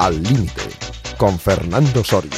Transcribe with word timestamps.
Al 0.00 0.22
Límite, 0.22 0.62
con 1.16 1.40
Fernando 1.40 2.04
Soria. 2.04 2.30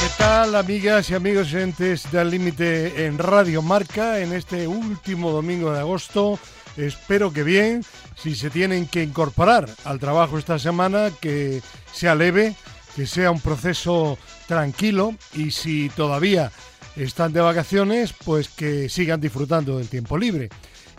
¿Qué 0.00 0.08
tal, 0.16 0.54
amigas 0.54 1.10
y 1.10 1.14
amigos 1.14 1.48
oyentes 1.48 2.10
de 2.10 2.18
Al 2.18 2.30
Límite 2.30 3.04
en 3.04 3.18
Radio 3.18 3.60
Marca 3.60 4.20
en 4.20 4.32
este 4.32 4.66
último 4.66 5.32
domingo 5.32 5.70
de 5.70 5.80
agosto? 5.80 6.38
Espero 6.78 7.30
que 7.30 7.42
bien. 7.42 7.84
Si 8.16 8.34
se 8.34 8.48
tienen 8.48 8.86
que 8.86 9.02
incorporar 9.02 9.68
al 9.84 10.00
trabajo 10.00 10.38
esta 10.38 10.58
semana, 10.58 11.10
que 11.20 11.60
sea 11.92 12.14
leve, 12.14 12.56
que 12.96 13.06
sea 13.06 13.30
un 13.30 13.40
proceso 13.40 14.16
tranquilo 14.46 15.14
y 15.34 15.50
si 15.50 15.88
todavía 15.90 16.52
están 16.96 17.32
de 17.32 17.40
vacaciones, 17.40 18.14
pues 18.24 18.48
que 18.48 18.88
sigan 18.88 19.20
disfrutando 19.20 19.78
del 19.78 19.88
tiempo 19.88 20.16
libre. 20.16 20.48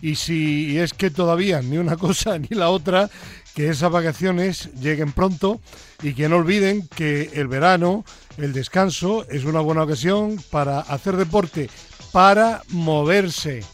Y 0.02 0.16
si 0.16 0.78
es 0.78 0.92
que 0.92 1.10
todavía 1.10 1.62
ni 1.62 1.78
una 1.78 1.96
cosa 1.98 2.38
ni 2.38 2.48
la 2.50 2.70
otra, 2.70 3.10
que 3.54 3.70
esas 3.70 3.90
vacaciones 3.90 4.70
lleguen 4.74 5.12
pronto 5.12 5.60
y 6.02 6.12
que 6.12 6.28
no 6.28 6.36
olviden 6.36 6.86
que 6.88 7.30
el 7.34 7.48
verano, 7.48 8.04
el 8.36 8.52
descanso, 8.52 9.26
es 9.30 9.44
una 9.44 9.60
buena 9.60 9.84
ocasión 9.84 10.36
para 10.50 10.80
hacer 10.80 11.16
deporte, 11.16 11.70
para 12.12 12.62
moverse. 12.68 13.64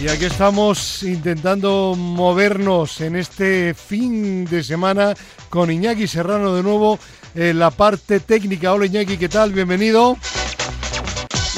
Y 0.00 0.08
aquí 0.08 0.26
estamos 0.26 1.02
intentando 1.02 1.94
movernos 1.96 3.00
en 3.00 3.16
este 3.16 3.74
fin 3.74 4.44
de 4.44 4.62
semana 4.62 5.14
con 5.48 5.72
Iñaki 5.72 6.06
Serrano 6.06 6.54
de 6.54 6.62
nuevo 6.62 7.00
en 7.34 7.58
la 7.58 7.70
parte 7.70 8.20
técnica. 8.20 8.72
Hola 8.72 8.86
Iñaki, 8.86 9.16
¿qué 9.18 9.28
tal? 9.28 9.52
Bienvenido. 9.52 10.16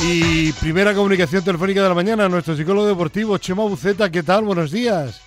Y 0.03 0.53
primera 0.55 0.95
comunicación 0.95 1.45
telefónica 1.45 1.83
de 1.83 1.89
la 1.89 1.95
mañana, 1.95 2.29
nuestro 2.29 2.57
psicólogo 2.57 2.87
deportivo, 2.87 3.37
Chema 3.39 3.65
Buceta, 3.65 4.11
¿qué 4.11 4.23
tal? 4.23 4.45
Buenos 4.45 4.71
días. 4.71 5.21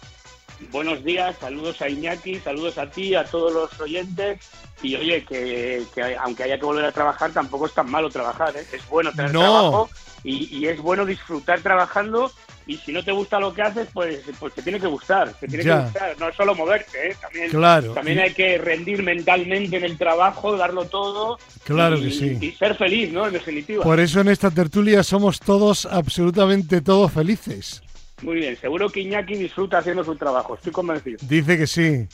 Buenos 0.72 1.03
días, 1.03 1.36
saludos 1.40 1.81
a 1.81 1.90
Iñaki, 1.90 2.40
saludos 2.40 2.78
a 2.78 2.90
ti, 2.90 3.14
a 3.14 3.23
todos 3.26 3.53
los 3.53 3.80
oyentes. 3.80 4.40
Y 4.81 4.95
oye, 4.95 5.23
que, 5.26 5.84
que 5.94 6.18
aunque 6.18 6.44
haya 6.44 6.58
que 6.58 6.66
volver 6.66 6.86
a 6.86 6.92
trabajar, 6.92 7.31
tampoco 7.31 7.68
es 7.68 7.73
tan 7.73 7.90
malo 7.90 8.09
trabajar, 8.09 8.56
¿eh? 8.58 8.66
es 8.72 8.88
bueno 8.90 9.12
tener 9.12 9.31
No. 9.31 9.40
trabajo 9.42 9.90
y, 10.23 10.58
y 10.58 10.68
es 10.68 10.80
bueno 10.81 11.06
disfrutar 11.06 11.62
trabajando. 11.62 12.31
Y 12.66 12.78
si 12.78 12.92
no 12.94 13.03
te 13.03 13.11
gusta 13.11 13.39
lo 13.39 13.53
que 13.53 13.61
haces, 13.61 13.88
pues, 13.94 14.22
pues 14.39 14.53
te 14.53 14.61
tiene 14.61 14.80
que 14.80 14.88
gustar, 14.88 15.33
te 15.33 15.47
tiene 15.47 15.64
Ya. 15.64 15.78
que 15.80 15.83
gustar. 15.86 16.16
No 16.19 16.30
es 16.30 16.36
solo 16.36 16.56
moverte, 16.56 17.09
¿eh? 17.09 17.16
también, 17.22 17.50
Claro. 17.50 17.94
también 17.94 18.19
hay 18.19 18.33
que 18.33 18.58
rendir 18.58 19.03
mentalmente 19.03 19.78
en 19.78 19.83
el 19.83 19.97
trabajo, 19.97 20.56
darlo 20.56 20.86
todo. 20.86 21.38
Claro 21.66 21.97
y- 21.97 22.03
que 22.03 22.11
sí. 22.11 22.38
Y 22.39 22.52
ser 22.53 22.75
feliz, 22.75 23.11
¿no? 23.11 23.28
En 23.28 23.34
definitiva. 23.34 23.84
Por 23.84 24.00
eso 24.00 24.22
en 24.22 24.30
esta 24.30 24.50
tertulia 24.50 25.03
somos 25.03 25.39
todos, 25.39 25.86
absolutamente 25.86 26.81
todos 26.81 27.11
felices. 27.11 27.81
Muy 28.22 28.36
bien, 28.38 28.56
seguro 28.61 28.89
que 28.89 29.02
Iñaki 29.02 29.36
disfruta 29.36 29.80
haciendo 29.80 30.02
su 30.06 30.16
trabajo, 30.16 30.56
estoy 30.56 30.72
convencido. 30.72 31.17
Dice 31.23 31.58
que 31.58 31.67
sí. 31.67 32.08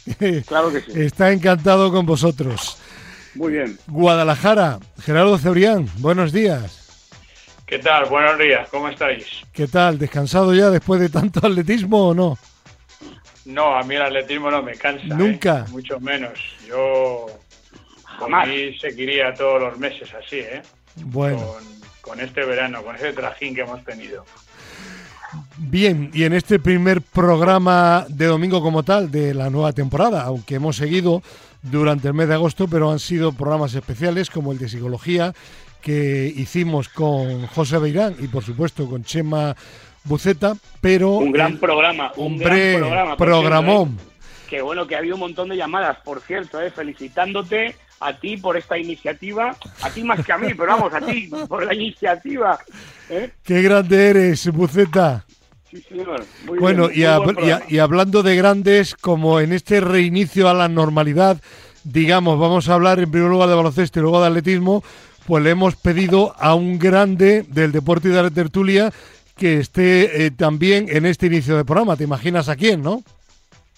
Claro 0.47 0.71
que 0.71 0.81
sí. 0.81 0.91
Está 0.95 1.31
encantado 1.31 1.91
con 1.91 2.07
vosotros. 2.07 2.77
Muy 3.35 3.53
bien. 3.53 3.77
Guadalajara, 3.85 4.79
Gerardo 5.03 5.37
Cebrián, 5.37 5.87
buenos 5.99 6.31
días. 6.31 6.78
¿Qué 7.69 7.77
tal? 7.79 8.05
Buenos 8.09 8.39
días, 8.39 8.67
¿cómo 8.69 8.89
estáis? 8.89 9.25
¿Qué 9.53 9.67
tal? 9.67 9.99
¿Descansado 9.99 10.55
ya 10.55 10.71
después 10.71 10.99
de 10.99 11.09
tanto 11.09 11.39
atletismo 11.45 12.09
o 12.09 12.13
no? 12.15 12.37
No, 13.45 13.75
a 13.75 13.83
mí 13.83 13.95
el 13.95 14.01
atletismo 14.01 14.49
no 14.49 14.63
me 14.63 14.73
cansa. 14.73 15.05
¿eh? 15.05 15.09
Nunca. 15.15 15.65
Mucho 15.69 15.99
menos. 15.99 16.39
Yo 16.67 17.27
Jamás. 18.05 18.47
mí 18.47 18.75
seguiría 18.79 19.33
todos 19.35 19.61
los 19.61 19.77
meses 19.77 20.09
así, 20.13 20.37
¿eh? 20.37 20.61
Bueno, 20.95 21.37
Con, 21.37 21.63
con 22.01 22.19
este 22.19 22.43
verano, 22.43 22.83
con 22.83 22.95
ese 22.95 23.13
trajín 23.13 23.53
que 23.53 23.61
hemos 23.61 23.83
tenido. 23.85 24.25
bien, 25.57 26.09
y 26.13 26.23
en 26.23 26.33
este 26.33 26.57
primer 26.59 27.01
programa 27.03 28.05
de 28.09 28.25
domingo 28.25 28.61
como 28.63 28.81
tal 28.83 29.11
de 29.11 29.33
la 29.35 29.49
nueva 29.51 29.73
temporada, 29.73 30.23
aunque 30.23 30.55
hemos 30.55 30.75
seguido 30.75 31.21
durante 31.61 32.07
el 32.07 32.13
mes 32.15 32.27
de 32.29 32.33
agosto, 32.33 32.67
pero 32.67 32.89
han 32.91 32.99
sido 32.99 33.31
programas 33.31 33.75
especiales 33.75 34.29
como 34.31 34.51
el 34.51 34.57
de 34.57 34.69
psicología 34.69 35.33
que 35.81 36.31
hicimos 36.35 36.89
con 36.89 37.47
José 37.47 37.77
Beirán 37.79 38.15
y 38.19 38.27
por 38.27 38.43
supuesto 38.43 38.87
con 38.89 39.03
Chema 39.03 39.55
Buceta, 40.03 40.55
pero 40.81 41.11
Un 41.13 41.31
gran 41.31 41.53
el- 41.53 41.59
programa, 41.59 42.11
un 42.17 42.33
hombre, 42.33 42.71
gran 42.71 42.79
programa. 42.81 43.17
programón. 43.17 43.87
cierto, 43.97 44.03
¿eh? 44.03 44.45
Que 44.49 44.61
bueno, 44.61 44.87
que 44.87 44.95
había 44.95 45.13
un 45.13 45.19
montón 45.19 45.49
de 45.49 45.57
llamadas, 45.57 45.97
por 46.03 46.21
cierto, 46.21 46.59
¿eh? 46.61 46.71
felicitándote 46.71 47.75
a 48.01 48.13
ti 48.17 48.37
por 48.37 48.57
esta 48.57 48.77
iniciativa, 48.77 49.55
a 49.81 49.89
ti 49.89 50.03
más 50.03 50.25
que 50.25 50.31
a 50.31 50.37
mí, 50.37 50.47
pero 50.57 50.67
vamos, 50.71 50.93
a 50.93 51.01
ti 51.01 51.29
por 51.47 51.65
la 51.65 51.73
iniciativa. 51.73 52.57
¿eh? 53.09 53.31
Qué 53.43 53.61
grande 53.61 54.09
eres, 54.09 54.51
Buceta. 54.51 55.25
Sí, 55.69 55.81
señor. 55.87 56.25
Muy 56.47 56.57
Bueno, 56.57 56.87
bien, 56.87 57.09
y, 57.69 57.75
y 57.75 57.79
hablando 57.79 58.23
de 58.23 58.35
grandes, 58.35 58.95
como 58.95 59.39
en 59.39 59.53
este 59.53 59.81
reinicio 59.81 60.49
a 60.49 60.53
la 60.55 60.67
normalidad, 60.67 61.37
digamos, 61.83 62.39
vamos 62.39 62.69
a 62.69 62.73
hablar 62.73 62.99
en 62.99 63.11
primer 63.11 63.29
lugar 63.29 63.49
de 63.49 63.55
baloncesto 63.55 63.99
y 63.99 64.01
luego 64.01 64.19
de 64.21 64.27
atletismo, 64.29 64.83
pues 65.29 65.43
le 65.43 65.51
hemos 65.51 65.75
pedido 65.75 66.33
a 66.39 66.55
un 66.55 66.79
grande 66.79 67.45
del 67.47 67.71
deporte 67.71 68.07
y 68.07 68.11
de 68.11 68.23
la 68.23 68.31
tertulia 68.31 68.91
que 69.37 69.59
esté 69.59 70.25
eh, 70.25 70.31
también 70.31 70.87
en 70.89 71.05
este 71.05 71.27
inicio 71.27 71.55
de 71.55 71.63
programa. 71.63 71.95
¿Te 71.95 72.03
imaginas 72.03 72.49
a 72.49 72.55
quién, 72.55 72.81
no? 72.81 73.03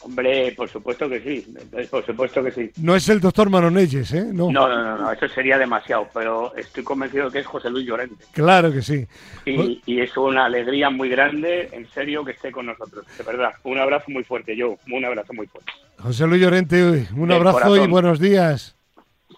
Hombre, 0.03 0.53
por 0.55 0.69
supuesto 0.69 1.09
que 1.09 1.19
sí, 1.19 1.53
por 1.91 2.05
supuesto 2.05 2.41
que 2.41 2.51
sí. 2.51 2.71
No 2.77 2.95
es 2.95 3.09
el 3.09 3.19
doctor 3.19 3.49
Maronelles, 3.49 4.13
¿eh? 4.13 4.29
No, 4.31 4.49
No, 4.49 4.69
no, 4.69 4.81
no, 4.81 4.97
no, 4.97 5.11
eso 5.11 5.27
sería 5.27 5.57
demasiado, 5.57 6.07
pero 6.13 6.55
estoy 6.55 6.85
convencido 6.85 7.29
que 7.29 7.39
es 7.39 7.45
José 7.45 7.69
Luis 7.69 7.85
Llorente. 7.85 8.23
claro 8.31 8.71
que 8.71 8.81
sí. 8.81 9.05
Y, 9.45 9.81
y 9.85 9.99
es 9.99 10.15
una 10.15 10.45
alegría 10.45 10.89
muy 10.89 11.09
grande, 11.09 11.67
en 11.73 11.85
serio, 11.91 12.23
que 12.23 12.31
esté 12.31 12.49
con 12.53 12.67
nosotros, 12.67 13.05
de 13.17 13.23
verdad. 13.25 13.51
Un 13.65 13.77
abrazo 13.77 14.05
muy 14.07 14.23
fuerte, 14.23 14.55
yo, 14.55 14.77
un 14.89 15.03
abrazo 15.03 15.33
muy 15.33 15.47
fuerte. 15.47 15.69
José 15.99 16.25
Luis 16.27 16.41
Llorente, 16.41 17.07
un 17.13 17.27
De 17.27 17.35
abrazo 17.35 17.75
y 17.75 17.85
buenos 17.87 18.19
días. 18.21 18.73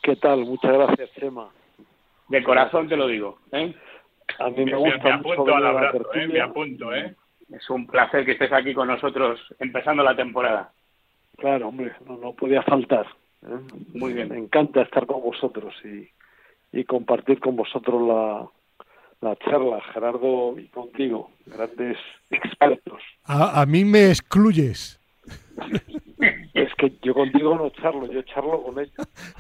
¿Qué 0.04 0.16
tal? 0.16 0.46
Muchas 0.46 0.72
gracias, 0.72 1.10
Chema. 1.20 1.50
De 2.34 2.44
corazón 2.44 2.88
te 2.90 2.98
lo 2.98 3.06
digo. 3.06 3.38
¿eh? 3.52 3.76
A 4.40 4.50
mí 4.50 4.66
me 4.66 4.72
Me, 4.72 4.78
gusta 4.78 5.04
me 5.04 5.18
mucho 5.18 5.34
apunto 5.34 5.56
al 5.56 5.68
abrazo, 5.68 6.14
¿eh? 6.16 6.28
Me 6.28 6.42
apunto, 6.42 6.92
¿eh? 6.92 7.16
Es 7.52 7.70
un 7.70 7.86
placer 7.86 8.26
que 8.26 8.32
estés 8.32 8.52
aquí 8.52 8.74
con 8.74 8.88
nosotros 8.88 9.40
empezando 9.60 10.02
la 10.02 10.16
temporada. 10.16 10.72
Claro, 11.38 11.68
hombre, 11.68 11.92
no, 12.08 12.18
no 12.18 12.34
podía 12.34 12.64
faltar. 12.64 13.06
¿eh? 13.46 13.60
Muy 13.94 14.14
bien. 14.14 14.30
Me 14.30 14.40
encanta 14.40 14.82
estar 14.82 15.06
con 15.06 15.22
vosotros 15.22 15.76
y, 15.86 16.10
y 16.76 16.84
compartir 16.86 17.40
con 17.40 17.56
vosotros 17.56 18.02
la, 18.02 18.48
la 19.22 19.36
charla, 19.36 19.80
Gerardo, 19.94 20.58
y 20.58 20.70
contigo, 20.70 21.30
grandes 21.46 22.00
expertos. 22.32 23.00
A, 23.26 23.62
a 23.62 23.66
mí 23.68 23.86
me 23.86 24.10
excluyes. 24.10 25.00
Yo 27.14 27.22
contigo 27.22 27.56
no 27.56 27.70
charlo, 27.70 28.06
yo 28.12 28.22
charlo 28.24 28.64
con 28.64 28.80
ellos. 28.80 28.94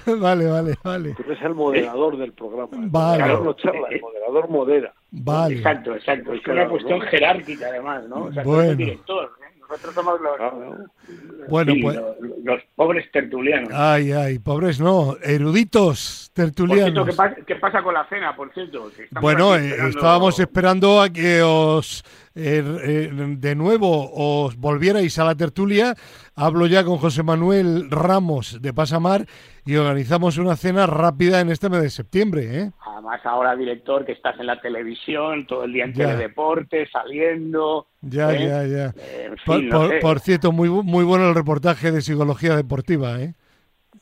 vale, 0.22 0.46
vale, 0.48 0.76
vale. 0.84 1.14
Tú 1.16 1.24
eres 1.28 1.42
el 1.42 1.56
moderador 1.56 2.18
del 2.18 2.34
programa. 2.34 2.70
El 2.74 2.90
Vale. 2.92 3.20
moderador 3.24 3.46
no 3.46 3.54
charla, 3.54 3.88
el 3.90 4.02
moderador 4.02 4.50
modera. 4.50 4.94
Vale. 5.12 5.56
Exacto, 5.56 5.96
exacto. 5.96 6.34
Es 6.34 6.42
Claro, 6.42 6.62
una 6.62 6.70
cuestión 6.70 7.00
¿no? 7.00 7.06
jerárquica, 7.06 7.68
además, 7.68 8.04
¿no? 8.08 8.24
O 8.26 8.32
sea, 8.34 8.44
tú 8.44 8.50
Bueno. 8.50 8.62
eres 8.64 8.72
el 8.72 8.78
director. 8.78 9.32
¿eh? 9.42 9.60
Nosotros 9.62 9.96
somos 9.96 10.22
los. 10.22 11.50
Bueno, 11.50 11.74
sí, 11.74 11.82
pues. 11.82 11.96
los, 11.96 12.16
los 12.44 12.62
pobres 12.76 13.12
tertulianos. 13.12 13.70
Ay, 13.74 14.12
ay, 14.12 14.38
pobres 14.40 14.80
no, 14.80 15.16
eruditos, 15.24 16.32
por 16.36 16.46
cierto, 16.46 16.64
tertulianos. 16.66 17.08
¿qué, 17.10 17.14
pasa, 17.16 17.36
qué 17.48 17.56
pasa 17.56 17.82
con 17.82 17.94
la 17.94 18.06
cena, 18.08 18.36
por 18.36 18.54
cierto? 18.54 18.90
Bueno, 19.22 19.56
eh, 19.56 19.70
esperando- 19.70 19.90
estábamos 19.90 20.40
esperando 20.40 21.02
a 21.02 21.10
que 21.10 21.42
os 21.42 22.04
eh, 22.36 22.64
eh, 22.84 23.10
de 23.38 23.56
nuevo 23.56 24.12
os 24.14 24.56
volvierais 24.58 25.18
a 25.20 25.24
la 25.26 25.36
tertulia. 25.36 25.96
Hablo 26.36 26.66
ya 26.66 26.84
con 26.84 26.98
José 26.98 27.22
Manuel 27.24 27.92
Ramos 27.92 28.60
de 28.62 28.74
Pasamar 28.74 29.26
y 29.66 29.76
organizamos 29.76 30.38
una 30.38 30.56
cena 30.56 30.88
rápida 30.88 31.42
en 31.42 31.50
este 31.50 31.70
mes 31.70 31.82
de 31.84 31.90
septiembre. 31.92 32.60
¿eh? 32.60 32.72
Además, 32.86 33.22
ahora, 33.26 33.56
director, 33.56 34.04
que 34.06 34.14
estás 34.14 34.40
en 34.40 34.48
la 34.48 34.60
televisión, 34.60 35.46
todo 35.46 35.64
el 35.66 35.74
día 35.74 35.86
en 35.86 35.94
Ya. 35.94 36.08
teledeporte, 36.08 36.88
saliendo. 36.92 37.88
Ya, 38.02 38.34
¿eh? 38.34 38.48
ya, 38.48 38.64
ya. 38.66 38.94
Eh, 38.98 39.30
Por, 39.46 39.60
fin, 39.60 39.70
no 39.70 39.80
por- 39.82 39.90
sé. 39.90 40.00
por 40.00 40.20
cierto, 40.20 40.52
muy, 40.52 40.70
muy 40.70 41.04
bueno 41.04 41.30
el 41.30 41.36
reportaje 41.36 41.92
de 41.92 42.02
psicología 42.02 42.56
deportiva, 42.56 43.20
¿eh? 43.22 43.36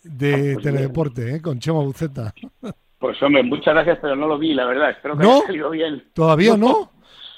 de 0.03 0.53
pues 0.53 0.63
teledeporte, 0.63 1.35
¿eh? 1.35 1.41
con 1.41 1.59
Chema 1.59 1.79
Buceta. 1.79 2.33
Pues 2.97 3.21
hombre, 3.21 3.43
muchas 3.43 3.73
gracias, 3.73 3.99
pero 4.01 4.15
no 4.15 4.27
lo 4.27 4.37
vi, 4.39 4.53
la 4.53 4.65
verdad. 4.65 4.91
Espero 4.91 5.17
que 5.17 5.23
¿No? 5.23 5.33
haya 5.37 5.45
salido 5.47 5.69
bien. 5.71 6.03
¿Todavía 6.13 6.55
no? 6.55 6.91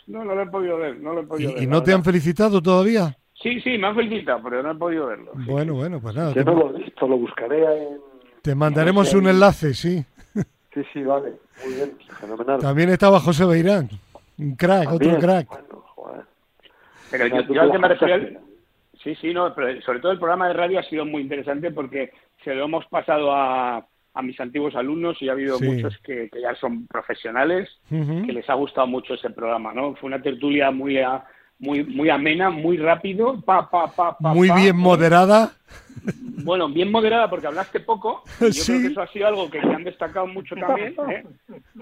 No, 0.08 0.24
no 0.24 0.36
lo 0.36 0.44
he 0.44 0.48
podido 0.48 0.78
ver, 0.78 1.00
no 1.00 1.14
lo 1.14 1.22
he 1.22 1.24
podido 1.24 1.52
ver. 1.52 1.60
¿Y, 1.60 1.64
y 1.64 1.66
la 1.68 1.72
no 1.72 1.84
te 1.84 1.94
han 1.94 2.04
felicitado 2.04 2.62
todavía? 2.62 3.18
Sí, 3.42 3.60
sí, 3.62 3.78
me 3.78 3.88
han 3.88 3.96
felicitado, 3.96 4.42
pero 4.44 4.64
no 4.64 4.72
he 4.72 4.76
podido 4.76 5.08
verlo. 5.08 5.32
Bueno, 5.36 5.74
bueno, 5.74 6.00
pues 6.00 6.16
nada. 6.16 6.30
Yo 6.34 6.44
Te, 6.44 6.46
no 6.46 6.56
lo 6.56 6.76
he 6.76 6.84
visto, 6.84 7.08
lo 7.08 7.18
buscaré 7.18 7.64
en... 7.64 7.98
te 8.42 8.56
mandaremos 8.56 9.14
no 9.14 9.20
un 9.20 9.28
enlace, 9.28 9.74
sí. 9.74 10.04
Sí, 10.74 10.82
sí, 10.92 11.04
vale. 11.04 11.34
Muy 11.64 11.74
bien, 11.76 11.98
fenomenal. 12.20 12.60
También 12.60 12.90
estaba 12.90 13.20
José 13.20 13.46
Beirán, 13.46 13.90
un 14.40 14.56
crack, 14.56 14.92
otro 14.92 15.20
crack. 15.20 15.48
Bueno, 15.48 15.84
joder. 15.88 16.24
Pero 17.12 17.28
yo, 17.28 17.54
yo 17.54 17.62
al 17.62 17.72
que 17.72 17.80
me 17.80 17.88
refiero... 17.90 18.40
Sí, 19.04 19.14
sí, 19.16 19.34
no, 19.34 19.54
pero 19.54 19.82
sobre 19.82 20.00
todo 20.00 20.14
el 20.14 20.18
programa 20.18 20.48
de 20.48 20.54
radio 20.54 20.80
ha 20.80 20.84
sido 20.84 21.06
muy 21.06 21.22
interesante 21.24 21.72
porque 21.72 22.12
se 22.44 22.56
lo 22.56 22.64
hemos 22.66 22.86
pasado 22.86 23.34
a, 23.34 23.86
a 24.14 24.22
mis 24.22 24.40
antiguos 24.40 24.76
alumnos 24.76 25.22
y 25.22 25.30
ha 25.30 25.32
habido 25.32 25.60
muchos 25.60 25.98
que, 26.00 26.30
ya 26.42 26.56
son 26.56 26.86
profesionales, 26.88 27.70
que 27.90 28.32
les 28.32 28.50
ha 28.50 28.54
gustado 28.54 28.88
mucho 28.88 29.16
ese 29.16 29.30
programa, 29.30 29.74
¿no? 29.74 29.96
Fue 29.96 30.08
una 30.08 30.22
tertulia 30.22 30.70
muy, 30.72 31.00
muy, 31.60 31.84
muy 31.84 32.10
amena, 32.10 32.50
muy 32.50 32.78
rápido, 32.78 33.42
pa, 33.42 33.70
pa, 33.70 33.92
pa, 33.92 34.18
muy 34.34 34.50
bien 34.52 34.78
moderada. 34.78 35.54
Bueno, 36.44 36.68
bien 36.68 36.92
moderada 36.92 37.30
porque 37.30 37.48
hablaste 37.48 37.80
poco. 37.80 38.24
Y 38.42 38.52
yo 38.52 38.64
creo 38.66 38.82
que 38.82 38.88
eso 38.88 39.02
ha 39.02 39.08
sido 39.08 39.28
algo 39.28 39.50
que, 39.50 39.60
han 39.60 39.84
destacado 39.84 40.28
mucho 40.28 40.56
también. 40.56 40.96
¿eh? 41.10 41.24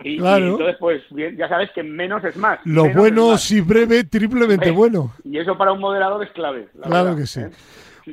Y, 0.04 0.16
entonces, 0.18 0.76
pues 0.80 1.02
ya 1.38 1.50
sabes 1.50 1.72
que 1.72 1.84
menos 1.84 2.24
es 2.24 2.38
más. 2.38 2.60
Lo 2.64 2.90
bueno, 2.94 3.38
si 3.38 3.60
breve, 3.62 4.04
triplemente 4.04 4.72
bueno. 4.72 5.12
Y 5.24 5.38
eso 5.38 5.58
para 5.58 5.72
un 5.72 5.80
moderador 5.80 6.24
es 6.24 6.32
clave. 6.32 6.68
claro 6.82 7.16
que 7.16 7.26
sí. 7.26 7.42
¿eh? 7.42 7.50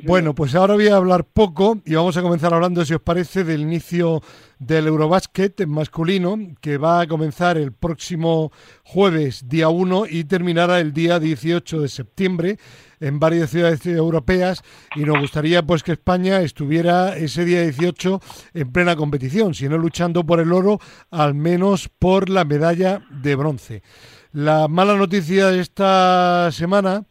Bueno, 0.03 0.35
pues 0.35 0.53
ahora 0.55 0.75
voy 0.75 0.87
a 0.87 0.97
hablar 0.97 1.25
poco 1.25 1.79
y 1.85 1.95
vamos 1.95 2.15
a 2.15 2.21
comenzar 2.21 2.53
hablando, 2.53 2.85
si 2.85 2.93
os 2.93 3.01
parece, 3.01 3.43
del 3.43 3.61
inicio 3.61 4.21
del 4.59 4.87
Eurobásquet 4.87 5.65
masculino, 5.65 6.37
que 6.61 6.77
va 6.77 7.01
a 7.01 7.07
comenzar 7.07 7.57
el 7.57 7.71
próximo 7.71 8.51
jueves, 8.83 9.47
día 9.47 9.69
1, 9.69 10.05
y 10.09 10.25
terminará 10.25 10.79
el 10.79 10.93
día 10.93 11.19
18 11.19 11.81
de 11.81 11.87
septiembre 11.87 12.59
en 12.99 13.19
varias 13.19 13.49
ciudades 13.49 13.85
europeas 13.85 14.61
y 14.95 15.01
nos 15.01 15.19
gustaría 15.19 15.63
pues 15.63 15.83
que 15.83 15.93
España 15.93 16.41
estuviera 16.41 17.15
ese 17.15 17.45
día 17.45 17.61
18 17.61 18.21
en 18.53 18.71
plena 18.71 18.95
competición, 18.95 19.53
si 19.53 19.69
no 19.69 19.77
luchando 19.77 20.25
por 20.25 20.39
el 20.39 20.51
oro, 20.51 20.79
al 21.09 21.33
menos 21.33 21.89
por 21.89 22.29
la 22.29 22.45
medalla 22.45 23.01
de 23.09 23.35
bronce. 23.35 23.83
La 24.31 24.67
mala 24.67 24.95
noticia 24.95 25.47
de 25.47 25.61
esta 25.61 26.51
semana 26.51 27.05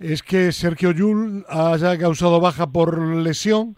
es 0.00 0.22
que 0.22 0.52
Sergio 0.52 0.92
Yul 0.92 1.44
haya 1.48 1.98
causado 1.98 2.40
baja 2.40 2.70
por 2.70 2.98
lesión 2.98 3.76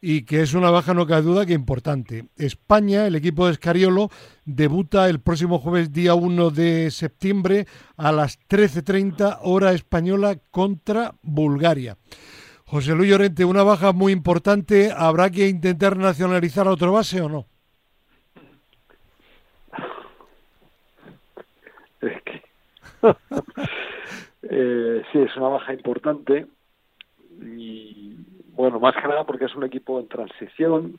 y 0.00 0.22
que 0.22 0.40
es 0.42 0.54
una 0.54 0.70
baja 0.70 0.94
no 0.94 1.06
cabe 1.06 1.22
duda 1.22 1.46
que 1.46 1.52
importante. 1.52 2.26
España, 2.36 3.06
el 3.06 3.16
equipo 3.16 3.46
de 3.46 3.52
Escariolo, 3.52 4.08
debuta 4.44 5.08
el 5.08 5.20
próximo 5.20 5.58
jueves 5.58 5.92
día 5.92 6.14
1 6.14 6.50
de 6.50 6.90
septiembre 6.90 7.66
a 7.96 8.10
las 8.10 8.38
13.30 8.48 9.40
hora 9.42 9.72
española 9.72 10.38
contra 10.50 11.14
Bulgaria. 11.22 11.98
José 12.64 12.94
Luis 12.94 13.10
Llorente, 13.10 13.44
una 13.44 13.62
baja 13.62 13.92
muy 13.92 14.12
importante, 14.12 14.92
¿habrá 14.96 15.28
que 15.30 15.48
intentar 15.48 15.96
nacionalizar 15.96 16.66
a 16.66 16.72
otro 16.72 16.92
base 16.92 17.20
o 17.20 17.28
no? 17.28 17.46
Es 22.00 22.22
que... 22.22 22.42
Eh, 24.42 25.02
sí, 25.12 25.18
es 25.18 25.36
una 25.36 25.48
baja 25.48 25.74
importante 25.74 26.46
y 27.40 28.16
bueno, 28.52 28.80
más 28.80 28.94
que 28.94 29.08
nada 29.08 29.24
porque 29.24 29.46
es 29.46 29.54
un 29.54 29.64
equipo 29.64 29.98
en 30.00 30.08
transición. 30.08 30.98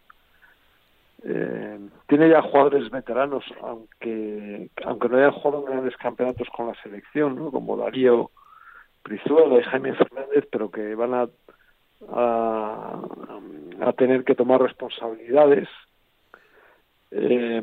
Eh, 1.23 1.79
tiene 2.07 2.29
ya 2.29 2.41
jugadores 2.41 2.89
veteranos, 2.89 3.43
aunque 3.61 4.69
aunque 4.83 5.09
no 5.09 5.17
hayan 5.17 5.31
jugado 5.31 5.63
grandes 5.63 5.95
campeonatos 5.97 6.47
con 6.49 6.67
la 6.67 6.75
selección, 6.81 7.51
como 7.51 7.77
Darío 7.77 8.31
Brizuela 9.03 9.59
y 9.59 9.63
Jaime 9.63 9.93
Fernández, 9.93 10.47
pero 10.51 10.71
que 10.71 10.95
van 10.95 11.13
a, 11.13 11.29
a, 12.09 13.93
tener 13.93 14.23
que 14.23 14.35
tomar 14.35 14.61
responsabilidades. 14.61 15.69
Eh, 17.11 17.61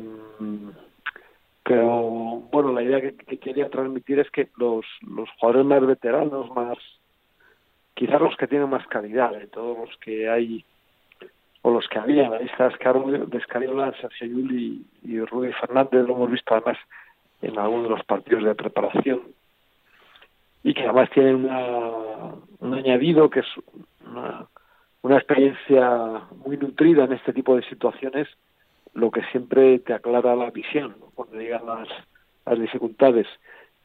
pero 1.69 2.41
bueno, 2.51 2.73
la 2.73 2.81
idea 2.81 2.99
que, 2.99 3.37
quería 3.37 3.69
transmitir 3.69 4.17
es 4.17 4.31
que 4.31 4.49
los, 4.57 4.83
los 5.01 5.29
jugadores 5.37 5.67
más 5.67 5.85
veteranos, 5.85 6.49
más 6.55 6.79
quizás 7.93 8.19
los 8.19 8.35
que 8.37 8.47
tienen 8.47 8.71
más 8.71 8.87
calidad 8.87 9.33
de 9.33 9.45
todos 9.45 9.77
los 9.77 9.97
que 9.97 10.27
hay 10.27 10.65
o 11.61 11.69
los 11.69 11.87
que 11.87 11.99
había, 11.99 12.27
la 12.27 12.39
lista 12.39 12.69
de 12.69 13.37
Escariola, 13.37 13.93
Sergio 14.01 14.27
Yuli 14.27 14.83
y 15.03 15.19
Rudy 15.19 15.53
Fernández, 15.53 16.07
lo 16.07 16.15
hemos 16.15 16.31
visto 16.31 16.55
además 16.55 16.79
en 17.43 17.59
algunos 17.59 17.83
de 17.83 17.89
los 17.91 18.03
partidos 18.03 18.45
de 18.45 18.55
preparación. 18.55 19.21
Y 20.63 20.73
que 20.73 20.85
además 20.85 21.11
tienen 21.11 21.45
una, 21.45 22.33
un 22.61 22.73
añadido 22.73 23.29
que 23.29 23.41
es 23.41 23.47
una, 24.07 24.47
una 25.03 25.17
experiencia 25.17 26.23
muy 26.43 26.57
nutrida 26.57 27.03
en 27.03 27.13
este 27.13 27.31
tipo 27.31 27.55
de 27.55 27.61
situaciones 27.69 28.27
lo 28.93 29.11
que 29.11 29.21
siempre 29.31 29.79
te 29.79 29.93
aclara 29.93 30.35
la 30.35 30.51
visión 30.51 30.95
cuando 31.15 31.37
llegan 31.39 31.65
las, 31.65 31.87
las 32.45 32.59
dificultades. 32.59 33.27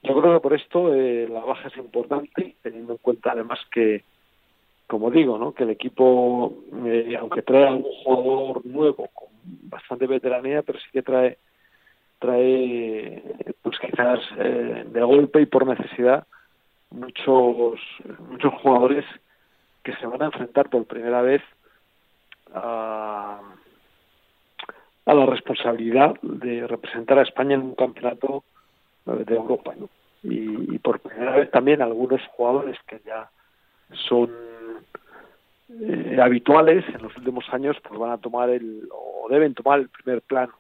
Yo 0.03 0.21
creo 0.21 0.35
que 0.35 0.41
por 0.41 0.55
esto 0.55 0.95
eh, 0.95 1.27
la 1.29 1.41
baja 1.41 1.69
es 1.69 1.77
importante, 1.77 2.57
teniendo 2.63 2.93
en 2.93 2.99
cuenta 2.99 3.33
además 3.33 3.59
que, 3.73 4.05
como 4.87 5.11
digo, 5.11 5.39
¿no? 5.39 5.55
que 5.55 5.65
el 5.65 5.71
equipo, 5.71 6.55
eh, 6.85 7.17
aunque 7.19 7.43
trae 7.43 7.67
algún 7.67 7.91
jugador 8.03 8.67
nuevo 8.67 9.09
con 9.09 9.29
bastante 9.43 10.07
veteranía, 10.07 10.63
pero 10.63 10.79
sí 10.79 10.87
que 10.93 11.03
trae, 11.03 11.39
trae 12.19 13.23
pues 13.63 13.79
quizás 13.79 14.21
eh, 14.39 14.85
de 14.87 15.03
golpe 15.03 15.41
y 15.41 15.47
por 15.47 15.67
necesidad 15.67 16.27
muchos, 16.91 17.81
muchos 18.31 18.55
jugadores 18.63 19.05
que 19.83 19.95
se 19.97 20.07
van 20.07 20.23
a 20.23 20.27
enfrentar 20.27 20.69
por 20.71 20.85
primera 20.87 21.23
vez 21.23 21.43
a 22.53 23.41
a 25.07 25.15
la 25.15 25.27
responsabilidad 25.27 26.15
de 26.23 26.67
representar 26.67 27.19
a 27.19 27.23
España 27.23 27.55
en 27.55 27.63
un 27.63 27.75
campeonato 27.75 28.45
de 29.05 29.35
Europa. 29.35 29.75
Y, 30.23 30.79
por 30.79 31.01
primera 31.01 31.37
vez 31.37 31.51
también 31.51 31.83
algunos 31.83 32.21
jugadores 32.29 32.79
que 32.87 33.01
ya 33.05 33.29
son 34.09 34.31
eh, 35.69 36.19
habituales 36.21 36.85
en 36.89 37.03
los 37.03 37.17
últimos 37.17 37.45
años 37.53 37.77
pues 37.87 37.99
van 37.99 38.13
a 38.13 38.19
tomar 38.19 38.51
el 38.51 38.89
o 38.91 39.29
deben 39.29 39.55
tomar 39.55 39.81
el 39.81 39.89
primer 39.89 40.23
plano 40.23 40.55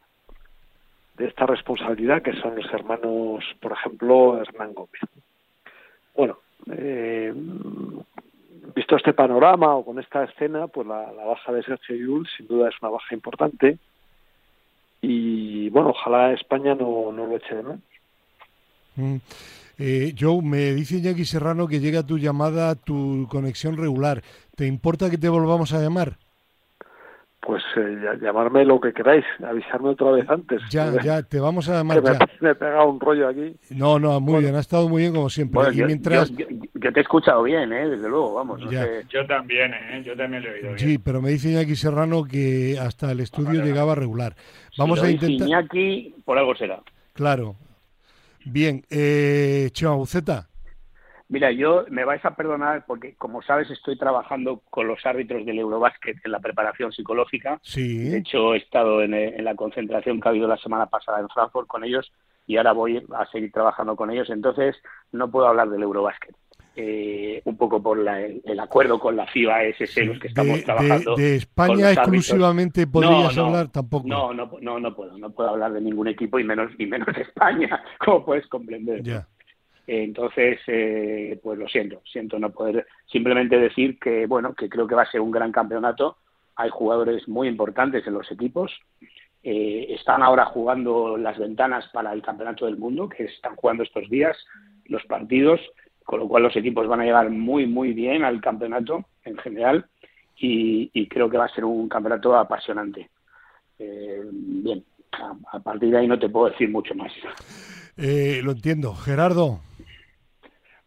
de 1.16 1.26
esta 1.26 1.46
responsabilidad 1.46 2.22
que 2.22 2.34
son 2.34 2.56
los 2.56 2.72
hermanos 2.72 3.44
por 3.60 3.72
ejemplo 3.72 4.40
Hernán 4.40 4.74
Gómez 4.74 5.00
bueno 6.14 6.38
eh, 6.70 7.32
visto 8.74 8.96
este 8.96 9.12
panorama 9.12 9.74
o 9.74 9.84
con 9.84 9.98
esta 9.98 10.24
escena 10.24 10.68
pues 10.68 10.86
la, 10.86 11.12
baja 11.12 11.52
de 11.52 11.62
Sergio 11.62 11.96
Yul 11.96 12.28
sin 12.36 12.46
duda 12.46 12.68
es 12.68 12.74
una 12.80 12.90
baja 12.90 13.14
importante 13.14 13.78
y 15.06 15.70
bueno, 15.70 15.90
ojalá 15.90 16.32
España 16.32 16.74
no, 16.74 17.12
no 17.12 17.26
lo 17.26 17.36
eche 17.36 17.54
de 17.54 17.62
menos. 17.62 17.80
Mm. 18.96 19.16
Eh, 19.78 20.14
Joe, 20.18 20.40
me 20.40 20.72
dice 20.72 21.00
Jackie 21.00 21.24
Serrano 21.24 21.66
que 21.66 21.80
llega 21.80 22.04
tu 22.04 22.18
llamada, 22.18 22.74
tu 22.76 23.26
conexión 23.28 23.76
regular. 23.76 24.22
¿Te 24.54 24.66
importa 24.66 25.10
que 25.10 25.18
te 25.18 25.28
volvamos 25.28 25.72
a 25.72 25.80
llamar? 25.80 26.16
Pues 27.44 27.62
eh, 27.76 28.18
llamarme 28.20 28.64
lo 28.64 28.80
que 28.80 28.92
queráis, 28.92 29.24
avisarme 29.44 29.90
otra 29.90 30.12
vez 30.12 30.28
antes. 30.28 30.62
Ya, 30.70 30.90
ya, 31.02 31.22
te 31.22 31.38
vamos 31.38 31.68
a 31.68 31.74
llamar 31.74 32.02
ya. 32.02 32.18
Me, 32.40 32.50
he 32.50 32.54
pegado 32.54 32.88
un 32.88 32.98
rollo 32.98 33.28
aquí. 33.28 33.54
No, 33.70 33.98
no, 33.98 34.18
muy 34.20 34.40
bien, 34.42 34.54
ha 34.54 34.60
estado 34.60 34.88
muy 34.88 35.02
bien 35.02 35.14
como 35.14 35.28
siempre. 35.28 35.60
y 35.72 35.76
yo, 35.76 35.86
mientras... 35.86 36.30
Yo, 36.30 36.46
te 36.92 37.00
he 37.00 37.02
escuchado 37.02 37.42
bien, 37.42 37.72
¿eh? 37.72 37.88
desde 37.88 38.08
luego, 38.08 38.34
vamos. 38.34 38.60
Yo 39.08 39.26
también, 39.26 39.72
¿eh? 39.74 40.02
Yo 40.04 40.16
también 40.16 40.42
lo 40.42 40.48
he 40.48 40.54
oído 40.54 40.68
bien. 40.74 40.78
Sí, 40.78 40.98
pero 40.98 41.20
me 41.20 41.30
dice 41.30 41.50
Iñaki 41.50 41.76
Serrano 41.76 42.24
que 42.24 42.78
hasta 42.80 43.12
el 43.12 43.20
estudio 43.20 43.62
llegaba 43.62 43.94
regular. 43.94 44.34
Vamos 44.78 45.02
a 45.02 45.10
intentar... 45.10 45.48
Iñaki, 45.48 46.14
por 46.24 46.38
algo 46.38 46.54
será. 46.54 46.80
Claro. 47.12 47.56
Bien, 48.44 48.82
eh, 48.90 49.70
Z. 49.72 50.48
Mira, 51.28 51.50
yo 51.50 51.84
me 51.90 52.04
vais 52.04 52.24
a 52.24 52.36
perdonar 52.36 52.84
porque, 52.86 53.14
como 53.14 53.42
sabes, 53.42 53.70
estoy 53.70 53.96
trabajando 53.96 54.62
con 54.70 54.86
los 54.86 55.04
árbitros 55.06 55.46
del 55.46 55.58
Eurobásquet 55.58 56.18
en 56.22 56.32
la 56.32 56.40
preparación 56.40 56.92
psicológica. 56.92 57.58
Sí. 57.62 58.10
De 58.10 58.18
hecho, 58.18 58.54
he 58.54 58.58
estado 58.58 59.02
en, 59.02 59.42
la 59.42 59.54
concentración 59.54 60.20
que 60.20 60.28
ha 60.28 60.30
habido 60.30 60.46
la 60.46 60.58
semana 60.58 60.86
pasada 60.86 61.20
en 61.20 61.28
Frankfurt 61.28 61.66
con 61.66 61.82
ellos 61.82 62.12
y 62.46 62.58
ahora 62.58 62.72
voy 62.72 63.02
a 63.14 63.26
seguir 63.26 63.50
trabajando 63.52 63.96
con 63.96 64.10
ellos. 64.10 64.28
Entonces, 64.28 64.76
no 65.12 65.30
puedo 65.30 65.46
hablar 65.46 65.70
del 65.70 65.82
Eurobásquet. 65.82 66.36
Eh, 66.76 67.40
un 67.44 67.56
poco 67.56 67.80
por 67.80 68.00
el, 68.00 68.60
acuerdo 68.60 68.98
con 68.98 69.14
la 69.14 69.28
FIBA 69.28 69.62
SS, 69.62 70.04
los 70.06 70.18
que 70.18 70.26
estamos 70.26 70.62
trabajando. 70.64 71.14
De, 71.14 71.36
España 71.36 71.92
exclusivamente 71.92 72.86
podrías 72.88 73.38
hablar 73.38 73.68
tampoco. 73.68 74.08
No, 74.08 74.34
no, 74.34 74.50
no, 74.60 74.80
no 74.80 74.94
puedo, 74.94 75.16
no 75.16 75.30
puedo 75.30 75.50
hablar 75.50 75.72
de 75.72 75.80
ningún 75.80 76.08
equipo 76.08 76.38
y 76.40 76.44
menos 76.44 76.72
y 76.76 76.86
menos 76.86 77.14
de 77.14 77.22
España, 77.22 77.80
como 78.04 78.24
puedes 78.24 78.46
comprender. 78.48 79.04
Ya. 79.04 79.28
Entonces, 79.86 80.60
eh, 80.66 81.38
pues 81.42 81.58
lo 81.58 81.68
siento, 81.68 82.00
siento 82.10 82.38
no 82.38 82.50
poder 82.50 82.86
simplemente 83.06 83.58
decir 83.58 83.98
que, 83.98 84.26
bueno, 84.26 84.54
que 84.54 84.68
creo 84.68 84.86
que 84.86 84.94
va 84.94 85.02
a 85.02 85.10
ser 85.10 85.20
un 85.20 85.30
gran 85.30 85.52
campeonato. 85.52 86.16
Hay 86.56 86.70
jugadores 86.70 87.28
muy 87.28 87.48
importantes 87.48 88.06
en 88.06 88.14
los 88.14 88.30
equipos. 88.30 88.72
Eh, 89.42 89.88
están 89.90 90.22
ahora 90.22 90.46
jugando 90.46 91.18
las 91.18 91.38
ventanas 91.38 91.86
para 91.92 92.12
el 92.12 92.22
campeonato 92.22 92.64
del 92.64 92.78
mundo, 92.78 93.08
que 93.08 93.24
están 93.24 93.56
jugando 93.56 93.82
estos 93.82 94.08
días 94.08 94.36
los 94.86 95.04
partidos, 95.04 95.60
con 96.02 96.20
lo 96.20 96.28
cual 96.28 96.44
los 96.44 96.56
equipos 96.56 96.86
van 96.86 97.00
a 97.00 97.04
llegar 97.04 97.28
muy, 97.28 97.66
muy 97.66 97.92
bien 97.92 98.24
al 98.24 98.40
campeonato 98.40 99.04
en 99.24 99.36
general 99.38 99.86
y, 100.36 101.06
creo 101.08 101.30
que 101.30 101.38
va 101.38 101.44
a 101.44 101.54
ser 101.54 101.64
un 101.64 101.88
campeonato 101.88 102.36
apasionante. 102.36 103.08
Eh, 103.78 104.22
bien, 104.30 104.84
a, 105.52 105.58
partir 105.60 105.90
de 105.90 105.98
ahí 105.98 106.08
no 106.08 106.18
te 106.18 106.28
puedo 106.28 106.50
decir 106.50 106.70
mucho 106.70 106.94
más. 106.94 107.12
lo 107.96 108.52
entiendo. 108.52 108.94
Gerardo. 108.94 109.60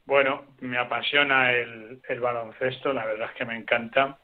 Bueno, 0.08 0.46
me 0.62 0.78
apasiona 0.78 1.52
el, 1.52 2.00
baloncesto, 2.22 2.94
la 2.94 3.06
verdad 3.06 3.30
es 3.30 3.36
que 3.36 3.44
me 3.44 3.58
encanta. 3.58 4.18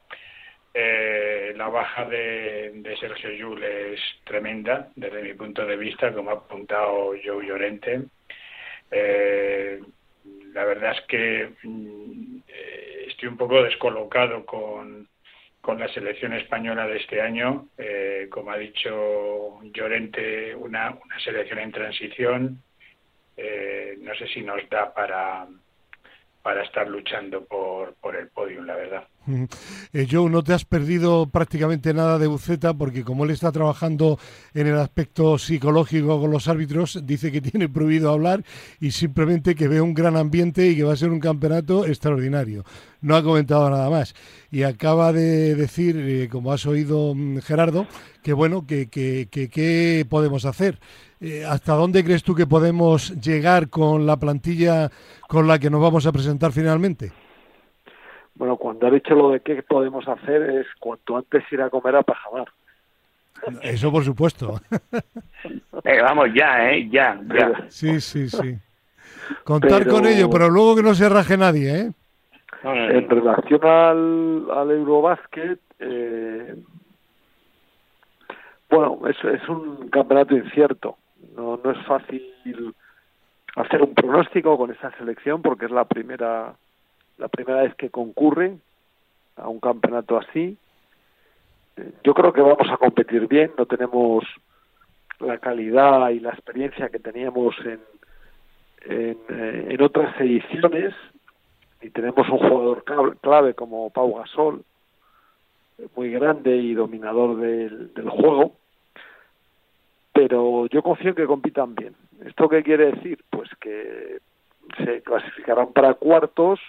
Eh, 0.72 1.52
la 1.56 1.68
baja 1.68 2.06
de, 2.06 2.96
Sergio 2.98 3.30
Yul 3.30 3.62
es 3.62 4.00
tremenda 4.24 4.88
desde 4.96 5.22
mi 5.22 5.34
punto 5.34 5.66
de 5.66 5.76
vista, 5.76 6.10
como 6.14 6.30
ha 6.30 6.34
apuntado 6.34 7.12
Joe 7.22 7.46
Llorente. 7.46 8.00
Eh, 8.90 9.78
la 10.54 10.64
verdad 10.64 10.92
es 10.92 11.02
que 11.02 11.52
mm, 11.62 12.38
eh, 12.48 13.04
estoy 13.08 13.28
un 13.28 13.36
poco 13.36 13.62
descolocado 13.62 14.46
con, 14.46 15.06
con 15.60 15.78
la 15.78 15.88
selección 15.88 16.32
española 16.32 16.86
de 16.86 16.96
este 16.96 17.20
año. 17.20 17.68
como 18.30 18.52
ha 18.52 18.56
dicho 18.56 19.60
Llorente, 19.64 20.54
una, 20.54 20.92
una 20.92 21.20
selección 21.20 21.58
en 21.58 21.72
transición. 21.72 22.62
no 23.98 24.14
sé 24.14 24.26
si 24.28 24.40
nos 24.40 24.66
da 24.70 24.94
para, 24.94 25.46
para 26.44 26.62
estar 26.62 26.86
luchando 26.86 27.46
por, 27.46 27.94
por 27.94 28.14
el 28.14 28.28
podio, 28.28 28.62
la 28.62 28.76
verdad. 28.76 29.08
Eh, 29.92 30.06
Joe, 30.10 30.30
no 30.30 30.42
te 30.42 30.52
has 30.52 30.64
perdido 30.64 31.26
prácticamente 31.26 31.94
nada 31.94 32.18
de 32.18 32.26
Buceta 32.26 32.74
porque 32.74 33.04
como 33.04 33.24
él 33.24 33.30
está 33.30 33.50
trabajando 33.52 34.18
en 34.52 34.66
el 34.66 34.78
aspecto 34.78 35.38
psicológico 35.38 36.20
con 36.20 36.30
los 36.30 36.48
árbitros, 36.48 37.00
dice 37.04 37.32
que 37.32 37.40
tiene 37.40 37.68
prohibido 37.68 38.10
hablar 38.10 38.44
y 38.80 38.90
simplemente 38.90 39.54
que 39.54 39.68
ve 39.68 39.80
un 39.80 39.94
gran 39.94 40.16
ambiente 40.16 40.68
y 40.68 40.76
que 40.76 40.84
va 40.84 40.92
a 40.92 40.96
ser 40.96 41.10
un 41.10 41.20
campeonato 41.20 41.86
extraordinario. 41.86 42.64
No 43.00 43.16
ha 43.16 43.22
comentado 43.22 43.68
nada 43.70 43.90
más. 43.90 44.14
Y 44.50 44.62
acaba 44.62 45.12
de 45.12 45.54
decir, 45.54 45.96
eh, 45.98 46.28
como 46.30 46.52
has 46.52 46.64
oído 46.66 47.14
mm, 47.14 47.38
Gerardo, 47.38 47.86
que 48.22 48.32
bueno, 48.32 48.66
que 48.66 48.88
qué 48.88 50.06
podemos 50.08 50.44
hacer. 50.44 50.78
Eh, 51.20 51.42
¿Hasta 51.42 51.72
dónde 51.72 52.04
crees 52.04 52.22
tú 52.22 52.34
que 52.34 52.46
podemos 52.46 53.18
llegar 53.18 53.70
con 53.70 54.04
la 54.04 54.18
plantilla 54.18 54.90
con 55.26 55.48
la 55.48 55.58
que 55.58 55.70
nos 55.70 55.80
vamos 55.80 56.04
a 56.04 56.12
presentar 56.12 56.52
finalmente? 56.52 57.12
Bueno, 58.36 58.56
cuando 58.56 58.86
ha 58.86 58.90
dicho 58.90 59.14
lo 59.14 59.30
de 59.30 59.40
qué 59.40 59.62
podemos 59.62 60.06
hacer 60.08 60.42
es 60.42 60.66
cuanto 60.80 61.16
antes 61.16 61.44
ir 61.52 61.62
a 61.62 61.70
comer 61.70 61.96
a 61.96 62.02
Pajamar. 62.02 62.48
Eso 63.62 63.90
por 63.90 64.04
supuesto. 64.04 64.60
Eh, 65.86 66.00
vamos 66.00 66.28
ya, 66.34 66.70
¿eh? 66.70 66.88
Ya, 66.88 67.20
ya. 67.26 67.66
Sí, 67.68 68.00
sí, 68.00 68.30
sí. 68.30 68.56
Contar 69.44 69.86
con 69.86 70.06
ello, 70.06 70.30
pero 70.30 70.48
luego 70.48 70.76
que 70.76 70.82
no 70.82 70.94
se 70.94 71.10
raje 71.10 71.36
nadie, 71.36 71.78
¿eh? 71.78 71.92
En 72.62 73.10
relación 73.10 73.62
al, 73.66 74.50
al 74.50 74.70
Eurobásquet, 74.70 75.60
eh, 75.80 76.56
bueno, 78.70 79.00
es, 79.06 79.16
es 79.24 79.46
un 79.46 79.90
campeonato 79.90 80.34
incierto. 80.34 80.96
No, 81.36 81.60
no 81.62 81.70
es 81.72 81.86
fácil 81.86 82.24
hacer 83.56 83.82
un 83.82 83.94
pronóstico 83.94 84.56
con 84.56 84.70
esa 84.70 84.90
selección 84.96 85.42
porque 85.42 85.66
es 85.66 85.70
la 85.70 85.84
primera 85.84 86.54
la 87.18 87.28
primera 87.28 87.62
vez 87.62 87.74
que 87.74 87.90
concurre 87.90 88.56
a 89.36 89.48
un 89.48 89.60
campeonato 89.60 90.18
así. 90.18 90.56
Yo 92.04 92.14
creo 92.14 92.32
que 92.32 92.40
vamos 92.40 92.68
a 92.70 92.76
competir 92.76 93.26
bien, 93.26 93.52
no 93.58 93.66
tenemos 93.66 94.24
la 95.20 95.38
calidad 95.38 96.10
y 96.10 96.20
la 96.20 96.30
experiencia 96.30 96.88
que 96.88 96.98
teníamos 96.98 97.54
en, 97.64 97.80
en, 98.82 99.18
eh, 99.28 99.76
otras 99.80 100.18
ediciones 100.20 100.94
y 101.80 101.90
tenemos 101.90 102.28
un 102.28 102.38
jugador 102.38 102.84
clave 103.20 103.54
como 103.54 103.90
Pau 103.90 104.14
Gasol, 104.14 104.62
muy 105.96 106.10
grande 106.10 106.56
y 106.56 106.74
dominador 106.74 107.36
del, 107.36 107.92
del 107.94 108.08
juego 108.08 108.52
pero 110.14 110.66
yo 110.68 110.82
confío 110.82 111.10
en 111.10 111.16
que 111.16 111.26
compitan 111.26 111.74
bien. 111.74 111.94
¿Esto 112.24 112.48
qué 112.48 112.62
quiere 112.62 112.92
decir? 112.92 113.22
Pues 113.28 113.50
que 113.60 114.20
se 114.78 115.02
clasificarán 115.02 115.72
para 115.72 115.94
cuartos 115.94 116.60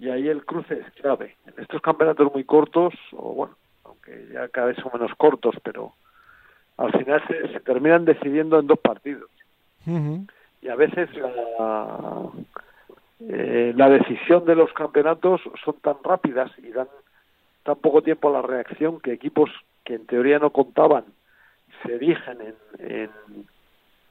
y 0.00 0.08
ahí 0.10 0.28
el 0.28 0.44
cruce 0.44 0.74
es 0.74 0.90
clave. 1.00 1.36
En 1.46 1.62
estos 1.62 1.80
campeonatos 1.82 2.32
muy 2.32 2.44
cortos, 2.44 2.94
o 3.12 3.34
bueno, 3.34 3.56
aunque 3.84 4.28
ya 4.32 4.48
cada 4.48 4.68
vez 4.68 4.76
son 4.76 4.92
menos 4.94 5.14
cortos, 5.16 5.56
pero 5.62 5.92
al 6.76 6.92
final 6.92 7.22
se, 7.26 7.60
terminan 7.60 8.04
decidiendo 8.04 8.58
en 8.58 8.66
dos 8.66 8.78
partidos. 8.78 9.30
Y 10.60 10.68
a 10.68 10.74
veces 10.74 11.08
la, 11.16 12.28
eh, 13.20 13.72
la 13.74 13.88
decisión 13.88 14.44
de 14.44 14.54
los 14.54 14.72
campeonatos 14.74 15.40
son 15.64 15.76
tan 15.80 15.96
rápidas 16.04 16.50
y 16.58 16.70
dan 16.70 16.88
tan 17.62 17.76
poco 17.76 18.02
tiempo 18.02 18.28
a 18.28 18.32
la 18.32 18.42
reacción 18.42 19.00
que 19.00 19.12
equipos 19.12 19.50
que 19.84 19.94
en 19.94 20.06
teoría 20.06 20.38
no 20.38 20.50
contaban 20.50 21.04
se 21.82 21.94
erigen 21.94 22.38
en, 22.40 22.54
en, 22.78 23.10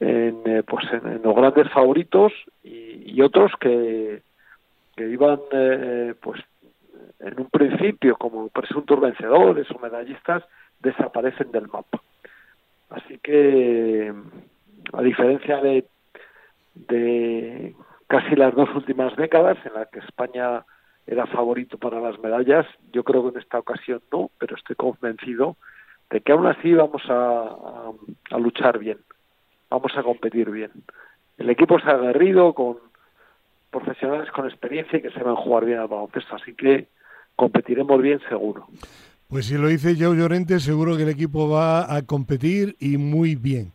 en 0.00 0.42
eh, 0.46 0.62
pues 0.62 0.84
en, 0.92 1.22
los 1.22 1.34
grandes 1.34 1.70
favoritos 1.70 2.32
y, 2.62 3.20
otros 3.20 3.50
que, 3.60 4.22
que 4.98 5.08
iban 5.08 5.38
eh, 5.52 6.14
pues 6.20 6.42
en 7.20 7.40
un 7.40 7.48
principio 7.50 8.16
como 8.16 8.48
presuntos 8.48 9.00
vencedores 9.00 9.70
o 9.70 9.78
medallistas 9.78 10.42
desaparecen 10.80 11.52
del 11.52 11.68
mapa. 11.68 12.02
Así 12.90 13.18
que 13.18 14.12
a 14.92 15.02
diferencia 15.02 15.60
de, 15.60 15.84
de 16.74 17.74
casi 18.08 18.34
las 18.34 18.54
dos 18.54 18.68
últimas 18.74 19.14
décadas 19.16 19.58
en 19.64 19.74
las 19.74 19.88
que 19.88 20.00
España 20.00 20.64
era 21.06 21.26
favorito 21.26 21.78
para 21.78 22.00
las 22.00 22.18
medallas, 22.18 22.66
yo 22.92 23.04
creo 23.04 23.22
que 23.22 23.36
en 23.36 23.42
esta 23.42 23.60
ocasión 23.60 24.02
no, 24.10 24.30
pero 24.38 24.56
estoy 24.56 24.74
convencido 24.74 25.56
de 26.10 26.20
que 26.20 26.32
aún 26.32 26.46
así 26.46 26.72
vamos 26.74 27.02
a, 27.08 27.92
a, 28.30 28.38
luchar 28.38 28.78
bien, 28.78 28.98
vamos 29.70 29.96
a 29.96 30.02
competir 30.02 30.50
bien. 30.50 30.72
El 31.36 31.50
equipo 31.50 31.76
ha 31.76 31.90
aguerrido 31.90 32.52
con 32.52 32.87
profesionales 33.70 34.30
con 34.32 34.46
experiencia 34.46 34.98
y 34.98 35.02
que 35.02 35.08
a 35.08 35.36
jugar 35.36 35.64
bien 35.64 35.78
al 35.78 35.88
baloncesto, 35.88 36.36
así 36.36 36.54
que 36.54 36.88
competiremos 37.36 38.00
bien 38.00 38.20
seguro. 38.28 38.66
Pues 39.28 39.46
si 39.46 39.58
lo 39.58 39.68
dice 39.68 39.94
Joe 39.98 40.16
Llorente, 40.16 40.58
seguro 40.58 40.96
que 40.96 41.02
el 41.02 41.10
equipo 41.10 41.48
va 41.48 41.94
a 41.94 42.02
competir 42.02 42.76
y 42.80 42.96
muy 42.96 43.34
bien. 43.34 43.72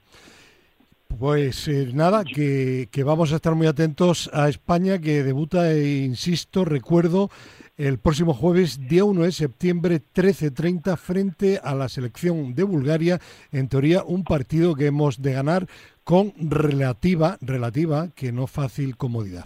Pues 1.20 1.68
eh, 1.68 1.92
nada, 1.94 2.24
que, 2.24 2.90
que, 2.92 3.04
vamos 3.04 3.32
a 3.32 3.36
estar 3.36 3.54
muy 3.54 3.68
atentos 3.68 4.32
a 4.34 4.50
España, 4.50 4.98
que 4.98 5.22
debuta, 5.22 5.72
e 5.72 6.04
insisto, 6.04 6.66
recuerdo, 6.66 7.30
el 7.78 7.98
próximo 7.98 8.34
jueves, 8.34 8.88
día 8.88 9.04
1 9.04 9.24
de 9.24 9.32
septiembre, 9.32 10.02
13.30, 10.14 10.98
frente 10.98 11.60
a 11.64 11.74
la 11.74 11.90
selección 11.90 12.54
de 12.54 12.64
Bulgaria. 12.64 13.20
En 13.52 13.68
teoría, 13.68 14.04
un 14.04 14.24
partido 14.24 14.76
que 14.76 14.88
hemos 14.88 15.22
de 15.22 15.34
ganar 15.34 15.68
con 16.04 16.34
relativa, 16.38 17.38
relativa, 17.42 18.10
que 18.16 18.32
no 18.32 18.48
fácil 18.48 18.98
comodidad. 18.98 19.46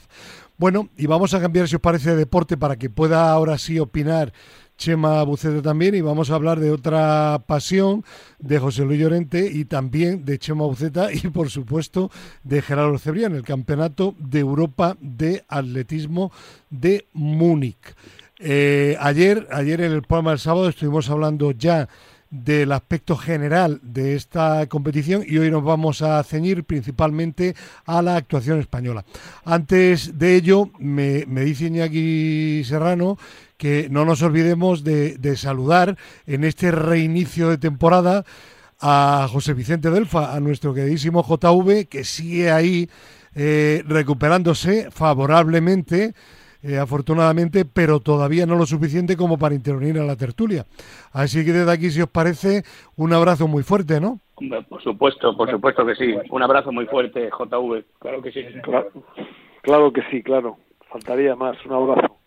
Bueno, 0.57 0.89
y 0.97 1.05
vamos 1.05 1.33
a 1.33 1.41
cambiar, 1.41 1.67
si 1.67 1.75
os 1.75 1.81
parece, 1.81 2.11
de 2.11 2.15
deporte 2.15 2.57
para 2.57 2.77
que 2.77 2.89
pueda 2.89 3.31
ahora 3.31 3.57
sí 3.57 3.77
opinar 3.79 4.33
Chema 4.77 5.23
Bucete 5.23 5.61
también 5.61 5.95
y 5.95 6.01
vamos 6.01 6.29
a 6.29 6.35
hablar 6.35 6.59
de 6.59 6.71
otra 6.71 7.43
pasión 7.47 8.03
de 8.39 8.59
José 8.59 8.83
Luis 8.83 8.99
Llorente 8.99 9.49
y 9.51 9.65
también 9.65 10.23
de 10.23 10.37
Chema 10.37 10.65
Buceta 10.65 11.11
y 11.11 11.27
por 11.29 11.49
supuesto 11.49 12.11
de 12.43 12.61
Gerardo 12.61 12.97
Cebrián, 12.99 13.35
el 13.35 13.43
Campeonato 13.43 14.15
de 14.19 14.39
Europa 14.39 14.95
de 15.01 15.43
Atletismo 15.47 16.31
de 16.69 17.07
Múnich. 17.13 17.95
Eh, 18.39 18.95
ayer, 18.99 19.47
ayer 19.51 19.81
en 19.81 19.91
el 19.91 20.03
programa 20.03 20.31
del 20.31 20.39
sábado 20.39 20.69
estuvimos 20.69 21.09
hablando 21.09 21.51
ya 21.51 21.89
del 22.29 22.71
aspecto 22.71 23.15
general 23.15 23.79
de 23.83 24.15
esta 24.15 24.65
competición 24.67 25.23
y 25.25 25.37
hoy 25.37 25.49
nos 25.49 25.63
vamos 25.63 26.01
a 26.01 26.21
ceñir 26.23 26.63
principalmente 26.63 27.55
a 27.85 28.01
la 28.01 28.15
actuación 28.15 28.59
española. 28.59 29.05
Antes 29.45 30.17
de 30.17 30.35
ello, 30.35 30.69
me, 30.79 31.25
me 31.27 31.41
dice 31.41 31.65
Iñaki 31.65 32.63
Serrano 32.65 33.17
que 33.57 33.87
no 33.89 34.05
nos 34.05 34.21
olvidemos 34.21 34.83
de, 34.83 35.35
saludar 35.35 35.97
en 36.25 36.43
este 36.43 36.71
reinicio 36.71 37.49
de 37.49 37.57
temporada 37.57 38.23
a 38.79 39.27
José 39.31 39.53
Vicente 39.53 39.89
Delfa, 39.89 40.35
a 40.35 40.39
nuestro 40.39 40.73
queridísimo 40.73 41.23
JV, 41.23 41.87
que 41.87 42.03
sigue 42.03 42.51
ahí 42.51 42.89
eh, 43.33 43.83
recuperándose 43.87 44.89
favorablemente, 44.91 46.13
eh, 46.63 46.77
afortunadamente, 46.77 47.65
pero 47.65 47.99
todavía 47.99 48.45
no 48.45 48.55
lo 48.55 48.65
suficiente 48.65 49.15
como 49.15 49.37
para 49.37 49.55
intervenir 49.55 49.99
a 49.99 50.05
la 50.05 50.15
tertulia. 50.15 50.65
Así 51.11 51.45
que 51.45 51.53
desde 51.53 51.71
aquí, 51.71 51.89
si 51.89 52.01
os 52.01 52.09
parece, 52.09 52.63
un 52.95 53.13
abrazo 53.13 53.47
muy 53.47 53.63
fuerte, 53.63 53.99
¿no? 53.99 54.19
Por 54.69 54.81
supuesto, 54.83 55.35
por 55.35 55.49
supuesto 55.49 55.85
que 55.85 55.95
sí. 55.95 56.15
Un 56.29 56.43
abrazo 56.43 56.71
muy 56.71 56.85
fuerte, 56.85 57.29
JV. 57.29 57.83
Claro 57.99 58.21
que 58.21 58.31
sí. 58.31 58.43
Claro, 58.63 58.91
claro 59.61 59.93
que 59.93 60.01
sí, 60.11 60.21
claro. 60.21 60.57
Faltaría 60.91 61.35
más. 61.35 61.57
Un 61.65 61.73
abrazo. 61.73 62.17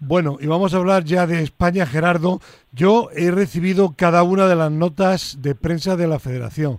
Bueno, 0.00 0.36
y 0.40 0.46
vamos 0.46 0.74
a 0.74 0.78
hablar 0.78 1.04
ya 1.04 1.26
de 1.26 1.42
España, 1.42 1.86
Gerardo. 1.86 2.40
Yo 2.72 3.08
he 3.16 3.30
recibido 3.30 3.94
cada 3.96 4.22
una 4.22 4.46
de 4.46 4.56
las 4.56 4.70
notas 4.70 5.40
de 5.40 5.54
prensa 5.54 5.96
de 5.96 6.08
la 6.08 6.18
Federación. 6.18 6.78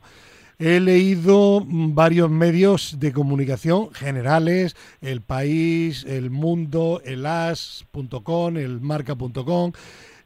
He 0.57 0.79
leído 0.79 1.61
varios 1.67 2.29
medios 2.29 2.97
de 2.97 3.11
comunicación 3.11 3.93
generales, 3.93 4.77
El 5.01 5.19
País, 5.21 6.05
El 6.07 6.29
Mundo, 6.29 7.01
el 7.03 7.25
As.com, 7.25 8.55
el 8.55 8.79
Marca.com. 8.79 9.73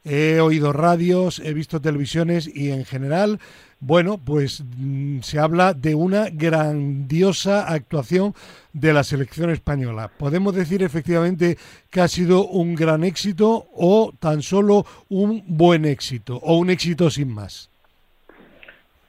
he 0.04 0.38
oído 0.38 0.72
radios, 0.72 1.40
he 1.40 1.52
visto 1.52 1.80
televisiones 1.80 2.46
y 2.46 2.70
en 2.70 2.84
general, 2.84 3.40
bueno, 3.80 4.18
pues 4.18 4.62
mm, 4.76 5.20
se 5.22 5.40
habla 5.40 5.74
de 5.74 5.96
una 5.96 6.28
grandiosa 6.30 7.66
actuación 7.66 8.32
de 8.72 8.92
la 8.92 9.02
selección 9.02 9.50
española. 9.50 10.12
¿Podemos 10.16 10.54
decir 10.54 10.84
efectivamente 10.84 11.58
que 11.90 12.02
ha 12.02 12.08
sido 12.08 12.46
un 12.46 12.76
gran 12.76 13.02
éxito 13.02 13.66
o 13.74 14.12
tan 14.20 14.42
solo 14.42 14.86
un 15.08 15.42
buen 15.48 15.84
éxito 15.84 16.36
o 16.36 16.56
un 16.56 16.70
éxito 16.70 17.10
sin 17.10 17.34
más? 17.34 17.68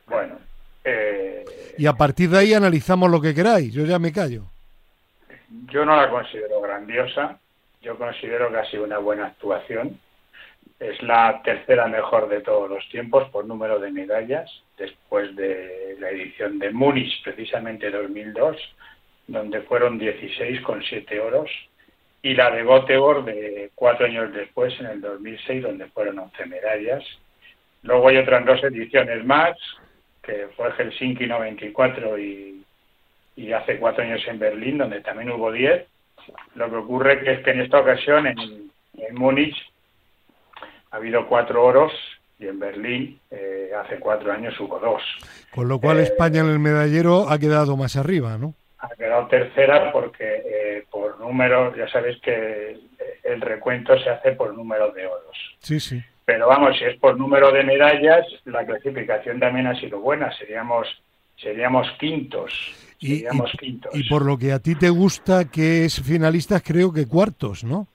Bueno. 0.08 0.42
Eh, 0.84 1.46
y 1.82 1.88
a 1.88 1.94
partir 1.94 2.30
de 2.30 2.38
ahí 2.38 2.54
analizamos 2.54 3.10
lo 3.10 3.20
que 3.20 3.34
queráis. 3.34 3.74
Yo 3.74 3.86
ya 3.86 3.98
me 3.98 4.12
callo. 4.12 4.44
Yo 5.72 5.84
no 5.84 5.96
la 5.96 6.12
considero 6.12 6.62
grandiosa. 6.62 7.40
Yo 7.82 7.98
considero 7.98 8.52
que 8.52 8.58
ha 8.58 8.66
sido 8.70 8.84
una 8.84 9.00
buena 9.00 9.26
actuación. 9.26 10.00
Es 10.80 11.02
la 11.02 11.42
tercera 11.44 11.88
mejor 11.88 12.30
de 12.30 12.42
todos 12.42 12.70
los 12.70 12.88
tiempos 12.90 13.28
por 13.30 13.46
número 13.46 13.80
de 13.80 13.90
medallas, 13.90 14.48
después 14.78 15.36
de 15.36 15.98
la 16.00 16.12
edición 16.12 16.60
de 16.60 16.70
Múnich, 16.70 17.24
precisamente 17.24 17.90
2002, 17.90 18.58
donde 19.26 19.62
fueron 19.62 19.98
16 19.98 20.62
con 20.62 20.84
7 20.84 21.20
oros, 21.20 21.50
y 22.22 22.36
la 22.36 22.52
de 22.52 22.64
Göteborg 22.64 23.26
de 23.26 23.72
cuatro 23.74 24.06
años 24.06 24.32
después, 24.34 24.72
en 24.80 24.86
el 24.86 25.02
2006, 25.02 25.64
donde 25.64 25.88
fueron 25.88 26.20
11 26.20 26.46
medallas. 26.46 27.04
Luego 27.82 28.08
hay 28.10 28.18
otras 28.18 28.46
dos 28.46 28.64
ediciones 28.66 29.26
más, 29.26 29.58
que 30.22 30.48
fue 30.56 30.72
Helsinki 30.72 31.25
94 31.28 32.18
y, 32.20 32.63
y 33.36 33.51
hace 33.54 33.78
cuatro 33.78 34.04
años 34.04 34.22
en 34.28 34.40
Berlín, 34.40 34.78
donde 34.78 35.01
también 35.01 35.32
hubo 35.32 35.51
10. 35.51 35.86
Lo 36.56 36.70
que 36.70 36.75
ocurre 36.75 37.24
que 37.24 37.34
es 37.34 37.44
que 37.44 37.51
en 37.51 37.62
esta 37.62 37.80
ocasión, 37.80 38.28
en, 38.28 38.38
en 38.98 39.16
Múnich, 39.16 39.56
ha 40.92 40.98
habido 40.98 41.28
cuatro 41.28 41.63
oros 41.63 41.92
y 42.40 42.48
en 42.48 42.60
Berlín 42.60 43.20
eh, 43.32 43.72
hace 43.80 43.98
cuatro 44.00 44.32
años 44.32 44.60
hubo 44.60 44.80
dos. 44.80 45.01
Con 45.54 45.68
lo 45.68 45.80
cual 45.80 46.00
Eh, 46.00 46.04
España 46.04 46.42
en 46.42 46.50
el 46.50 46.60
medallero 46.60 47.30
ha 47.30 47.40
quedado 47.40 47.75
más 47.78 47.96
arriba, 47.96 48.38
¿no? 48.38 48.54
ha 48.80 48.90
quedado 48.96 49.28
tercera 49.28 49.92
porque 49.92 50.42
eh, 50.44 50.86
por 50.90 51.20
número, 51.20 51.75
ya 51.75 51.88
sabéis 51.88 52.20
que 52.20 52.80
el 53.24 53.40
recuento 53.42 53.96
se 54.00 54.10
hace 54.10 54.32
por 54.32 54.56
número 54.56 54.92
de 54.92 55.06
oros. 55.06 55.38
Sí, 55.60 55.80
sí. 55.80 56.01
Pero 56.25 56.48
vamos, 56.48 56.78
si 56.78 56.86
es 56.86 56.98
por 57.00 57.18
número 57.18 57.51
de 57.51 57.63
medallas, 57.63 58.25
la 58.46 58.66
clasificación 58.66 59.40
también 59.40 59.68
ha 59.68 59.80
sido 59.80 60.00
buena. 60.00 60.32
Seríamos 60.38 60.88
seríamos 61.38 61.90
quintos. 62.00 62.54
Y, 63.00 63.16
Seríamos 63.18 63.51
y- 63.56 63.58
quintos. 63.58 63.96
y 63.96 64.08
por 64.08 64.24
lo 64.25 64.38
que 64.38 64.51
a 64.51 64.60
ti 64.60 64.75
te 64.75 64.90
gusta, 64.90 65.50
que 65.50 65.86
es 65.86 66.00
finalistas, 66.04 66.62
creo 66.62 66.94
que 66.94 67.08
cuartos, 67.08 67.63
¿no? 67.63 67.88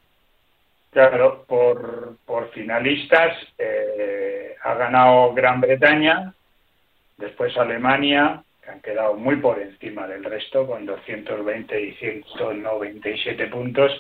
Claro, 0.91 1.45
por, 1.47 2.17
por 2.27 2.51
finalistas 2.51 3.37
eh, 3.59 4.57
ha 4.65 4.75
ganado 4.75 5.33
Gran 5.35 5.61
Bretaña, 5.61 6.35
después 7.19 7.57
Alemania, 7.57 8.43
que 8.65 8.71
han 8.71 8.81
quedado 8.81 9.15
muy 9.15 9.37
por 9.37 9.61
encima 9.61 10.09
del 10.09 10.25
resto, 10.25 10.67
con 10.67 10.85
220 10.87 11.81
y 11.81 11.93
197 11.95 13.47
puntos, 13.47 13.93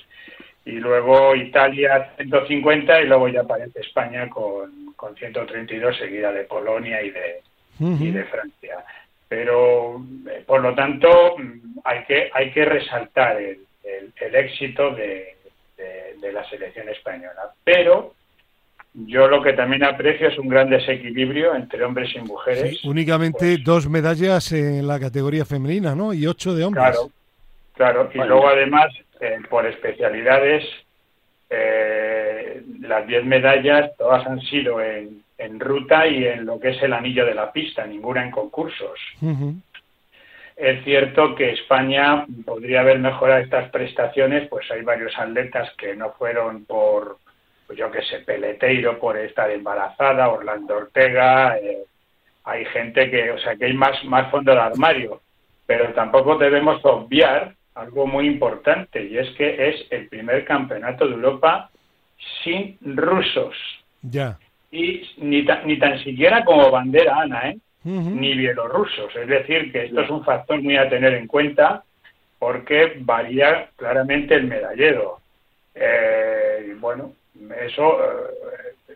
y 0.66 0.73
luego 0.73 1.35
Italia 1.35 2.12
150, 2.18 3.00
y 3.00 3.06
luego 3.06 3.28
ya 3.28 3.40
aparece 3.40 3.80
España 3.80 4.28
con, 4.28 4.92
con 4.96 5.14
132, 5.16 5.96
seguida 5.96 6.30
de 6.32 6.44
Polonia 6.44 7.00
y 7.02 7.11
de, 7.11 7.40
y 7.78 8.11
de 8.11 8.25
Francia. 8.25 8.85
Pero, 9.28 10.00
eh, 10.30 10.44
por 10.46 10.61
lo 10.61 10.75
tanto, 10.75 11.37
mm, 11.38 11.78
hay 11.85 12.04
que, 12.04 12.30
hay 12.32 12.50
que 12.52 12.64
resaltar 12.64 13.37
el, 13.40 13.58
el- 13.85 14.12
el 14.20 14.35
éxito 14.35 14.90
de, 14.94 15.37
de- 15.76 16.14
de 16.20 16.32
la 16.32 16.44
selección 16.50 16.88
española. 16.88 17.50
Pero 17.64 18.14
yo 18.94 19.28
lo 19.28 19.42
que 19.42 19.52
también 19.52 19.85
aprecio 19.85 20.28
es 20.28 20.38
un 20.38 20.49
gran 20.49 20.70
desequilibrio 20.70 21.54
entre 21.54 21.85
hombres 21.85 22.11
y 22.14 22.20
mujeres. 22.20 22.78
Sí, 22.80 22.88
únicamente 22.88 23.58
dos 23.58 23.88
medallas 23.88 24.50
en 24.52 24.87
la 24.87 24.99
categoría 24.99 25.44
femenina, 25.44 25.94
¿no? 25.94 26.12
Y 26.14 26.26
ocho 26.26 26.54
de 26.54 26.64
hombres. 26.64 26.85
Claro, 26.85 27.11
claro. 27.75 28.11
Y 28.14 28.16
Bueno. 28.18 28.35
luego 28.35 28.49
además, 28.49 28.87
eh, 29.20 29.38
por 29.49 29.66
especialidades, 29.66 30.64
eh, 31.49 32.62
las 32.80 33.06
10 33.06 33.25
medallas 33.25 33.96
todas 33.96 34.26
han 34.26 34.40
sido 34.40 34.80
en, 34.80 35.23
en 35.38 35.61
ruta 35.61 36.06
y 36.06 36.26
en 36.26 36.46
lo 36.46 36.58
que 36.58 36.70
es 36.70 36.82
el 36.82 36.92
anillo 36.92 37.25
de 37.25 37.35
la 37.35 37.52
pista, 37.52 37.87
ninguna 37.87 38.25
en 38.25 38.30
concursos. 38.30 38.99
Es 40.56 40.82
cierto 40.84 41.34
que 41.34 41.50
España 41.50 42.25
podría 42.45 42.80
haber 42.80 42.99
mejorado 42.99 43.41
estas 43.41 43.71
prestaciones, 43.71 44.49
pues 44.49 44.71
hay 44.71 44.82
varios 44.82 45.17
atletas 45.19 45.71
que 45.76 45.95
no 45.95 46.12
fueron 46.12 46.64
por, 46.64 47.19
pues 47.67 47.78
yo 47.78 47.91
qué 47.91 48.02
sé, 48.02 48.21
Peleteiro 48.21 48.99
por 48.99 49.19
estar 49.19 49.50
embarazada, 49.50 50.30
Orlando 50.30 50.76
Ortega, 50.76 51.58
eh, 51.58 51.84
hay 52.45 52.64
gente 52.67 53.10
que, 53.10 53.32
o 53.32 53.38
sea, 53.38 53.56
que 53.56 53.67
hay 53.67 53.75
más, 53.75 54.02
más 54.04 54.30
fondo 54.30 54.52
de 54.52 54.60
armario, 54.60 55.21
pero 55.67 55.93
tampoco 55.93 56.38
debemos 56.38 56.80
obviar 56.84 57.55
algo 57.76 58.06
muy 58.06 58.26
importante 58.26 59.04
y 59.04 59.17
es 59.19 59.28
que 59.36 59.69
es 59.69 59.86
el 59.91 60.08
primer 60.08 60.45
campeonato 60.45 61.06
de 61.06 61.15
Europa 61.15 61.71
sin 62.43 62.76
rusos 62.97 63.54
Ya. 64.02 64.39
y 64.71 65.02
ni, 65.19 65.45
ta- 65.45 65.62
ni 65.65 65.78
tan 65.78 65.99
siquiera 66.02 66.45
como 66.45 66.71
bandera, 66.71 67.21
Ana, 67.21 67.50
¿eh? 67.50 67.56
Ni 67.84 68.34
bielorrusos. 68.36 69.15
Es 69.15 69.28
decir, 69.28 69.71
que 69.71 69.84
esto 69.84 70.00
es 70.00 70.10
un 70.10 70.25
factor 70.25 70.60
muy 70.60 70.76
a 70.76 70.89
tener 70.89 71.15
en 71.15 71.28
cuenta 71.28 71.84
porque 72.39 72.95
varía 72.99 73.69
claramente 73.76 74.34
el 74.34 74.49
medallero. 74.49 75.21
Eh, 75.73 76.75
bueno, 76.80 77.12
eso 77.65 77.99
eh, 78.02 78.95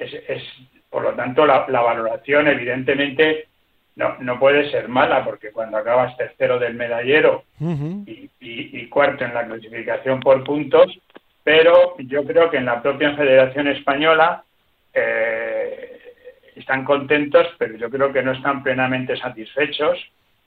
es, 0.00 0.12
es, 0.28 0.42
por 0.90 1.02
lo 1.02 1.14
tanto, 1.14 1.46
la, 1.46 1.64
la 1.68 1.80
valoración 1.80 2.46
evidentemente 2.48 3.46
no, 3.96 4.16
no 4.20 4.38
puede 4.38 4.70
ser 4.70 4.88
mala 4.88 5.24
porque 5.24 5.50
cuando 5.52 5.78
acabas 5.78 6.16
tercero 6.16 6.58
del 6.58 6.74
medallero 6.74 7.44
Ujú. 7.60 8.04
y, 8.06 8.30
y- 8.40 8.80
y 8.80 8.88
cuarto 8.88 9.24
en 9.24 9.34
la 9.34 9.46
clasificación 9.46 10.20
por 10.20 10.44
puntos, 10.44 10.86
pero 11.42 11.96
yo 11.98 12.24
creo 12.24 12.50
que 12.50 12.58
en 12.58 12.66
la 12.66 12.82
propia 12.82 13.14
Federación 13.16 13.68
Española 13.68 14.44
eh, 14.92 15.98
están 16.56 16.84
contentos, 16.84 17.46
pero 17.58 17.76
yo 17.76 17.90
creo 17.90 18.12
que 18.12 18.22
no 18.22 18.32
están 18.32 18.62
plenamente 18.62 19.16
satisfechos 19.16 19.98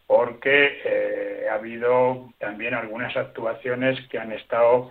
porque 0.08 0.82
eh, 0.84 1.46
ha 1.52 1.56
habido 1.56 2.30
también 2.40 2.74
algunas 2.74 3.16
actuaciones 3.16 4.00
que 4.10 4.18
han 4.18 4.32
estado 4.32 4.90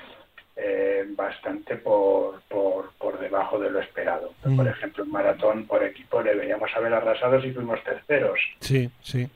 eh, 0.60 1.04
bastante 1.10 1.76
por, 1.76 2.42
por, 2.48 2.92
por 2.98 3.18
debajo 3.18 3.58
de 3.60 3.70
lo 3.70 3.80
esperado. 3.80 4.34
Mm. 4.44 4.56
Por 4.56 4.66
ejemplo, 4.66 5.04
en 5.04 5.10
maratón 5.10 5.66
por 5.66 5.84
equipo 5.84 6.22
deberíamos 6.22 6.70
haber 6.76 6.92
arrasado 6.92 7.40
si 7.40 7.52
fuimos 7.52 7.82
terceros. 7.84 8.40
Sí, 8.60 8.90
sí. 9.00 9.28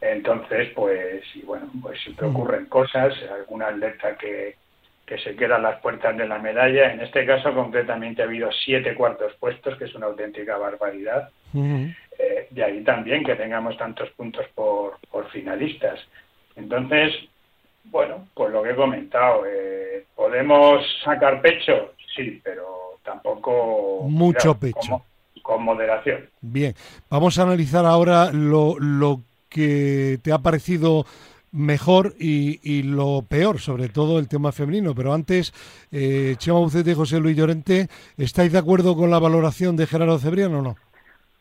Entonces, 0.00 0.70
pues, 0.74 1.24
y 1.34 1.42
bueno, 1.42 1.70
pues 1.80 2.00
siempre 2.00 2.26
Ujú. 2.26 2.38
ocurren 2.38 2.66
cosas, 2.66 3.14
algún 3.32 3.62
atleta 3.62 4.16
que, 4.16 4.56
que 5.06 5.18
se 5.18 5.34
queda 5.36 5.56
a 5.56 5.60
las 5.60 5.80
puertas 5.80 6.16
de 6.16 6.26
la 6.26 6.38
medalla. 6.38 6.92
En 6.92 7.00
este 7.00 7.24
caso, 7.24 7.54
concretamente, 7.54 8.22
ha 8.22 8.26
habido 8.26 8.50
siete 8.52 8.94
cuartos 8.94 9.34
puestos, 9.34 9.76
que 9.76 9.84
es 9.84 9.94
una 9.94 10.06
auténtica 10.06 10.56
barbaridad. 10.56 11.30
Ujú. 11.54 11.88
Eh, 12.18 12.48
de 12.50 12.64
ahí 12.64 12.82
también 12.82 13.24
que 13.24 13.36
tengamos 13.36 13.76
tantos 13.76 14.10
puntos 14.10 14.46
por, 14.54 14.98
por 15.10 15.28
finalistas. 15.30 16.00
Entonces, 16.56 17.14
bueno, 17.84 18.28
pues 18.34 18.52
lo 18.52 18.62
que 18.62 18.70
he 18.70 18.76
comentado, 18.76 19.44
eh, 19.46 19.97
¿podemos 20.28 20.84
sacar 21.04 21.40
pecho? 21.40 21.92
Sí, 22.14 22.40
pero 22.44 22.98
tampoco... 23.04 24.02
Mucho 24.08 24.54
pecho. 24.58 24.78
como- 24.80 25.04
con 25.42 25.62
moderación. 25.62 26.28
Bien, 26.42 26.74
vamos 27.08 27.38
a 27.38 27.44
analizar 27.44 27.86
ahora 27.86 28.30
lo, 28.32 28.78
lo 28.78 29.22
que 29.48 30.18
te 30.22 30.30
ha 30.30 30.38
parecido 30.40 31.06
mejor 31.52 32.12
y, 32.20 32.60
y 32.62 32.82
lo 32.82 33.22
peor, 33.26 33.58
sobre 33.58 33.88
todo 33.88 34.18
el 34.18 34.28
tema 34.28 34.52
femenino. 34.52 34.94
Pero 34.94 35.14
antes, 35.14 35.54
eh, 35.90 36.34
Chema 36.36 36.58
Bucete 36.58 36.90
y 36.90 36.94
José 36.94 37.18
Luis 37.18 37.34
Llorente, 37.34 37.88
¿estáis 38.18 38.52
de 38.52 38.58
acuerdo 38.58 38.94
con 38.94 39.10
la 39.10 39.18
valoración 39.18 39.74
de 39.76 39.86
Gerardo 39.86 40.18
Cebriano 40.18 40.58
o 40.58 40.62
no? 40.62 40.76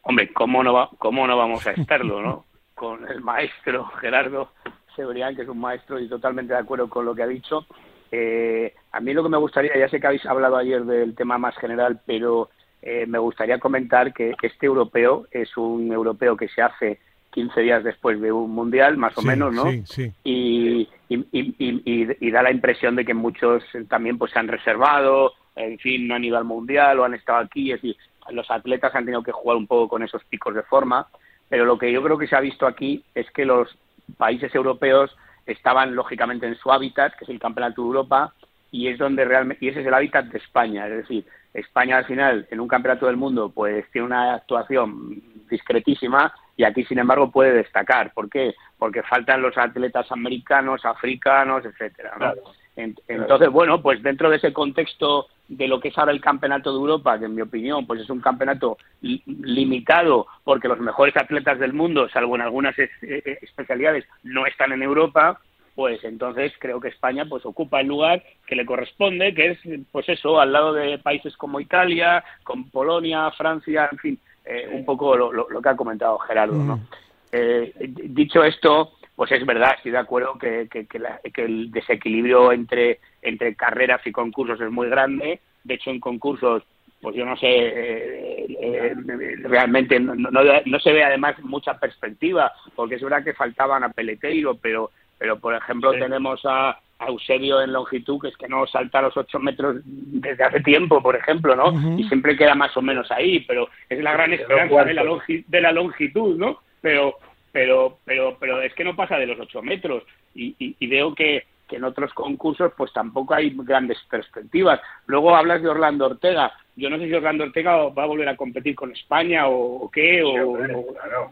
Hombre, 0.04 0.32
¿cómo 0.32 0.64
no, 0.64 0.72
va, 0.72 0.90
¿cómo 1.00 1.28
no 1.28 1.36
vamos 1.36 1.68
a 1.68 1.72
estarlo, 1.72 2.22
no? 2.22 2.46
Con 2.76 3.06
el 3.10 3.20
maestro 3.20 3.88
Gerardo 4.00 4.52
Cebrián, 4.96 5.36
que 5.36 5.42
es 5.42 5.50
un 5.50 5.60
maestro 5.60 6.00
y 6.00 6.08
totalmente 6.08 6.54
de 6.54 6.60
acuerdo 6.60 6.88
con 6.90 7.04
lo 7.04 7.14
que 7.14 7.24
ha 7.24 7.28
dicho. 7.28 7.66
Eh, 8.12 8.74
a 8.92 9.00
mí 9.00 9.14
lo 9.14 9.24
que 9.24 9.30
me 9.30 9.38
gustaría, 9.38 9.78
ya 9.78 9.90
sé 9.90 10.00
que 10.00 10.08
habéis 10.08 10.26
hablado 10.26 10.58
ayer 10.58 10.84
del 10.84 11.16
tema 11.16 11.38
más 11.38 11.56
general, 11.58 12.00
pero 12.06 12.50
eh, 12.82 13.06
me 13.08 13.18
gustaría 13.20 13.60
comentar 13.60 14.14
que 14.14 14.34
este 14.42 14.66
europeo 14.66 15.28
es 15.32 15.56
un 15.58 15.92
europeo 15.92 16.38
que 16.38 16.48
se 16.48 16.62
hace 16.62 17.00
15 17.32 17.62
días 17.62 17.84
después 17.84 18.20
de 18.22 18.32
un 18.32 18.52
mundial, 18.52 18.98
más 18.98 19.18
o 19.18 19.22
Sí, 19.22 19.28
menos, 19.28 19.54
¿no? 19.54 19.70
Sí, 19.72 19.84
sí. 19.86 20.12
y, 20.24 20.90
y, 21.10 21.16
y- 21.32 21.56
y- 21.60 21.82
y- 21.86 22.18
y 22.28 22.32
da 22.32 22.42
la 22.42 22.52
impresión 22.52 22.96
de 22.96 23.06
que 23.06 23.14
muchos 23.14 23.64
también 23.90 24.18
pues 24.18 24.32
se 24.32 24.40
han 24.40 24.48
reservado, 24.48 25.34
en 25.56 25.78
fin, 25.80 26.08
no 26.08 26.16
han 26.16 26.24
ido 26.24 26.38
al 26.38 26.46
mundial 26.46 27.00
o 27.00 27.04
han 27.04 27.14
estado 27.14 27.40
aquí, 27.40 27.72
es 27.72 27.82
decir, 27.82 27.98
los 28.32 28.50
atletas 28.52 28.94
han 28.96 29.06
tenido 29.06 29.24
que 29.24 29.32
jugar 29.32 29.58
un 29.58 29.68
poco 29.68 29.88
con 29.90 30.04
esos 30.04 30.24
picos 30.26 30.54
de 30.56 30.64
forma, 30.64 31.08
pero 31.50 31.66
lo 31.66 31.78
que 31.78 31.92
yo 31.92 32.02
creo 32.04 32.18
que 32.18 32.28
se 32.28 32.36
ha 32.36 32.40
visto 32.42 32.66
aquí 32.66 33.04
es 33.16 33.30
que 33.32 33.46
los 33.46 33.78
países 34.18 34.54
europeos 34.56 35.16
estaban 35.48 35.96
lógicamente 35.96 36.46
en 36.46 36.56
su 36.56 36.72
hábitat, 36.72 37.16
que 37.16 37.24
es 37.24 37.30
el 37.30 37.40
Campeonato 37.40 37.82
de 37.82 37.88
Europa, 37.88 38.34
y 38.72 38.88
es 38.88 38.98
donde 38.98 39.26
realmente 39.26 39.66
y 39.66 39.70
ese 39.70 39.82
es 39.82 39.88
el 39.88 39.94
hábitat 39.94 40.26
de 40.26 40.38
España, 40.38 40.88
es 40.88 40.98
decir, 40.98 41.26
España 41.54 41.98
al 41.98 42.06
final 42.06 42.48
en 42.52 42.60
un 42.60 42.68
campeonato 42.68 43.08
del 43.08 43.18
mundo 43.18 43.50
pues 43.50 43.90
tiene 43.92 44.08
una 44.08 44.36
actuación 44.36 45.22
discretísima 45.50 46.34
y 46.56 46.64
aquí 46.64 46.84
sin 46.84 47.00
embargo 47.00 47.32
puede 47.32 47.54
destacar, 47.54 48.14
¿por 48.14 48.30
qué? 48.30 48.56
Porque 48.78 49.04
faltan 49.04 49.42
los 49.42 49.58
atletas 49.58 50.12
americanos, 50.12 50.86
africanos, 50.86 51.66
etcétera, 51.66 52.16
¿no? 52.20 52.34
Entonces, 52.78 53.50
bueno, 53.50 53.82
pues 53.82 54.04
dentro 54.04 54.30
de 54.30 54.38
ese 54.38 54.54
contexto 54.54 55.28
de 55.48 55.68
lo 55.68 55.80
que 55.80 55.88
es 55.88 55.98
ahora 55.98 56.12
el 56.12 56.22
campeonato 56.22 56.72
de 56.72 56.78
Europa, 56.78 57.18
que 57.18 57.26
en 57.26 57.34
mi 57.34 57.42
opinión 57.42 57.88
pues 57.88 58.02
es 58.02 58.10
un 58.10 58.22
campeonato 58.22 58.78
limitado 59.02 60.28
porque 60.44 60.68
los 60.68 60.80
mejores 60.80 61.18
atletas 61.18 61.58
del 61.58 61.74
mundo, 61.74 62.08
salvo 62.10 62.36
en 62.36 62.44
algunas 62.44 62.78
eh, 62.78 62.90
eh, 63.02 63.40
especialidades, 63.42 64.06
no 64.24 64.46
están 64.46 64.74
en 64.74 64.84
Europa, 64.84 65.40
pues 65.74 66.04
entonces 66.04 66.54
creo 66.60 66.80
que 66.80 66.90
España 66.90 67.26
pues 67.28 67.46
ocupa 67.48 67.82
el 67.82 67.88
lugar 67.88 68.22
que 68.46 68.56
le 68.56 68.66
corresponde, 68.66 69.34
que 69.34 69.52
es 69.52 69.60
pues 69.92 70.08
eso, 70.10 70.40
al 70.40 70.54
lado 70.54 70.74
de 70.74 71.00
países 71.00 71.36
como 71.36 71.60
Italia, 71.60 72.24
con 72.44 72.70
Polonia, 72.70 73.32
Francia, 73.32 73.90
en 73.92 73.98
fin, 73.98 74.20
eh, 74.46 74.70
un 74.72 74.86
poco 74.86 75.18
lo, 75.18 75.32
lo, 75.32 75.62
que 75.62 75.70
ha 75.70 75.76
comentado 75.76 76.20
Gerardo, 76.20 76.54
¿no? 76.56 76.78
Mm. 76.78 78.14
dicho 78.14 78.44
esto, 78.44 78.97
pues 79.18 79.32
es 79.32 79.44
verdad, 79.48 79.74
estoy 79.76 79.92
de 79.92 79.98
acuerdo 79.98 80.38
que, 80.38 80.70
que, 80.70 81.44
el 81.44 81.72
desequilibrio 81.72 82.52
entre, 82.52 83.00
entre 83.24 83.56
carreras 83.56 84.06
y 84.06 84.12
concursos 84.12 84.62
es 84.62 84.70
muy 84.70 84.90
grande. 84.90 85.40
De 85.64 85.74
hecho, 85.74 85.90
en 85.90 86.00
concursos, 86.00 86.62
pues 87.02 87.16
yo 87.16 87.26
no 87.26 87.36
sé, 87.36 87.48
eh, 87.48 88.46
eh, 88.62 88.96
realmente 89.42 90.00
no, 90.00 90.14
no, 90.14 90.80
se 90.80 90.94
ve 90.94 91.04
además 91.04 91.36
mucha 91.42 91.80
perspectiva, 91.80 92.54
porque 92.76 92.96
es 92.96 93.02
verdad 93.02 93.24
que 93.24 93.34
faltaban 93.34 93.84
a 93.84 93.90
Peleteiro, 93.90 94.54
pero, 94.62 94.92
pero 95.18 95.40
por 95.40 95.56
ejemplo 95.56 95.94
tenemos 95.94 96.42
a, 96.46 96.80
Eusebio 97.00 97.62
en 97.62 97.74
longitud, 97.74 98.20
que 98.20 98.28
es 98.28 98.38
que 98.38 98.48
no 98.48 98.68
salta 98.68 99.02
los 99.02 99.18
ocho 99.18 99.40
metros 99.40 99.78
desde 99.84 100.44
hace 100.44 100.60
tiempo, 100.62 101.02
por 101.02 101.16
ejemplo, 101.16 101.56
¿no? 101.56 101.72
Y 101.96 102.04
siempre 102.08 102.36
queda 102.36 102.56
más 102.56 102.76
o 102.76 102.82
menos 102.82 103.12
ahí, 103.12 103.40
pero 103.42 103.70
es 103.88 104.00
la 104.02 104.14
gran 104.14 104.34
esperanza 104.34 104.84
de 104.84 104.94
la, 104.96 105.04
de 105.48 105.62
la 105.62 105.72
longitud, 105.72 106.38
¿no? 106.38 106.60
Pero, 106.82 107.18
pero, 107.58 107.98
pero, 108.06 108.38
pero 108.40 108.62
es 108.62 108.72
que 108.76 108.84
no 108.84 108.96
pasa 108.96 109.18
de 109.18 109.26
los 109.26 109.40
ocho 109.40 109.64
metros 109.64 110.04
y, 110.36 110.76
veo 110.86 111.16
que, 111.16 111.44
en 111.72 111.84
otros 111.86 112.14
concursos 112.14 112.72
pues 112.78 112.94
tampoco 112.94 113.34
hay 113.34 113.52
grandes 113.52 113.98
perspectivas. 114.12 114.80
Luego 115.08 115.36
hablas 115.36 115.64
de 115.64 115.68
Orlando 115.68 116.06
Ortega. 116.06 116.54
Yo 116.76 116.88
no 116.88 117.00
sé 117.00 117.08
si 117.08 117.14
Orlando 117.16 117.46
Ortega 117.46 117.90
va 117.90 118.04
a 118.04 118.06
volver 118.06 118.30
a 118.30 118.38
competir 118.38 118.76
con 118.76 118.92
España 118.92 119.48
o, 119.48 119.90
qué, 119.90 120.22
o, 120.22 120.56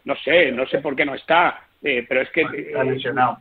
no 0.04 0.16
sé, 0.16 0.52
no 0.52 0.66
sé 0.66 0.80
por 0.80 0.96
qué 0.96 1.06
no 1.06 1.14
está, 1.14 1.62
eh, 1.84 2.04
pero 2.10 2.22
es 2.22 2.32
que... 2.32 2.42
Está 2.42 2.84
lesionado. 2.84 3.38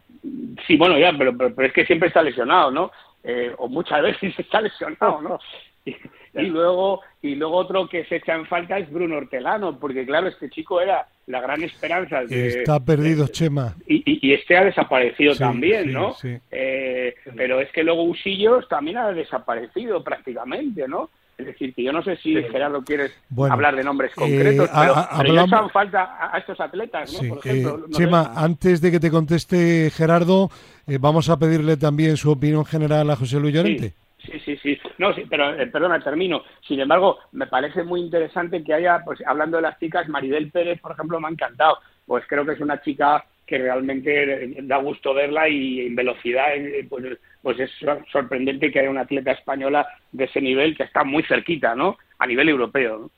Sí, 0.67 0.77
bueno, 0.77 0.99
ya, 0.99 1.15
pero, 1.17 1.35
pero, 1.35 1.67
es 1.67 1.73
que 1.73 1.87
siempre 1.87 2.09
está 2.09 2.21
lesionado, 2.23 2.71
¿no? 2.71 2.93
Eh, 3.23 3.51
o 3.57 3.67
muchas 3.67 4.03
veces 4.21 4.39
está 4.39 4.61
lesionado, 4.61 5.23
¿no? 5.23 5.41
Y, 6.37 6.47
luego 6.47 7.01
y 7.23 7.37
luego 7.37 7.55
otro 7.55 7.89
que 7.89 8.05
se 8.07 8.17
echa 8.17 8.35
en 8.35 8.45
falta 8.47 8.77
es 8.77 8.91
Bruno 8.91 9.19
Hortelano, 9.19 9.79
porque 9.79 10.05
claro, 10.05 10.27
este 10.27 10.51
chico 10.51 10.81
era 10.81 11.07
la 11.29 11.41
gran 11.41 11.63
esperanza. 11.63 12.23
Está 12.23 12.85
perdido, 12.85 13.29
Chema. 13.29 13.77
Y, 13.87 14.03
y, 14.05 14.33
este 14.33 14.57
ha 14.57 14.65
desaparecido 14.65 15.37
también, 15.37 15.93
¿no? 15.93 16.17
Eh, 16.51 17.15
pero 17.37 17.61
es 17.61 17.71
que 17.71 17.85
luego 17.85 18.03
Usillos 18.03 18.69
también 18.69 18.97
ha 18.97 19.13
desaparecido 19.13 20.03
prácticamente, 20.03 20.89
¿no? 20.89 21.09
Es 21.37 21.47
decir, 21.47 21.75
que 21.75 21.83
yo 21.83 21.93
no 21.93 22.03
sé 22.03 22.17
si 22.17 22.35
Gerardo 22.35 22.83
quieres 22.83 23.13
hablar 23.51 23.75
de 23.75 23.83
nombres 23.83 24.13
eh, 24.13 24.15
concretos, 24.17 24.71
pero, 24.73 24.95
hablamos... 24.95 25.73
falta 25.73 26.17
a, 26.33 26.39
estos 26.39 26.61
atletas, 26.61 27.13
¿no? 27.13 27.29
Por 27.29 27.39
ejemplo, 27.39 27.87
Chema, 27.91 28.33
antes 28.37 28.81
de 28.81 28.93
que 28.93 29.01
te 29.01 29.11
conteste 29.11 29.91
Gerardo, 29.91 30.51
eh, 30.87 30.99
vamos 31.01 31.29
a 31.29 31.39
pedirle 31.39 31.77
también 31.77 32.17
su 32.17 32.31
opinión 32.31 32.65
general 32.65 33.11
a 33.11 33.17
José 33.17 33.41
Luis 33.41 33.55
Llorente. 33.55 33.95
Sí, 34.25 34.39
sí, 34.45 34.57
sí. 34.63 34.79
No, 34.99 35.13
sí, 35.15 35.25
pero 35.29 35.55
eh, 35.55 35.67
perdona, 35.67 36.01
termino. 36.01 36.43
Sin 36.67 36.81
embargo, 36.81 37.19
me 37.33 37.47
parece 37.47 37.83
muy 37.83 38.01
interesante 38.01 38.63
que 38.63 38.75
haya, 38.75 39.01
pues 39.05 39.21
hablando 39.27 39.57
de 39.57 39.63
las 39.63 39.79
chicas, 39.79 40.09
Maribel 40.09 40.51
Pérez, 40.51 40.81
por 40.81 40.93
ejemplo, 40.93 41.21
me 41.21 41.29
ha 41.29 41.31
encantado. 41.31 41.79
Pues 42.07 42.25
creo 42.29 42.45
que 42.45 42.53
es 42.53 42.61
una 42.61 42.81
chica 42.83 43.25
que 43.47 43.59
realmente 43.59 44.45
eh, 44.45 44.57
da 44.63 44.79
gusto 44.79 45.13
verla 45.15 45.49
y 45.49 45.87
en 45.87 45.95
velocidad, 45.95 46.55
eh, 46.55 46.87
pues, 46.89 47.19
pues 47.43 47.61
es 47.61 47.71
sorprendente 48.11 48.71
que 48.71 48.81
haya 48.81 48.91
una 48.91 49.03
atleta 49.03 49.33
española 49.33 49.87
de 50.13 50.25
ese 50.25 50.41
nivel 50.41 50.77
que 50.77 50.85
está 50.85 51.05
muy 51.05 51.23
cerquita, 51.25 51.75
¿no? 51.75 51.99
A 52.19 52.27
nivel 52.27 52.49
europeo. 52.49 52.99
¿no? 52.99 53.11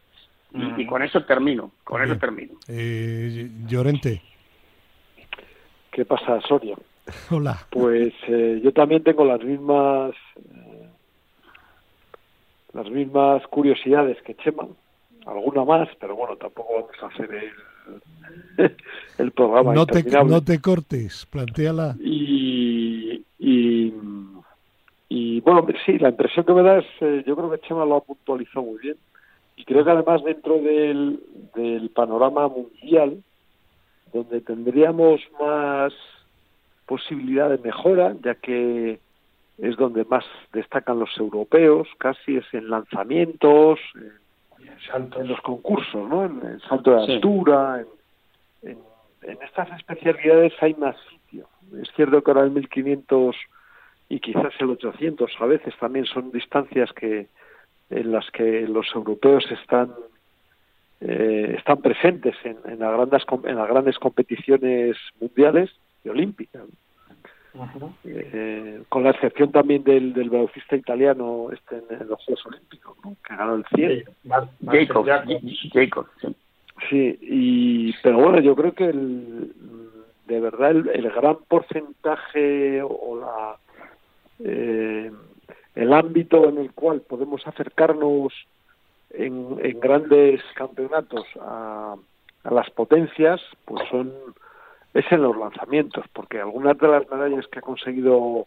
Y, 0.79 0.87
con 0.87 1.03
eso 1.03 1.25
termino, 1.25 1.73
con 1.85 2.03
eso 2.03 2.17
termino. 2.17 2.55
Eh, 2.69 3.49
Llorente. 3.67 4.23
¿Qué 5.93 6.05
pasa, 6.05 6.41
Soria? 6.41 6.77
Hola. 7.31 7.59
Pues 7.71 8.15
yo 8.27 8.73
también 8.73 9.03
tengo 9.03 9.25
las 9.25 9.43
mismas 9.43 10.15
las 12.77 12.91
mismas 12.91 13.47
curiosidades 13.47 14.21
que 14.23 14.35
Chema, 14.35 14.67
alguna 15.25 15.65
más, 15.65 15.89
pero 15.99 16.15
bueno, 16.15 16.37
tampoco 16.37 16.75
vamos 16.75 17.03
a 17.03 17.07
hacer 17.07 17.31
el, 18.59 18.73
el 19.19 19.33
programa. 19.33 19.73
No 19.73 19.87
te, 19.87 20.03
no 20.03 20.43
te 20.43 20.61
cortes, 20.61 21.27
planteala. 21.27 21.97
Y, 21.99 23.25
y, 23.39 23.95
y, 25.09 25.41
bueno, 25.41 25.67
sí, 25.87 25.99
la 25.99 26.11
impresión 26.11 26.45
que 26.45 26.53
me 26.53 26.63
da 26.63 26.79
es, 26.79 26.87
eh, 27.01 27.25
yo 27.27 27.35
creo 27.35 27.51
que 27.51 27.67
Chema 27.67 27.87
lo 27.87 27.97
ha 27.97 28.01
puntualizado 28.03 28.67
muy 28.67 28.79
bien. 28.79 28.97
Y 29.57 29.65
creo 29.65 29.83
que 29.83 29.91
además 29.91 30.23
dentro 30.23 30.59
del, 30.59 31.19
del 31.55 31.89
panorama 31.89 32.47
mundial, 32.49 33.23
donde 34.13 34.43
tendríamos 34.43 35.23
más 35.41 35.95
posibilidad 36.85 37.49
de 37.49 37.57
mejora, 37.57 38.15
ya 38.23 38.35
que 38.35 39.01
es 39.59 39.77
donde 39.77 40.05
más 40.05 40.25
destacan 40.53 40.99
los 40.99 41.17
europeos, 41.19 41.89
casi 41.99 42.37
es 42.37 42.45
en 42.53 42.69
lanzamientos, 42.69 43.81
en, 44.95 45.29
los 45.29 45.41
concursos, 45.41 46.09
¿no? 46.09 46.25
En, 46.25 46.61
salto 46.61 46.93
de 46.93 47.15
altura, 47.15 47.85
en, 48.63 48.79
estas 49.23 49.71
especialidades 49.73 50.53
hay 50.61 50.75
más 50.75 50.97
sitio. 51.11 51.49
Es 51.81 51.91
cierto 51.97 52.23
que 52.23 52.31
ahora 52.31 52.45
el 52.45 52.51
1500 52.51 53.35
y 54.09 54.21
quizás 54.21 54.53
el 54.61 54.71
800 54.71 55.33
a 55.41 55.47
veces 55.47 55.75
también 55.81 56.05
son 56.07 56.31
distancias 56.31 56.93
que 56.93 57.27
en 57.91 58.13
las 58.13 58.31
que 58.31 58.69
los 58.69 58.87
europeos 58.95 59.45
están 59.51 59.93
eh, 61.01 61.57
están 61.59 61.83
presentes 61.83 62.35
en, 62.45 62.57
en, 62.65 62.79
las 62.79 62.93
grandes, 62.93 63.25
en 63.45 63.57
las 63.57 63.69
grandes 63.69 63.99
competiciones 63.99 64.97
mundiales 65.21 65.71
y 66.05 66.09
olímpicas. 66.09 66.63
Eh, 68.05 68.83
con 68.89 69.05
la 69.05 69.11
excepción 69.11 69.53
también 69.53 69.83
del, 69.85 70.13
del 70.13 70.31
velocista 70.31 70.77
italiano 70.77 71.49
este 71.53 71.77
en, 71.77 72.09
los 72.09 72.23
Juegos 72.25 72.47
Olímpicos, 72.47 72.97
que 73.27 73.37
ganó 73.37 73.55
el 73.55 73.65
100. 73.75 74.05
Jacob, 75.73 76.07
sí. 76.91 77.19
y, 77.21 77.93
pero 78.03 78.19
bueno, 78.19 78.41
yo 78.41 78.55
creo 78.55 78.73
que 78.73 78.87
el, 78.87 79.53
de 80.27 80.41
verdad 80.41 80.71
el, 80.71 81.11
gran 81.11 81.37
porcentaje 81.49 82.83
o 82.83 83.21
la 83.21 83.57
eh, 84.41 85.11
el 85.75 85.93
ámbito 85.93 86.49
en 86.49 86.59
el 86.59 86.73
cual 86.73 87.01
podemos 87.03 87.47
acercarnos 87.47 88.33
en, 89.11 89.57
en 89.63 89.81
grandes 89.81 90.43
campeonatos 90.55 91.27
a, 91.41 91.97
a 92.45 92.51
las 92.51 92.71
potencias, 92.71 93.41
pues 93.65 93.83
son 93.91 94.13
es 94.97 95.13
en 95.13 95.23
los 95.23 95.37
lanzamientos, 95.37 96.05
porque 96.13 96.41
algunas 96.41 96.79
de 96.79 96.89
las 96.89 97.09
medallas 97.11 97.47
que 97.49 97.59
ha 97.59 97.63
conseguido 97.63 98.47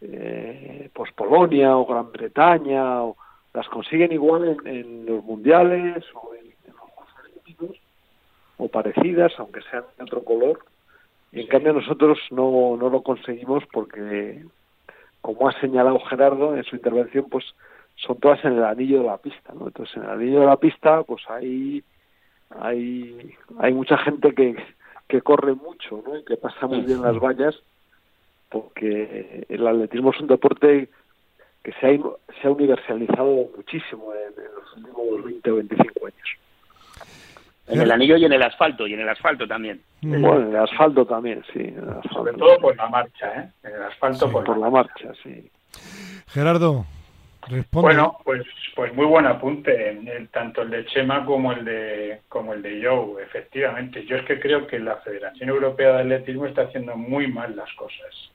eh, 0.00 0.88
pues 0.92 1.12
Polonia 1.12 1.76
o 1.76 1.86
Gran 1.86 2.12
Bretaña 2.12 3.02
o, 3.02 3.16
las 3.52 3.68
consiguen 3.68 4.12
igual 4.12 4.56
en, 4.64 5.06
los 5.06 5.24
mundiales 5.24 6.04
o 6.14 6.34
en, 6.34 6.52
los 6.66 6.76
Juegos 6.76 7.14
Olímpicos 7.22 7.76
o 8.56 8.68
parecidas, 8.68 9.32
aunque 9.38 9.62
sean 9.70 9.84
de 9.96 10.04
otro 10.04 10.22
color. 10.22 10.58
Y 11.32 11.40
en 11.40 11.48
cambio 11.48 11.72
nosotros 11.72 12.18
no, 12.30 12.76
no 12.76 12.88
lo 12.88 13.02
conseguimos 13.02 13.64
porque, 13.72 14.44
como 15.20 15.48
ha 15.48 15.60
señalado 15.60 15.98
Gerardo 16.00 16.56
en 16.56 16.62
su 16.64 16.76
intervención, 16.76 17.26
pues 17.28 17.44
son 17.96 18.18
todas 18.18 18.44
en 18.44 18.52
el 18.52 18.64
anillo 18.64 19.00
de 19.00 19.06
la 19.06 19.18
pista, 19.18 19.52
¿no? 19.54 19.66
Entonces 19.66 19.96
en 19.96 20.04
el 20.04 20.10
anillo 20.10 20.40
de 20.40 20.46
la 20.46 20.56
pista, 20.56 21.02
pues 21.02 21.22
hay 21.28 21.82
hay 22.60 23.34
hay 23.58 23.72
mucha 23.72 23.96
gente 23.98 24.32
que 24.32 24.56
que 25.08 25.22
corre 25.22 25.54
mucho 25.54 26.02
¿no? 26.06 26.18
y 26.18 26.24
que 26.24 26.36
pasa 26.36 26.66
muy 26.66 26.80
bien 26.80 27.02
las 27.02 27.18
vallas, 27.18 27.54
porque 28.48 29.46
el 29.48 29.66
atletismo 29.66 30.10
es 30.12 30.20
un 30.20 30.28
deporte 30.28 30.88
que 31.62 31.72
se 31.72 31.86
ha, 31.86 31.98
se 32.40 32.46
ha 32.46 32.50
universalizado 32.50 33.48
muchísimo 33.56 34.12
en, 34.12 34.44
los 34.54 34.76
últimos 34.76 35.24
20 35.24 35.50
o 35.50 35.56
25 35.56 36.06
años. 36.06 36.28
En 37.66 37.80
el 37.80 37.90
anillo 37.90 38.18
y 38.18 38.24
en 38.26 38.32
el 38.34 38.42
asfalto, 38.42 38.86
y 38.86 38.92
en 38.92 39.00
el 39.00 39.08
asfalto 39.08 39.48
también. 39.48 39.80
Mm. 40.02 40.20
Bueno, 40.20 40.42
en 40.42 40.48
el 40.50 40.56
asfalto 40.56 41.06
también, 41.06 41.42
sí. 41.52 41.74
Sobre 42.12 42.34
todo 42.34 42.58
por 42.58 42.76
la 42.76 42.88
marcha, 42.90 43.40
¿eh? 43.40 43.50
En 43.62 43.74
el 43.74 43.82
asfalto 43.84 44.30
por, 44.30 44.58
la 44.58 44.68
marcha, 44.68 45.12
sí. 45.22 45.50
Gerardo, 46.28 46.84
bueno, 47.72 48.18
pues, 48.24 48.42
pues 48.74 48.94
muy 48.94 49.06
buen 49.06 49.26
apunte, 49.26 49.90
en 49.90 50.28
tanto 50.28 50.62
el 50.62 50.70
de 50.70 50.86
Chema 50.86 51.24
como 51.24 51.52
el 51.52 51.64
de 51.64 52.20
como 52.28 52.54
el 52.54 52.62
de 52.62 52.82
Joe, 52.84 53.22
efectivamente. 53.22 54.04
Yo 54.06 54.16
es 54.16 54.24
que 54.24 54.40
creo 54.40 54.66
que 54.66 54.78
la 54.78 54.96
Federación 54.96 55.48
Europea 55.48 55.92
de 55.92 56.02
Atletismo 56.02 56.46
está 56.46 56.62
haciendo 56.62 56.96
muy 56.96 57.26
mal 57.26 57.54
las 57.56 57.72
cosas. 57.74 58.30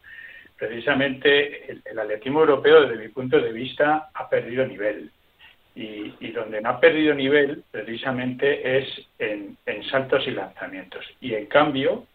precisamente 0.58 1.72
el, 1.72 2.00
atletismo 2.00 2.42
europeo, 2.42 2.82
desde 2.82 3.02
mi 3.02 3.08
punto 3.08 3.40
de 3.40 3.54
vista, 3.54 4.10
ha 4.14 4.30
perdido 4.30 4.66
nivel. 4.66 5.10
Y, 5.76 6.32
donde 6.32 6.60
no 6.62 6.70
ha 6.70 6.80
perdido 6.82 7.14
nivel, 7.14 7.64
precisamente, 7.72 8.80
es 8.80 9.08
en, 9.18 9.58
saltos 9.90 10.28
y 10.28 10.32
lanzamientos. 10.32 11.06
Y 11.22 11.34
en 11.34 11.46
cambio, 11.46 12.06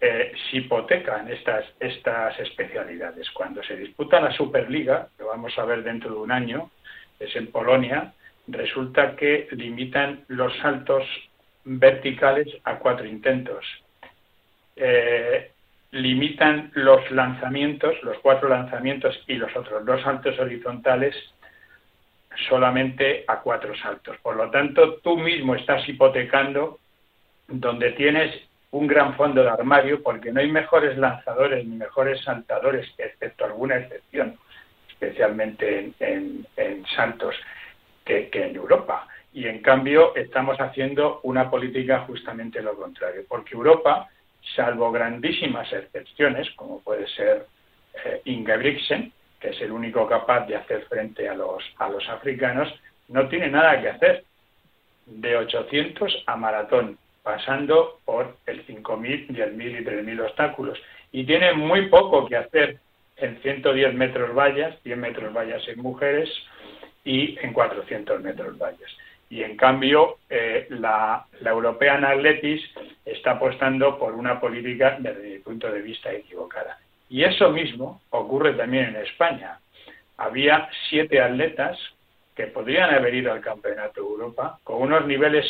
eh, 0.00 0.32
se 0.50 0.58
hipotecan 0.58 1.30
estas, 1.30 1.64
estas 1.80 2.38
especialidades. 2.38 3.30
Cuando 3.30 3.62
se 3.62 3.76
disputa 3.76 4.20
la 4.20 4.32
Superliga, 4.32 5.08
que 5.16 5.24
vamos 5.24 5.58
a 5.58 5.64
ver 5.64 5.82
dentro 5.82 6.10
de 6.10 6.16
un 6.16 6.30
año, 6.30 6.70
es 7.18 7.34
en 7.34 7.48
Polonia, 7.48 8.12
resulta 8.46 9.16
que 9.16 9.48
limitan 9.52 10.24
los 10.28 10.56
saltos 10.58 11.04
verticales 11.64 12.48
a 12.64 12.78
cuatro 12.78 13.06
intentos. 13.06 13.64
Eh, 14.76 15.50
limitan 15.90 16.70
los 16.74 17.10
lanzamientos, 17.10 17.94
los 18.02 18.18
cuatro 18.18 18.48
lanzamientos 18.48 19.20
y 19.26 19.34
los 19.34 19.54
otros 19.56 19.84
dos 19.84 20.02
saltos 20.02 20.38
horizontales 20.38 21.14
solamente 22.48 23.24
a 23.26 23.40
cuatro 23.40 23.74
saltos. 23.76 24.16
Por 24.18 24.36
lo 24.36 24.50
tanto, 24.50 24.98
tú 25.02 25.16
mismo 25.16 25.54
estás 25.54 25.88
hipotecando 25.88 26.78
donde 27.48 27.92
tienes 27.92 28.47
un 28.70 28.86
gran 28.86 29.14
fondo 29.16 29.42
de 29.42 29.50
armario 29.50 30.02
porque 30.02 30.32
no 30.32 30.40
hay 30.40 30.50
mejores 30.50 30.96
lanzadores 30.98 31.66
ni 31.66 31.76
mejores 31.76 32.20
saltadores, 32.22 32.86
excepto 32.98 33.44
alguna 33.44 33.76
excepción, 33.78 34.38
especialmente 34.88 35.92
en, 36.00 36.86
saltos, 36.94 37.34
que 38.04 38.28
en 38.32 38.56
Europa. 38.56 39.06
Y 39.32 39.46
en 39.46 39.60
cambio 39.60 40.14
estamos 40.16 40.58
haciendo 40.60 41.20
una 41.22 41.50
política 41.50 42.00
justamente 42.00 42.62
lo 42.62 42.74
contrario, 42.74 43.22
porque 43.28 43.54
Europa 43.54 44.08
salvo 44.56 44.90
grandísimas 44.90 45.72
excepciones, 45.72 46.50
como 46.56 46.80
puede 46.80 47.06
ser 47.08 47.46
eh, 48.04 48.22
Ingebrigtsen, 48.24 49.12
que 49.40 49.50
es 49.50 49.60
el 49.60 49.72
único 49.72 50.06
capaz 50.08 50.46
de 50.46 50.56
hacer 50.56 50.84
frente 50.86 51.28
a 51.28 51.34
los, 51.34 51.62
a 51.78 51.88
los 51.88 52.08
africanos, 52.08 52.72
no 53.08 53.28
tiene 53.28 53.48
nada 53.48 53.80
que 53.80 53.88
hacer. 53.90 54.24
De 55.06 55.36
800 55.36 56.24
a 56.26 56.36
maratón, 56.36 56.98
pasando 57.28 58.00
por 58.06 58.38
el 58.46 58.66
5.000, 58.66 59.28
10.000 59.28 59.80
y 59.80 59.84
3.000 59.84 60.20
obstáculos. 60.22 60.78
Y 61.12 61.24
tiene 61.24 61.52
muy 61.52 61.90
poco 61.90 62.26
que 62.26 62.36
hacer 62.36 62.78
en 63.18 63.38
110 63.42 63.92
metros 63.92 64.34
vallas, 64.34 64.74
100 64.82 64.98
metros 64.98 65.34
vallas 65.34 65.62
en 65.68 65.78
mujeres 65.78 66.30
y 67.04 67.38
en 67.42 67.52
400 67.52 68.22
metros 68.22 68.56
vallas 68.56 68.90
y 69.28 69.42
en 69.42 69.58
cambio 69.58 70.16
eh, 70.30 70.68
la, 70.70 71.26
la, 71.42 71.50
European 71.50 72.02
Athletics 72.02 72.62
está 73.04 73.32
apostando 73.32 73.98
por 73.98 74.14
una 74.14 74.40
política 74.40 74.96
desde 74.98 75.28
mi 75.28 75.38
punto 75.40 75.70
de 75.70 75.82
vista 75.82 76.10
equivocada. 76.10 76.78
Y 77.10 77.24
eso 77.24 77.50
mismo 77.50 78.00
ocurre 78.08 78.54
también 78.54 78.86
en 78.86 78.96
España. 78.96 79.58
Había 80.16 80.70
siete 80.88 81.20
atletas 81.20 81.78
que 82.34 82.46
podrían 82.46 82.94
haber 82.94 83.14
ido 83.14 83.30
al 83.30 83.42
Campeonato 83.42 84.00
de 84.00 84.08
Europa 84.08 84.58
con 84.64 84.80
unos 84.80 85.06
niveles 85.06 85.44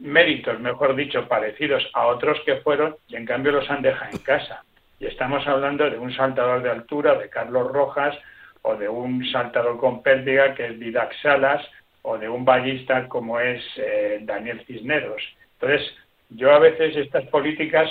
méritos, 0.00 0.60
mejor 0.60 0.94
dicho, 0.96 1.26
parecidos 1.28 1.88
a 1.94 2.06
otros 2.06 2.38
que 2.44 2.56
fueron 2.56 2.96
y 3.08 3.16
en 3.16 3.24
cambio 3.24 3.52
los 3.52 3.68
han 3.70 3.82
dejado 3.82 4.10
en 4.12 4.18
casa. 4.18 4.64
Y 4.98 5.06
estamos 5.06 5.46
hablando 5.46 5.88
de 5.88 5.98
un 5.98 6.14
saltador 6.14 6.62
de 6.62 6.70
altura, 6.70 7.16
de 7.18 7.28
Carlos 7.28 7.70
Rojas, 7.70 8.16
o 8.62 8.76
de 8.76 8.88
un 8.88 9.24
saltador 9.30 9.78
con 9.78 10.02
pérdida 10.02 10.54
que 10.54 10.66
es 10.66 10.80
Didac 10.80 11.14
Salas, 11.22 11.64
o 12.02 12.18
de 12.18 12.28
un 12.28 12.44
ballista 12.44 13.08
como 13.08 13.38
es 13.40 13.62
eh, 13.76 14.18
Daniel 14.22 14.64
Cisneros. 14.66 15.22
Entonces, 15.60 15.94
yo 16.30 16.52
a 16.52 16.58
veces 16.58 16.96
estas 16.96 17.24
políticas, 17.26 17.88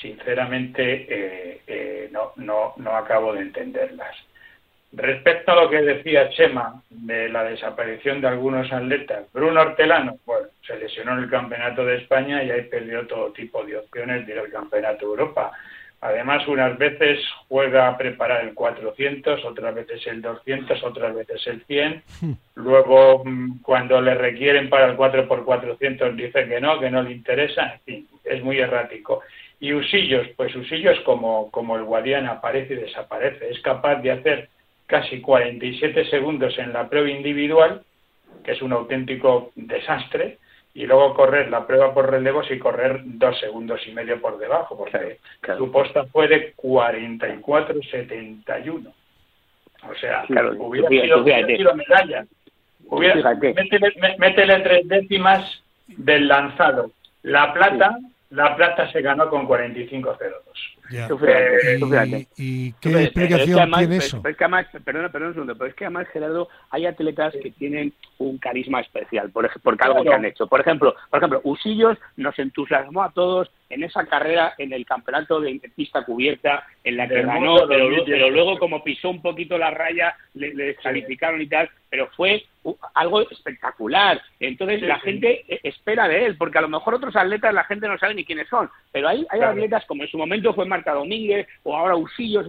sinceramente, 0.00 1.06
eh, 1.08 1.60
eh, 1.66 2.08
no, 2.12 2.32
no, 2.36 2.74
no 2.76 2.96
acabo 2.96 3.32
de 3.32 3.42
entenderlas. 3.42 4.16
Respecto 4.96 5.52
a 5.52 5.62
lo 5.62 5.70
que 5.70 5.82
decía 5.82 6.30
Chema 6.30 6.80
de 6.88 7.28
la 7.28 7.42
desaparición 7.44 8.20
de 8.20 8.28
algunos 8.28 8.72
atletas, 8.72 9.26
Bruno 9.32 9.60
Hortelano, 9.60 10.18
bueno, 10.24 10.46
se 10.64 10.78
lesionó 10.78 11.12
en 11.14 11.24
el 11.24 11.30
Campeonato 11.30 11.84
de 11.84 11.96
España 11.96 12.44
y 12.44 12.50
ahí 12.50 12.62
perdió 12.62 13.04
todo 13.06 13.32
tipo 13.32 13.64
de 13.64 13.78
opciones 13.78 14.24
de 14.24 14.34
ir 14.34 14.38
al 14.38 14.50
Campeonato 14.50 15.06
de 15.06 15.10
Europa. 15.10 15.50
Además, 16.00 16.46
unas 16.46 16.76
veces 16.78 17.18
juega 17.48 17.88
a 17.88 17.96
preparar 17.96 18.44
el 18.44 18.54
400, 18.54 19.44
otras 19.44 19.74
veces 19.74 20.06
el 20.06 20.22
200, 20.22 20.84
otras 20.84 21.14
veces 21.14 21.44
el 21.46 21.64
100. 21.64 22.02
Hmm. 22.20 22.32
Luego, 22.56 23.22
mm, 23.24 23.62
cuando 23.62 24.00
le 24.00 24.14
requieren 24.14 24.68
para 24.68 24.86
el 24.86 24.96
4x400, 24.96 26.14
dice 26.14 26.46
que 26.46 26.60
no, 26.60 26.78
que 26.78 26.90
no 26.90 27.02
le 27.02 27.10
interesa. 27.10 27.72
En 27.72 27.80
fin, 27.80 28.08
es 28.22 28.44
muy 28.44 28.58
errático. 28.58 29.22
Y 29.58 29.72
Usillos, 29.72 30.28
pues 30.36 30.54
Usillos 30.54 31.00
como, 31.00 31.50
como 31.50 31.76
el 31.76 31.84
Guadiana 31.84 32.32
aparece 32.32 32.74
y 32.74 32.76
desaparece. 32.76 33.48
Es 33.48 33.60
capaz 33.60 33.96
de 33.96 34.12
hacer 34.12 34.48
casi 34.86 35.20
47 35.20 36.10
segundos 36.10 36.58
en 36.58 36.72
la 36.72 36.88
prueba 36.88 37.10
individual, 37.10 37.82
que 38.44 38.52
es 38.52 38.62
un 38.62 38.72
auténtico 38.72 39.50
desastre, 39.54 40.38
y 40.74 40.86
luego 40.86 41.14
correr 41.14 41.50
la 41.50 41.66
prueba 41.66 41.92
por 41.94 42.10
relevos 42.10 42.50
y 42.50 42.58
correr 42.58 43.00
dos 43.04 43.38
segundos 43.38 43.80
y 43.86 43.92
medio 43.92 44.20
por 44.20 44.38
debajo, 44.38 44.76
porque 44.76 45.20
su 45.56 45.70
posta 45.70 46.04
fue 46.06 46.26
de 46.26 46.52
44-71. 46.56 48.92
O 49.88 49.94
sea, 49.94 50.24
hubiera, 50.58 50.88
sido, 50.88 51.22
hubiera 51.22 51.74
medalla. 51.74 52.26
métele, 54.18 54.58
tres 54.60 54.88
décimas 54.88 55.62
del 55.86 56.26
lanzado. 56.26 56.90
La 57.22 57.52
plata, 57.52 57.96
la 58.30 58.56
plata 58.56 58.90
se 58.90 59.00
ganó 59.00 59.28
con 59.28 59.46
45-02. 59.46 60.73
Eh, 60.90 62.26
¿Y, 62.36 62.72
qué 62.74 63.04
explicación 63.04 63.70
tiene 63.72 63.96
eso? 63.96 64.20
Pero 64.22 64.32
es 64.32 64.36
que 64.36 64.44
además, 64.44 64.66
perdona, 64.84 65.10
perdona 65.10 65.28
un 65.28 65.34
segundo, 65.34 65.56
pero 65.56 65.70
es 65.70 65.76
que 65.76 65.84
además, 65.84 66.06
Gerardo, 66.12 66.48
hay 66.70 66.86
atletas 66.86 67.34
que 67.42 67.50
tienen 67.52 67.92
un 68.18 68.38
carisma 68.38 68.80
especial 68.80 69.30
por, 69.30 69.48
por 69.62 69.82
algo 69.82 70.02
que 70.02 70.12
han 70.12 70.24
hecho. 70.24 70.46
Por 70.46 70.60
ejemplo, 70.60 70.94
por 71.10 71.18
ejemplo, 71.18 71.40
Usillos 71.44 71.96
nos 72.16 72.38
entusiasmó 72.38 73.02
a 73.02 73.12
todos 73.12 73.50
en 73.74 73.82
esa 73.82 74.06
carrera 74.06 74.54
en 74.56 74.72
el 74.72 74.86
campeonato 74.86 75.40
de 75.40 75.60
pista 75.74 76.04
cubierta 76.04 76.64
en 76.84 76.96
la 76.96 77.08
que 77.08 77.22
ganó, 77.22 77.66
pero, 77.66 78.30
luego 78.30 78.58
como 78.58 78.84
pisó 78.84 79.10
un 79.10 79.20
poquito 79.20 79.58
la 79.58 79.70
raya 79.70 80.16
le, 80.34 80.54
descalificaron 80.54 81.42
y 81.42 81.48
tal, 81.48 81.68
pero 81.90 82.08
fue 82.16 82.44
algo 82.94 83.28
espectacular. 83.28 84.22
Entonces 84.38 84.82
la 84.82 85.00
gente 85.00 85.44
e, 85.48 85.60
espera 85.64 86.06
de 86.06 86.24
él, 86.24 86.36
porque 86.36 86.58
a 86.58 86.62
lo 86.62 86.68
mejor 86.68 86.94
otros 86.94 87.16
atletas 87.16 87.52
la 87.52 87.64
gente 87.64 87.88
no 87.88 87.98
sabe 87.98 88.14
ni 88.14 88.24
quiénes 88.24 88.48
son, 88.48 88.70
pero 88.92 89.08
hay, 89.08 89.26
hay 89.30 89.40
atletas 89.40 89.84
como 89.86 90.04
en 90.04 90.08
su 90.08 90.18
momento 90.18 90.54
fue 90.54 90.66
Marta 90.66 90.92
Domínguez 90.92 91.48
o 91.64 91.76
ahora 91.76 91.96
Usillos 91.96 92.46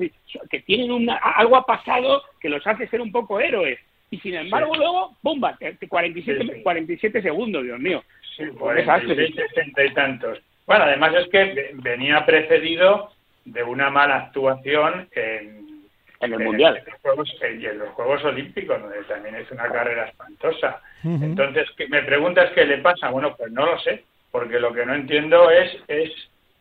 que 0.49 0.59
tienen 0.61 0.91
una, 0.91 1.15
algo 1.15 1.55
ha 1.55 1.65
pasado 1.65 2.21
que 2.39 2.49
los 2.49 2.65
hace 2.67 2.87
ser 2.87 3.01
un 3.01 3.11
poco 3.11 3.39
héroes 3.39 3.79
y 4.11 4.19
sin 4.19 4.35
embargo 4.35 4.75
luego, 4.75 5.17
¡bomba! 5.23 5.57
47, 5.89 6.61
47 6.61 7.21
segundos, 7.21 7.63
Dios 7.63 7.79
mío. 7.79 8.03
Sí, 8.37 8.43
60 8.43 9.85
y 9.85 9.93
tantos. 9.93 10.39
Bueno, 10.65 10.85
además 10.85 11.13
es 11.15 11.27
que 11.29 11.71
venía 11.75 12.25
precedido 12.25 13.11
de 13.45 13.63
una 13.63 13.89
mala 13.89 14.17
actuación 14.17 15.07
en, 15.11 15.85
en 16.19 16.33
el 16.33 16.39
Mundial. 16.39 16.81
los 16.85 17.01
Juegos, 17.01 17.35
y 17.41 17.65
en 17.65 17.79
los 17.79 17.89
Juegos 17.89 18.23
Olímpicos, 18.23 18.81
donde 18.81 19.03
también 19.03 19.35
es 19.35 19.49
una 19.51 19.67
carrera 19.71 20.05
espantosa. 20.05 20.81
Entonces, 21.03 21.67
me 21.89 22.01
preguntas 22.01 22.51
qué 22.55 22.65
le 22.65 22.79
pasa. 22.79 23.09
Bueno, 23.09 23.35
pues 23.35 23.51
no 23.51 23.65
lo 23.65 23.79
sé, 23.79 24.03
porque 24.31 24.59
lo 24.59 24.73
que 24.73 24.85
no 24.85 24.95
entiendo 24.95 25.51
es, 25.51 25.77
es 25.87 26.11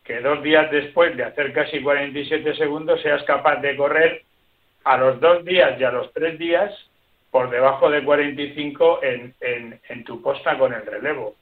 que 0.04 0.20
dos 0.20 0.42
días 0.42 0.70
después 0.70 1.16
de 1.16 1.24
hacer 1.24 1.52
casi 1.54 1.80
47 1.80 2.54
segundos 2.56 3.00
seas 3.00 3.22
capaz 3.22 3.56
de 3.56 3.74
correr 3.74 4.22
a 4.84 4.98
los 4.98 5.18
dos 5.18 5.44
días 5.46 5.80
y 5.80 5.84
a 5.84 5.90
los 5.90 6.12
tres 6.12 6.38
días 6.38 6.70
por 7.30 7.48
debajo 7.48 7.90
de 7.90 8.04
45 8.04 9.02
en, 9.02 9.34
en, 9.40 9.80
en 9.88 10.04
tu 10.04 10.20
posta 10.20 10.58
con 10.58 10.74
el 10.74 10.84
relevo. 10.84 11.34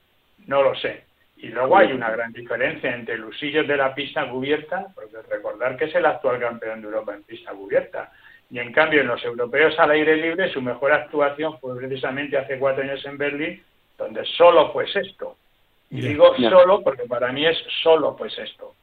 No 0.47 0.63
lo 0.63 0.77
sé. 0.77 1.03
Y 1.43 1.49
luego 1.49 1.77
hay 1.77 1.91
una 1.93 2.09
gran 2.09 2.33
diferencia 2.33 2.95
entre 2.95 3.19
Lusillos 3.19 3.67
de 3.67 3.77
la 3.77 3.93
pista 3.93 4.31
cubierta, 4.31 4.87
porque 4.95 5.17
recordar 5.29 5.77
que 5.77 5.87
es 5.87 5.95
el 5.97 6.07
actual 6.07 6.39
campeón 6.39 6.81
de 6.81 6.87
Europa 6.87 7.15
en 7.15 7.25
pista 7.25 7.51
cubierta. 7.51 8.13
Y 8.49 8.61
en 8.61 8.73
cambio, 8.73 9.01
en 9.01 9.09
los 9.09 9.25
europeos 9.25 9.77
al 9.81 9.91
aire 9.91 10.17
libre, 10.17 10.53
su 10.53 10.63
mejor 10.63 10.93
actuación 10.93 11.59
fue 11.59 11.77
precisamente 11.77 12.39
hace 12.39 12.61
cuatro 12.61 12.85
años 12.85 13.05
en 13.05 13.19
Berlín, 13.19 13.61
donde 13.99 14.25
solo 14.25 14.73
fue 14.73 14.85
esto. 14.85 15.37
Y 15.91 16.01
digo 16.01 16.33
solo 16.37 16.81
porque 16.81 17.03
para 17.09 17.33
mí 17.33 17.45
es 17.45 17.59
solo 17.83 18.15
pues 18.17 18.39
esto. 18.39 18.75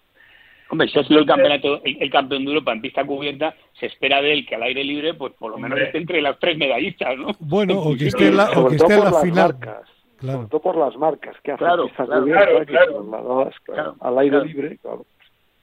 Hombre, 0.70 0.90
si 0.90 1.00
ha 1.00 1.04
sido 1.04 1.22
el 1.22 1.26
campeonato, 1.26 1.82
el, 1.84 2.12
campeón 2.12 2.44
de 2.44 2.52
Europa 2.52 2.74
en 2.74 2.82
pista 2.82 3.06
cubierta, 3.06 3.56
se 3.80 3.86
espera 3.86 4.22
de 4.22 4.34
él 4.34 4.46
que 4.46 4.56
al 4.56 4.64
aire 4.64 4.84
libre, 4.84 5.14
pues 5.14 5.34
por 5.34 5.52
lo 5.52 5.58
menos 5.58 5.80
esté 5.80 5.98
entre 5.98 6.22
las 6.22 6.38
tres 6.40 6.58
medallistas, 6.58 7.18
¿no? 7.18 7.30
Bueno, 7.40 7.80
o 7.80 7.96
que 7.96 8.08
esté 8.08 8.28
en 8.28 8.38
la, 8.38 8.52
o 8.52 8.68
que 8.68 8.76
esté 8.76 8.94
en 8.94 9.04
la 9.04 9.14
final. 9.14 9.56
Marcas, 9.60 9.90
claro. 10.20 10.38
Sobre 10.38 10.50
todo 10.50 10.62
por 10.62 10.78
las 10.78 10.96
marcas 10.98 11.36
que 11.42 11.52
hace 11.52 11.64
claro, 11.64 11.88
pista 11.88 12.06
claro, 12.06 12.66
claro, 12.66 13.52
claro, 13.64 13.96
al 14.00 14.20
aire 14.20 14.46
libre, 14.46 14.78
claro. 14.82 15.06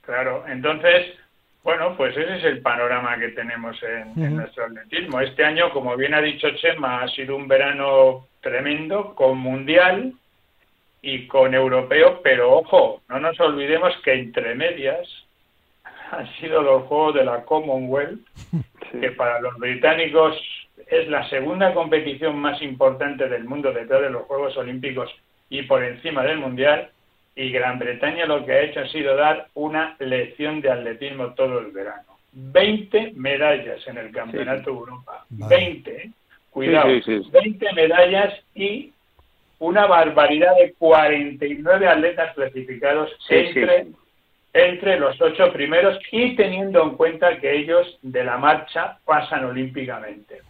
Claro, 0.02 0.44
entonces, 0.46 1.14
bueno, 1.64 1.96
pues 1.96 2.16
ese 2.16 2.36
es 2.36 2.44
el 2.44 2.60
panorama 2.60 3.18
que 3.18 3.28
tenemos 3.30 3.76
en, 3.82 4.22
en, 4.22 4.36
nuestro 4.36 4.64
atletismo. 4.64 5.20
Este 5.20 5.44
año, 5.44 5.70
como 5.70 5.96
bien 5.96 6.14
ha 6.14 6.20
dicho 6.20 6.48
Chema, 6.56 7.02
ha 7.02 7.08
sido 7.08 7.34
un 7.34 7.48
verano 7.48 8.26
tremendo, 8.40 9.14
con 9.14 9.38
mundial, 9.38 10.14
y 11.06 11.28
con 11.28 11.54
europeo, 11.54 12.20
pero 12.22 12.52
ojo, 12.52 13.00
no 13.08 13.20
nos 13.20 13.38
olvidemos 13.38 13.96
que 14.02 14.12
entre 14.12 14.56
medias 14.56 15.08
han 16.10 16.26
sido 16.36 16.62
los 16.62 16.82
Juegos 16.84 17.14
de 17.14 17.24
la 17.24 17.44
Commonwealth, 17.44 18.20
que 19.00 19.12
para 19.12 19.40
los 19.40 19.56
británicos 19.56 20.36
es 20.86 21.08
la 21.08 21.28
segunda 21.28 21.74
competición 21.74 22.38
más 22.38 22.62
importante 22.62 23.28
del 23.28 23.44
mundo 23.44 23.72
detrás 23.72 24.02
de 24.02 24.10
los 24.10 24.22
Juegos 24.24 24.56
Olímpicos 24.56 25.10
y 25.50 25.62
por 25.62 25.82
encima 25.82 26.22
del 26.22 26.38
Mundial, 26.38 26.90
y 27.34 27.50
Gran 27.50 27.78
Bretaña 27.78 28.24
lo 28.24 28.44
que 28.44 28.52
ha 28.52 28.62
hecho 28.62 28.80
ha 28.80 28.88
sido 28.88 29.14
dar 29.14 29.48
una 29.54 29.94
lección 29.98 30.60
de 30.62 30.70
atletismo 30.70 31.34
todo 31.34 31.58
el 31.58 31.70
verano. 31.70 32.16
20 32.32 33.12
medallas 33.14 33.86
en 33.86 33.98
el 33.98 34.10
Campeonato 34.10 34.70
Europa. 34.70 35.24
20, 35.30 35.90
¿eh? 35.90 36.10
cuidado. 36.50 36.88
20 36.88 37.72
medallas 37.74 38.34
y 38.54 38.92
una 39.58 39.86
barbaridad 39.86 40.54
de 40.56 40.72
49 40.74 41.88
atletas 41.88 42.34
clasificados 42.34 43.10
entre, 43.28 43.86
entre 44.56 44.98
los 44.98 45.20
ocho 45.20 45.52
primeros 45.52 45.98
y 46.10 46.34
teniendo 46.34 46.82
en 46.82 46.90
cuenta 46.90 47.38
que 47.38 47.56
ellos 47.56 47.98
de 48.02 48.24
la 48.24 48.38
marcha 48.38 48.98
pasan 49.04 49.44
olímpicamente. 49.44 50.40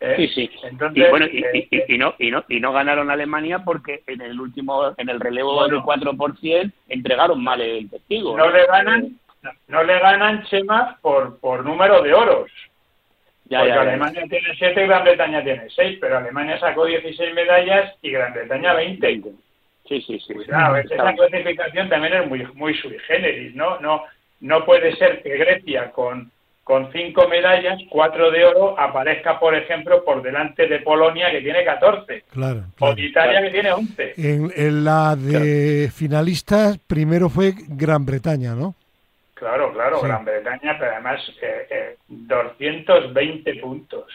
¿Eh? 0.00 0.14
Sí, 0.16 0.28
sí. 0.28 0.50
Entonces, 0.64 1.06
y, 1.06 1.10
bueno, 1.10 1.26
y, 1.26 1.68
y, 1.88 1.98
no, 1.98 2.14
y, 2.18 2.30
no, 2.30 2.44
y 2.48 2.60
no 2.60 2.72
ganaron 2.72 3.10
Alemania 3.10 3.60
porque 3.60 4.02
en 4.06 4.20
el 4.20 4.38
último, 4.38 4.94
en 4.98 5.08
el 5.08 5.18
relevo 5.18 5.66
del 5.66 5.80
4% 5.80 6.72
entregaron 6.88 7.42
mal 7.42 7.60
el 7.62 7.88
testigo. 7.88 8.36
No, 8.36 8.50
le 8.50 8.66
ganan, 8.66 9.18
no, 9.68 9.82
le 9.82 9.98
ganan 9.98 10.44
Chema 10.44 10.98
por, 11.00 11.38
por 11.40 11.64
número 11.64 12.02
de 12.02 12.12
oros. 12.12 12.50
Ya, 13.48 13.60
porque 13.60 13.72
Alemania 13.72 14.24
tiene 14.28 14.48
7 14.58 14.84
y 14.84 14.86
Gran 14.86 15.04
Bretaña 15.04 15.42
tiene 15.42 15.70
6, 15.70 15.98
pero 16.00 16.18
Alemania 16.18 16.58
sacó 16.58 16.84
16 16.84 17.34
medallas 17.34 17.94
y 18.02 18.10
Gran 18.10 18.34
Bretaña 18.34 18.74
20. 18.74 19.22
Sí, 19.88 20.00
sí, 20.02 20.18
sí. 20.20 20.34
Cuidado, 20.34 20.76
esa 20.76 21.14
clasificación 21.14 21.88
también 21.88 22.14
es 22.14 22.26
muy, 22.28 22.46
muy 22.54 22.74
sui 22.74 22.98
generis, 23.06 23.54
¿no? 23.54 23.78
No, 23.80 24.02
no 24.40 24.64
puede 24.64 24.94
ser 24.96 25.22
que 25.22 25.36
Grecia 25.36 25.90
con 25.92 26.30
con 26.66 26.90
cinco 26.90 27.28
medallas, 27.28 27.80
cuatro 27.88 28.28
de 28.32 28.44
oro, 28.44 28.76
aparezca, 28.76 29.38
por 29.38 29.54
ejemplo, 29.54 30.04
por 30.04 30.20
delante 30.20 30.66
de 30.66 30.80
Polonia, 30.80 31.30
que 31.30 31.40
tiene 31.40 31.64
14. 31.64 32.24
Claro. 32.32 32.64
O 32.80 32.92
de 32.92 33.02
Italia, 33.02 33.40
que 33.40 33.50
tiene 33.50 33.70
11. 33.70 34.14
En, 34.16 34.84
la 34.84 35.14
de 35.14 35.88
finalistas, 35.94 36.76
primero 36.78 37.28
fue 37.28 37.54
Gran 37.68 38.04
Bretaña, 38.04 38.56
¿no? 38.56 38.74
Claro, 39.34 39.72
claro, 39.72 40.00
Gran 40.00 40.24
Bretaña, 40.24 40.76
pero 40.76 40.90
además 40.90 41.20
eh, 41.40 41.68
eh, 41.70 41.96
220 42.08 43.54
puntos. 43.60 44.06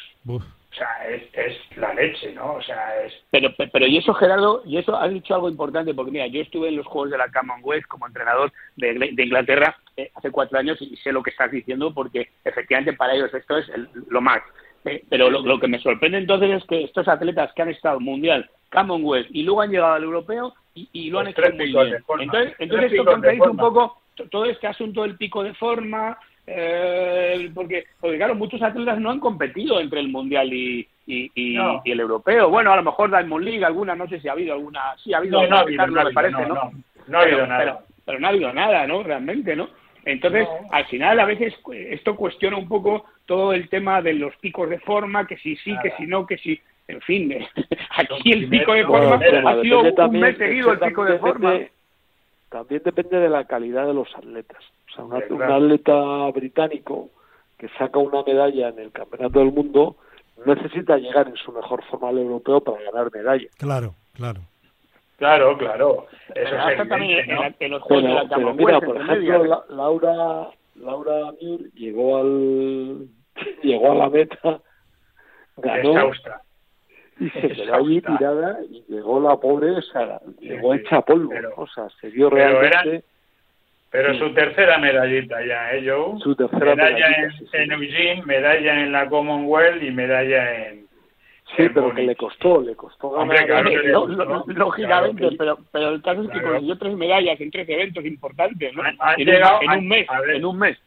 O 0.71 0.73
sea, 0.73 1.09
es, 1.09 1.23
es, 1.33 1.77
la 1.77 1.93
leche, 1.93 2.31
¿no? 2.33 2.53
O 2.53 2.61
sea, 2.61 3.03
es... 3.03 3.13
Pero, 3.29 3.49
pero 3.73 3.87
y 3.87 3.97
eso, 3.97 4.13
Gerardo, 4.13 4.63
y 4.65 4.77
eso 4.77 4.95
has 4.95 5.11
dicho 5.11 5.35
algo 5.35 5.49
importante, 5.49 5.93
porque 5.93 6.11
mira, 6.11 6.27
yo 6.27 6.41
estuve 6.41 6.69
en 6.69 6.77
los 6.77 6.87
Juegos 6.87 7.11
de 7.11 7.17
la 7.17 7.29
Commonwealth 7.29 7.85
como 7.87 8.07
entrenador 8.07 8.53
de, 8.77 8.93
de 8.93 9.23
Inglaterra 9.23 9.75
eh, 9.97 10.09
hace 10.15 10.31
cuatro 10.31 10.57
años 10.57 10.81
y 10.81 10.95
sé 10.97 11.11
lo 11.11 11.21
que 11.21 11.31
estás 11.31 11.51
diciendo, 11.51 11.93
porque 11.93 12.29
efectivamente 12.45 12.93
para 12.93 13.13
ellos 13.13 13.33
esto 13.33 13.57
es 13.57 13.67
lo 14.09 14.21
más. 14.21 14.41
Eh, 14.85 15.03
pero 15.09 15.29
lo, 15.29 15.59
que 15.59 15.67
me 15.67 15.79
sorprende 15.79 16.17
entonces 16.17 16.49
es 16.51 16.63
que 16.65 16.83
estos 16.83 17.07
atletas 17.07 17.51
que 17.53 17.61
han 17.61 17.69
estado 17.69 17.99
Mundial, 17.99 18.49
Commonwealth 18.71 19.27
y 19.31 19.43
luego 19.43 19.61
han 19.61 19.71
llegado 19.71 19.93
al 19.93 20.03
Europeo 20.03 20.53
y, 20.73 21.09
lo 21.09 21.19
han 21.19 21.27
hecho 21.27 21.41
muy 21.53 21.65
bien. 21.65 22.03
Entonces, 22.19 22.55
entonces 22.57 22.91
esto 22.91 23.05
contradice 23.05 23.49
un 23.49 23.57
poco 23.57 24.01
todo 24.31 24.45
este 24.45 24.67
asunto 24.67 25.01
del 25.03 25.17
pico 25.17 25.43
de 25.43 25.53
forma, 25.53 26.17
eh, 26.47 27.51
porque, 27.53 27.85
porque 27.99 28.17
claro, 28.17 28.35
muchos 28.35 28.61
atletas 28.61 28.99
no 28.99 29.11
han 29.11 29.19
competido 29.19 29.79
entre 29.79 29.99
el 29.99 30.09
mundial 30.09 30.51
y, 30.51 30.87
y, 31.05 31.31
y, 31.35 31.91
el 31.91 31.99
europeo. 31.99 32.49
Bueno, 32.49 32.71
a 32.71 32.77
lo 32.77 32.83
mejor 32.83 33.09
Diamond 33.09 33.45
League, 33.45 33.63
alguna, 33.63 33.95
no 33.95 34.07
sé 34.07 34.19
si 34.19 34.27
ha 34.27 34.33
habido 34.33 34.53
alguna, 34.53 34.81
sí 35.03 35.13
ha 35.13 35.17
habido, 35.17 35.41
no, 35.41 35.47
no, 35.47 35.55
ha 35.57 35.59
habido, 35.61 35.87
no, 35.87 36.03
me 36.03 36.11
parece, 36.11 36.45
¿no? 36.45 36.71
No, 37.07 37.17
ha 37.17 37.21
habido 37.21 37.47
nada. 37.47 37.83
Pero, 38.05 38.19
no 38.19 38.27
ha 38.27 38.29
habido 38.29 38.53
nada, 38.53 38.87
¿no? 38.87 39.03
Realmente, 39.03 39.55
¿no? 39.55 39.69
Entonces, 40.03 40.47
al 40.71 40.85
final, 40.85 41.19
a 41.19 41.25
veces 41.25 41.53
esto 41.71 42.15
cuestiona 42.15 42.57
un 42.57 42.67
poco 42.67 43.05
todo 43.27 43.53
el 43.53 43.69
tema 43.69 44.01
de 44.01 44.13
los 44.13 44.35
picos 44.37 44.69
de 44.69 44.79
forma, 44.79 45.27
que 45.27 45.37
si 45.37 45.55
sí, 45.57 45.75
que 45.81 45.91
si 45.91 46.07
no, 46.07 46.25
que 46.25 46.37
si. 46.37 46.59
En 46.87 46.99
fin, 47.01 47.31
aquí 47.95 48.31
el 48.31 48.49
pico 48.49 48.73
de 48.73 48.83
forma 48.83 49.15
ha 49.15 49.61
sido 49.61 49.81
un 49.81 50.19
mes 50.19 50.37
seguido 50.37 50.73
el 50.73 50.79
pico 50.79 51.05
de 51.05 51.19
forma. 51.19 51.59
También 52.51 52.81
depende 52.83 53.17
de 53.17 53.29
la 53.29 53.45
calidad 53.45 53.87
de 53.87 53.93
los 53.93 54.13
atletas. 54.13 54.61
O 54.89 54.93
sea, 54.93 55.05
un 55.05 55.41
atleta 55.41 56.29
británico 56.31 57.09
que 57.57 57.69
saca 57.79 57.97
una 57.97 58.23
medalla 58.23 58.67
en 58.67 58.79
el 58.79 58.91
Campeonato 58.91 59.39
del 59.39 59.53
Mundo 59.53 59.95
necesita 60.45 60.97
llegar 60.97 61.29
en 61.29 61.37
su 61.37 61.53
mejor 61.53 61.81
forma 61.85 62.09
al 62.09 62.17
europeo 62.17 62.59
para 62.59 62.81
ganar 62.83 63.09
medalla. 63.13 63.47
Claro, 63.57 63.95
claro. 64.13 64.41
Claro, 65.17 65.57
claro. 65.57 66.07
Eso 66.35 66.55
es 66.55 66.89
también 66.89 67.29
en, 67.59 67.71
los 67.71 67.81
juegos 67.83 68.27
pero, 68.35 68.53
mira, 68.53 68.81
por 68.81 68.97
ejemplo, 68.99 69.63
Laura 69.69 70.49
Laura 70.75 71.31
Muir 71.39 71.71
llegó 71.73 72.17
al 72.17 73.07
llegó 73.63 73.91
a 73.93 73.95
la 73.95 74.09
meta, 74.09 74.59
ganó 75.55 76.11
y 77.21 77.29
se 77.29 77.49
quedó 77.49 77.75
allí 77.75 78.01
tirada 78.01 78.59
y 78.69 78.83
llegó 78.89 79.21
la 79.21 79.37
pobre, 79.37 79.71
o 79.71 79.81
sea, 79.81 80.19
llegó 80.39 80.73
hecha 80.73 81.01
polvo, 81.01 81.31
o 81.55 81.67
sea, 81.67 81.87
se 82.01 82.09
vio 82.09 82.29
realmente 82.29 83.03
pero 83.91 84.17
su 84.17 84.33
tercera 84.33 84.77
medallita 84.77 85.45
ya, 85.45 85.73
¿eh, 85.73 85.83
Joe? 85.85 86.17
Su 86.21 86.33
tercera 86.33 86.75
medalla 86.75 87.29
en, 87.51 87.71
Eugene, 87.73 88.23
medalla 88.25 88.81
en 88.81 88.93
la 88.93 89.09
Commonwealth 89.09 89.83
y 89.83 89.91
medalla 89.91 90.69
en. 90.69 90.85
Sí, 91.57 91.67
pero 91.73 91.93
que 91.93 92.03
le 92.03 92.15
costó, 92.15 92.61
le 92.61 92.73
costó 92.73 93.11
ganar. 93.11 93.65
lógicamente, 94.47 95.31
pero, 95.37 95.57
pero 95.73 95.89
el 95.89 96.01
caso 96.01 96.23
es 96.23 96.29
que 96.29 96.41
consiguió 96.41 96.77
tres 96.77 96.95
medallas 96.95 97.41
en 97.41 97.51
tres 97.51 97.67
eventos 97.67 98.05
importantes, 98.05 98.73
¿no? 98.73 98.83
en, 98.87 99.25
llegado, 99.25 99.59
un, 99.59 99.87
mes, 99.89 100.07
en 100.33 100.45
un 100.45 100.57
mes. 100.57 100.77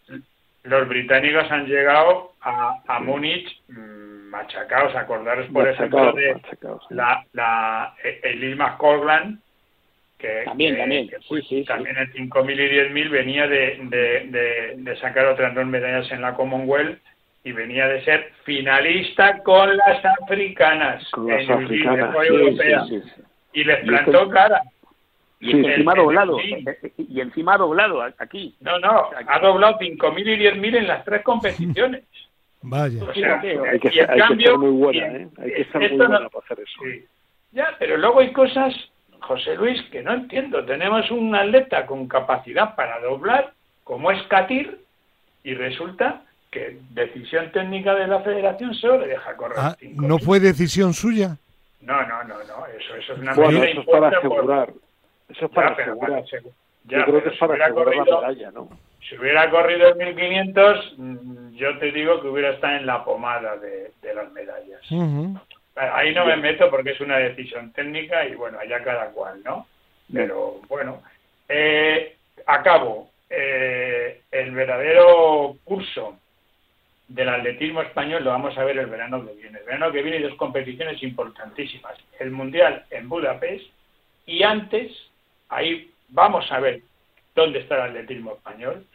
Los 0.62 0.88
británicos 0.88 1.44
han 1.50 1.66
llegado 1.66 2.32
a, 2.40 2.80
a 2.86 3.00
Múnich 3.00 3.46
mm, 3.68 4.13
machacados, 4.34 4.94
acordaros 4.96 5.46
por 5.52 5.68
ejemplo 5.68 6.12
de 6.12 6.40
la, 6.90 7.24
la 7.32 7.94
Elise 8.22 8.56
McCorland, 8.56 9.38
también, 10.44 10.76
también. 10.76 11.10
también 11.66 11.96
en 11.98 12.30
5.000 12.30 12.52
y 12.52 12.94
10.000 12.94 13.10
venía 13.10 13.46
de, 13.46 13.78
de, 13.82 14.74
de, 14.76 14.96
sacar 14.96 15.26
otras 15.26 15.54
dos 15.54 15.66
medallas 15.66 16.10
en 16.12 16.22
la 16.22 16.34
Commonwealth 16.34 16.98
y 17.44 17.52
venía 17.52 17.86
de 17.88 18.02
ser 18.04 18.32
finalista 18.44 19.42
con 19.42 19.76
las 19.76 20.02
africanas 20.22 21.04
con 21.10 21.28
las 21.28 21.48
africanas, 21.48 22.16
y 23.52 23.64
les 23.64 23.84
plantó 23.84 24.28
cara. 24.30 24.62
Y 25.40 25.50
encima 25.50 25.94
doblado, 25.94 26.38
y 26.96 27.20
encima 27.20 27.58
doblado 27.58 28.00
aquí. 28.18 28.54
No, 28.60 28.78
no, 28.78 29.10
ha 29.26 29.38
doblado 29.40 29.78
5.000 29.78 30.20
y 30.20 30.58
10.000 30.58 30.76
en 30.76 30.86
las 30.86 31.04
tres 31.04 31.22
competiciones. 31.22 32.04
Vaya. 32.66 33.02
hay, 33.04 33.78
que, 33.78 33.90
ser, 33.90 34.58
muy 34.58 34.70
buena, 34.70 35.06
¿eh? 35.06 35.28
Hay 35.38 35.52
que 35.52 35.64
ser 35.64 35.80
muy 35.92 35.98
buena 35.98 36.28
para 36.30 36.44
hacer 36.44 36.60
eso. 36.60 37.06
Ya, 37.52 37.76
pero 37.78 37.96
luego 37.98 38.20
hay 38.20 38.32
cosas 38.32 38.74
José 39.20 39.54
Luis, 39.56 39.82
que 39.90 40.02
no 40.02 40.12
entiendo. 40.12 40.64
Tenemos 40.64 41.10
un 41.10 41.34
atleta 41.34 41.86
con 41.86 42.08
capacidad 42.08 42.74
para 42.74 43.00
doblar, 43.00 43.52
como 43.82 44.10
es 44.10 44.22
Catir, 44.24 44.80
y 45.42 45.54
resulta 45.54 46.22
que 46.50 46.78
decisión 46.90 47.50
técnica 47.52 47.94
de 47.94 48.06
la 48.06 48.20
federación 48.20 48.74
solo 48.74 49.00
le 49.00 49.08
deja 49.08 49.36
correr. 49.36 49.58
Ah, 49.58 49.76
¿No 49.94 50.18
fue 50.18 50.40
decisión 50.40 50.92
suya? 50.94 51.36
No, 51.80 52.00
no, 52.06 52.24
no, 52.24 52.34
no. 52.34 52.66
Eso, 52.66 52.94
eso 52.96 53.12
es 53.14 53.18
una 53.18 53.34
bueno, 53.34 53.62
eso 53.62 53.80
es 53.80 53.86
para 53.86 54.08
asegurar. 54.08 54.72
Eso 55.28 55.44
es 55.46 55.50
para 55.50 55.68
asegurar. 55.70 56.24
yo 56.84 57.04
creo 57.04 57.22
que 57.22 57.28
es 57.28 57.38
para 57.38 57.54
asegurar 57.54 57.74
corrido, 57.74 58.20
la 58.20 58.28
medalla, 58.28 58.50
¿no? 58.52 58.68
Si 59.08 59.18
hubiera 59.18 59.50
corrido 59.50 59.88
el 59.88 59.96
1500, 59.96 60.94
mm, 60.96 61.43
yo 61.54 61.78
te 61.78 61.92
digo 61.92 62.20
que 62.20 62.28
hubiera 62.28 62.50
estado 62.50 62.76
en 62.76 62.86
la 62.86 63.04
pomada 63.04 63.56
de, 63.56 63.92
las 64.14 64.30
medallas. 64.32 64.80
Ahí 65.76 66.14
no 66.14 66.26
me 66.26 66.36
meto 66.36 66.70
porque 66.70 66.90
es 66.90 67.00
una 67.00 67.18
decisión 67.18 67.72
técnica 67.72 68.26
y 68.26 68.34
bueno, 68.34 68.58
allá 68.58 68.82
cada 68.82 69.10
cual, 69.10 69.42
¿no? 69.44 69.66
Pero 70.12 70.60
bueno, 70.68 71.02
eh, 71.48 72.16
acabo. 72.46 73.10
Eh, 73.30 74.20
el 74.30 74.52
verdadero 74.52 75.56
curso 75.64 76.18
del 77.08 77.28
atletismo 77.28 77.82
español 77.82 78.22
lo 78.22 78.30
vamos 78.30 78.56
a 78.56 78.64
ver 78.64 78.78
el 78.78 78.86
verano 78.86 79.26
que 79.26 79.32
viene. 79.32 79.58
El 79.58 79.64
verano 79.64 79.90
que 79.90 80.02
viene 80.02 80.18
hay 80.18 80.22
dos 80.24 80.36
competiciones 80.36 81.02
importantísimas. 81.02 81.94
El 82.18 82.30
Mundial 82.30 82.84
en 82.90 83.08
Budapest 83.08 83.64
y 84.26 84.42
antes, 84.42 84.92
ahí 85.48 85.90
vamos 86.08 86.50
a 86.50 86.60
ver 86.60 86.82
dónde 87.34 87.60
está 87.60 87.76
el 87.76 87.90
atletismo 87.90 88.34
español, 88.34 88.86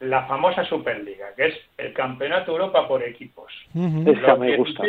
la 0.00 0.26
famosa 0.26 0.64
Superliga, 0.64 1.34
que 1.36 1.48
es 1.48 1.54
el 1.78 1.92
Campeonato 1.92 2.52
Europa 2.52 2.88
por 2.88 3.02
equipos. 3.02 3.52
Esa 3.74 4.34
me 4.36 4.56
gusta. 4.56 4.84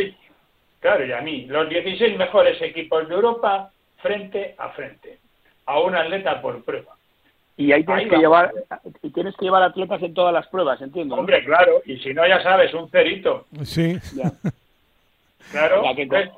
Claro, 0.79 1.05
y 1.05 1.11
a 1.11 1.21
mí, 1.21 1.45
los 1.45 1.69
16 1.69 2.17
mejores 2.17 2.59
equipos 2.61 3.07
de 3.07 3.13
Europa 3.13 3.71
frente 4.01 4.55
a 4.57 4.69
frente, 4.69 5.19
a 5.65 5.79
un 5.79 5.95
atleta 5.95 6.41
por 6.41 6.63
prueba. 6.63 6.95
Y 7.57 7.71
ahí 7.73 7.83
tienes, 7.83 8.09
que 8.09 8.17
llevar, 8.17 8.51
y 9.03 9.11
tienes 9.11 9.35
que 9.35 9.45
llevar 9.45 9.61
atletas 9.61 10.01
en 10.01 10.13
todas 10.13 10.33
las 10.33 10.47
pruebas, 10.47 10.81
entiendo. 10.81 11.15
Hombre, 11.15 11.43
claro, 11.43 11.81
y 11.85 11.97
si 11.97 12.13
no, 12.13 12.25
ya 12.25 12.41
sabes, 12.41 12.73
un 12.73 12.89
cerito. 12.89 13.45
Sí. 13.63 13.99
Claro, 15.51 15.83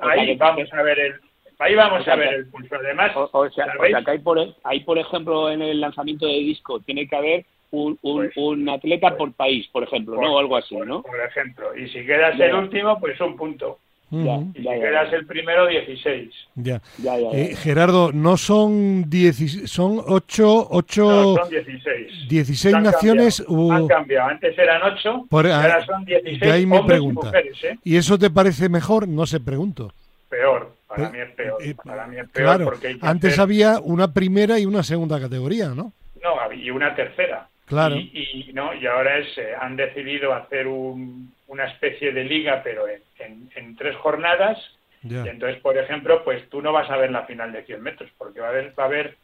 ahí 0.02 0.36
vamos 0.36 0.74
a 0.74 0.82
ver 0.82 1.00
el, 1.00 1.14
ahí 1.60 1.76
vamos 1.76 2.08
a 2.08 2.16
ver 2.16 2.34
el 2.34 2.48
pulso. 2.48 2.76
Además, 2.76 3.12
o, 3.16 3.50
sea, 3.52 3.68
que 4.04 4.12
hay 4.12 4.20
por, 4.20 4.40
hay, 4.64 4.80
por 4.82 4.98
ejemplo, 4.98 5.52
en 5.52 5.62
el 5.62 5.80
lanzamiento 5.80 6.26
de 6.26 6.34
disco, 6.34 6.80
tiene 6.80 7.08
que 7.08 7.16
haber 7.16 7.46
un, 7.74 7.98
un, 8.04 8.18
Pues- 8.18 8.38
un 8.38 8.70
atleta 8.70 9.18
por 9.18 9.32
país, 9.34 9.68
por 9.72 9.84
ejemplo, 9.84 10.16
¿no? 10.22 10.36
O 10.36 10.40
algo 10.40 10.56
así, 10.58 10.76
por- 10.76 10.86
¿no? 10.88 11.02
Por 11.02 11.20
ejemplo. 11.20 11.76
Y 11.76 11.88
si 11.90 12.06
quedas 12.06 12.38
Ya, 12.38 12.46
el 12.46 12.52
ya. 12.52 12.58
último, 12.60 13.00
pues 13.00 13.20
un 13.20 13.36
punto. 13.36 13.80
Ujú, 14.12 14.52
Y 14.54 14.58
si 14.60 14.64
Ya, 14.64 14.76
ya, 14.76 14.80
quedas 14.82 15.10
ya. 15.12 15.18
el 15.18 15.26
primero, 15.26 15.66
16. 15.66 16.30
ya. 16.54 16.80
Ya, 17.00 17.18
ya, 17.18 17.32
ya. 17.32 17.38
Eh, 17.40 17.56
Gerardo, 17.56 18.12
no 18.14 18.38
son 18.38 19.10
16, 19.10 19.72
son 19.72 20.00
8, 20.06 20.68
8 20.70 21.04
No, 21.04 21.36
son 21.38 21.50
16. 21.50 22.30
16 22.30 22.76
Han 22.76 22.84
naciones 22.84 23.38
cambiado, 23.42 23.64
u- 23.66 23.72
Han 23.72 23.88
cambiado. 23.88 24.30
Antes 24.30 24.56
eran 24.60 24.84
8, 24.84 25.26
Por- 25.32 25.48
ahora 25.48 25.84
son 25.84 26.06
16 26.06 26.40
de 26.42 26.52
ahí 26.52 26.66
mi 26.68 26.80
pregunta. 26.84 27.22
y 27.22 27.26
mujeres, 27.26 27.64
¿eh? 27.64 27.78
¿Y 27.84 27.98
eso 27.98 28.20
te 28.20 28.30
parece 28.30 28.70
mejor? 28.70 29.08
No 29.08 29.26
sé, 29.26 29.40
pregunto. 29.40 29.92
Peor. 30.30 30.72
Para 30.88 31.08
Eh, 31.08 31.12
mí 31.12 31.20
es 31.20 31.32
peor. 31.32 31.64
eh, 31.64 31.76
Para 31.84 32.06
mí 32.06 32.18
es 32.20 32.30
peor 32.30 32.46
claro, 32.46 32.66
porque 32.66 32.98
antes 33.02 33.32
hacer- 33.32 33.42
había 33.42 33.80
una 33.80 34.14
primera 34.14 34.60
y 34.60 34.68
una 34.68 34.84
segunda 34.84 35.20
categoría, 35.20 35.70
¿no? 35.70 35.92
No, 36.24 36.54
y 36.54 36.70
una 36.70 36.96
tercera. 36.96 37.48
Claro. 37.74 37.96
Y, 37.96 38.46
y, 38.50 38.54
no, 38.54 38.74
y 38.74 38.86
ahora 38.88 39.18
es, 39.18 39.38
eh, 39.38 39.54
han 39.60 39.76
decidido 39.76 40.34
hacer 40.34 40.68
un- 40.68 41.34
una 41.48 41.66
especie 41.66 42.12
de 42.12 42.24
liga, 42.24 42.62
pero 42.64 42.88
en, 42.88 43.02
en- 43.20 43.50
en 43.56 43.76
tres 43.76 43.96
jornadas. 43.98 44.58
Y 45.04 45.16
entonces, 45.16 45.62
por 45.62 45.78
ejemplo, 45.78 46.24
pues 46.24 46.48
tú 46.50 46.62
no 46.62 46.72
vas 46.72 46.90
a 46.90 46.96
ver 46.98 47.12
la 47.12 47.24
final 47.24 47.52
de 47.52 47.64
100 47.66 47.82
metros, 47.84 48.10
porque 48.18 48.40
va 48.40 48.48
a 48.48 48.50
haber, 48.52 48.74
va 48.80 48.84
a 48.84 48.88
haber, 48.88 49.18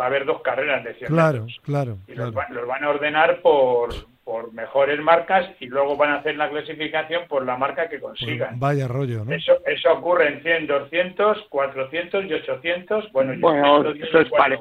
va 0.00 0.04
a 0.04 0.06
haber 0.08 0.24
dos 0.24 0.40
carreras 0.40 0.82
de 0.82 0.94
100 0.94 1.10
Claro, 1.10 1.40
metros. 1.44 1.60
claro, 1.62 1.98
Y 2.08 2.14
los, 2.14 2.32
claro. 2.32 2.48
va- 2.48 2.54
los 2.54 2.66
van 2.66 2.84
a 2.84 2.88
ordenar 2.88 3.40
por, 3.42 3.90
por 4.24 4.52
mejores 4.54 4.98
marcas 5.00 5.48
y 5.60 5.66
luego 5.66 5.94
van 5.96 6.10
a 6.12 6.16
hacer 6.16 6.36
la 6.36 6.48
clasificación 6.48 7.28
por 7.28 7.44
la 7.44 7.56
marca 7.58 7.88
que 7.88 7.98
Pues 7.98 8.18
consigan. 8.18 8.58
vaya 8.58 8.88
rollo, 8.88 9.24
¿no? 9.26 9.32
Eso, 9.32 9.58
eso 9.66 9.92
ocurre 9.92 10.28
en 10.28 10.42
100, 10.42 10.66
200, 10.66 11.46
400 11.50 12.24
y 12.24 12.32
800. 12.32 13.12
Bueno, 13.12 13.34
Bueno, 13.38 13.82
110 13.82 14.08
eso 14.08 14.20
es 14.20 14.30
pare- 14.30 14.58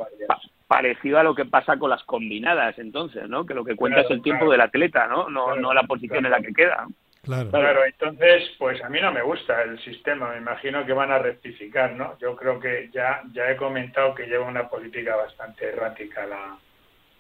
parecido 0.68 1.20
a 1.20 1.24
lo 1.24 1.36
que 1.36 1.46
pasa 1.46 1.78
con 1.78 1.90
las 1.90 2.04
combinadas, 2.04 2.78
entonces, 2.80 3.30
¿no? 3.30 3.46
Que 3.46 3.54
lo 3.54 3.64
que 3.64 3.76
cuenta 3.76 4.02
Claro, 4.02 4.10
es 4.10 4.16
el 4.18 4.24
tiempo 4.24 4.46
claro. 4.46 4.52
del 4.52 4.62
atleta, 4.62 5.08
¿no? 5.08 5.30
No, 5.30 5.46
Claro, 5.46 5.62
no 5.62 5.74
la 5.74 5.84
posición 5.84 6.22
claro. 6.22 6.36
en 6.36 6.42
la 6.42 6.48
que 6.48 6.54
queda. 6.54 6.88
Claro. 7.24 7.50
Claro, 7.50 7.86
entonces, 7.86 8.52
pues 8.60 8.84
a 8.84 8.90
mí 8.90 9.00
no 9.02 9.12
me 9.12 9.24
gusta 9.24 9.64
el 9.64 9.80
sistema, 9.80 10.30
me 10.32 10.38
imagino 10.38 10.86
que 10.86 10.94
van 10.94 11.12
a 11.12 11.18
rectificar, 11.20 11.94
¿no? 11.94 12.18
Yo 12.20 12.36
creo 12.36 12.60
que 12.60 12.90
ya, 12.94 13.22
ya 13.34 13.50
he 13.50 13.56
comentado 13.58 14.14
que 14.14 14.28
lleva 14.28 14.46
una 14.48 14.70
política 14.70 15.16
bastante 15.16 15.70
errática 15.70 16.26
la, 16.28 16.58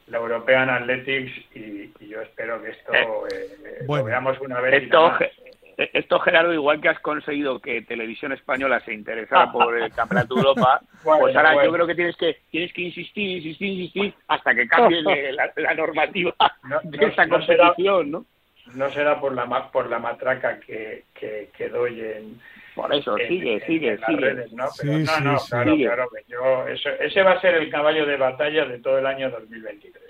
la 0.08 0.18
European 0.20 0.70
Athletics 0.70 1.32
y, 1.56 1.92
y 2.00 2.08
yo 2.08 2.22
espero 2.22 2.62
que 2.62 2.70
esto 2.70 2.94
eh, 2.94 3.84
Bueno. 3.88 4.04
lo 4.04 4.06
veamos 4.06 4.40
una 4.42 4.62
vez 4.62 4.74
y 4.82 4.86
Esto, 4.86 5.08
nada 5.08 5.20
más. 5.20 5.30
Eh, 5.78 5.90
esto, 5.94 6.20
Gerardo, 6.20 6.54
igual 6.54 6.80
que 6.80 6.90
has 6.90 7.00
conseguido 7.02 7.60
que 7.60 7.82
Televisión 7.82 8.32
Española 8.32 8.80
se 8.86 8.94
interesara 8.94 9.52
por 9.52 9.78
el 9.78 9.92
Campeonato 9.92 10.36
de 10.36 10.42
Europa, 10.42 10.82
Bueno, 11.04 11.20
pues 11.22 11.36
ahora 11.36 11.54
bueno. 11.54 11.68
yo 11.70 11.74
creo 11.74 11.88
que 11.88 11.96
tienes 11.96 12.16
que 12.18 12.38
tienes 12.50 12.72
que 12.74 12.82
insistir, 12.84 13.38
insistir, 13.38 13.68
insistir 13.74 14.14
hasta 14.28 14.56
que 14.56 14.68
cambie 14.68 15.02
la, 15.04 15.52
la 15.56 15.74
normativa 15.74 16.34
No- 16.64 16.80
de 16.84 16.98
no- 16.98 17.08
esta 17.08 17.26
no 17.26 17.42
será- 17.46 17.64
competición, 17.68 18.12
¿no? 18.12 18.26
No 18.74 18.90
será 18.90 19.20
por 19.20 19.34
la 19.36 19.46
ma- 19.46 19.70
por 19.72 19.90
la 19.90 20.00
matraca 20.00 20.60
que, 20.60 21.04
que, 21.14 21.50
que 21.56 21.70
doy 21.70 22.00
en, 22.02 22.40
Por 22.74 22.92
eso, 22.96 23.16
en- 23.20 23.28
sigue, 23.28 23.54
en- 23.54 23.62
sigue, 23.68 23.88
en 23.94 24.00
las 24.02 24.10
sigue. 24.10 24.22
redes, 24.22 24.54
¿no? 24.54 24.66
Pero 24.82 24.94
Sí, 24.94 25.04
no, 25.04 25.20
no, 25.20 25.38
sí. 25.40 25.50
claro, 25.52 25.72
Sigue. 25.74 25.86
claro, 25.86 26.10
que 26.10 26.32
yo, 26.32 26.68
eso, 26.68 26.90
ese 27.00 27.22
va 27.22 27.34
a 27.34 27.42
ser 27.42 27.54
el 27.56 27.70
caballo 27.70 28.06
de 28.08 28.18
batalla 28.18 28.66
de 28.66 28.80
todo 28.80 28.98
el 28.98 29.06
año 29.06 29.30
2023. 29.30 30.04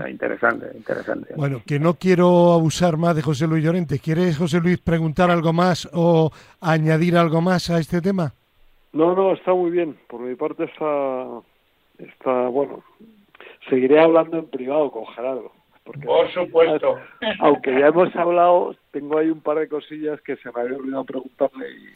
Ah, 0.00 0.08
Interesante, 0.08 0.66
interesante. 0.74 1.34
Bueno, 1.36 1.60
que 1.66 1.78
no 1.78 1.94
quiero 1.94 2.52
abusar 2.52 2.96
más 2.96 3.14
de 3.14 3.22
José 3.22 3.46
Luis 3.46 3.62
Llorente. 3.62 3.98
¿Quieres, 3.98 4.38
José 4.38 4.60
Luis, 4.60 4.78
preguntar 4.78 5.30
algo 5.30 5.52
más 5.52 5.88
o 5.92 6.30
añadir 6.60 7.16
algo 7.16 7.40
más 7.40 7.68
a 7.70 7.78
este 7.78 8.00
tema? 8.00 8.32
No, 8.92 9.14
no, 9.14 9.32
está 9.34 9.52
muy 9.52 9.70
bien. 9.70 9.96
Por 10.08 10.20
mi 10.20 10.34
parte 10.34 10.64
está, 10.64 11.26
está 11.98 12.48
bueno. 12.48 12.82
Seguiré 13.68 14.00
hablando 14.00 14.38
en 14.38 14.46
privado 14.46 14.90
con 14.90 15.06
Gerardo. 15.08 15.52
Porque 15.84 16.06
Por 16.06 16.30
supuesto. 16.32 16.96
aunque 17.40 17.70
ya 17.78 17.86
hemos 17.88 18.14
hablado, 18.16 18.74
tengo 18.90 19.18
ahí 19.18 19.28
un 19.30 19.40
par 19.40 19.58
de 19.58 19.68
cosillas 19.68 20.20
que 20.22 20.36
se 20.36 20.50
me 20.54 20.60
había 20.62 20.76
olvidado 20.76 21.04
preguntarle. 21.04 21.66
Y... 21.70 21.86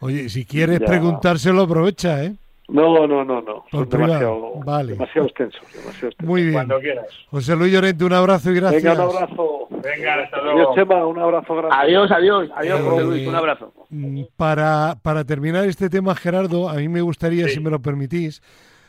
Oye, 0.00 0.28
si 0.28 0.44
quieres 0.44 0.80
Ya. 0.80 0.86
preguntárselo, 0.86 1.62
aprovecha, 1.62 2.24
¿eh? 2.24 2.32
No, 2.72 3.06
no, 3.06 3.24
no, 3.24 3.42
no. 3.42 3.64
Por 3.70 3.70
Son 3.70 3.88
privado, 3.88 4.12
demasiado, 4.12 4.52
vale. 4.64 4.92
demasiado 4.92 5.26
extensos. 5.28 5.60
Demasiado 5.72 6.08
extensos. 6.08 6.26
Muy 6.26 6.42
bien. 6.42 6.52
Cuando 6.54 6.78
quieras. 6.80 7.06
José 7.30 7.56
Luis 7.56 7.72
Llorente, 7.72 8.04
un 8.04 8.12
abrazo 8.12 8.50
y 8.50 8.54
gracias. 8.54 8.82
Venga, 8.82 9.08
un 9.08 9.16
abrazo. 9.16 9.68
Venga, 9.70 10.14
hasta 10.22 10.36
Adiós, 10.36 10.54
luego. 10.54 10.74
Chema, 10.74 11.06
un 11.06 11.18
abrazo 11.18 11.54
grande. 11.56 11.76
Adiós, 11.76 12.10
adiós, 12.10 12.50
adiós, 12.54 12.80
Eh, 12.80 12.82
José 12.84 13.04
Luis, 13.04 13.28
un 13.28 13.34
abrazo. 13.34 13.72
Mm, 13.90 14.22
Para, 14.36 14.96
para 15.02 15.24
terminar 15.24 15.64
este 15.64 15.88
tema, 15.90 16.14
Gerardo, 16.14 16.68
a 16.68 16.74
mí 16.74 16.88
me 16.88 17.00
gustaría, 17.00 17.46
Sí. 17.48 17.54
si 17.54 17.60
me 17.60 17.70
lo 17.70 17.80
permitís, 17.82 18.42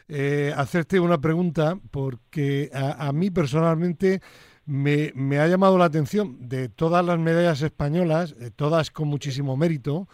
eh, 0.09 0.53
hacerte 0.55 0.99
una 0.99 1.19
pregunta, 1.19 1.75
porque 1.91 2.69
a, 2.73 3.07
a 3.07 3.11
mí 3.13 3.31
personalmente 3.31 4.19
me, 4.65 5.11
me 5.15 5.39
ha 5.39 5.47
llamado 5.47 5.77
la 5.77 5.85
atención 5.85 6.37
de 6.49 6.69
todas 6.69 7.03
las 7.05 7.17
medallas 7.17 7.61
españolas, 7.61 8.35
eh, 8.39 8.51
todas 8.55 8.91
con 8.91 9.07
muchísimo 9.07 9.57
mérito, 9.57 10.07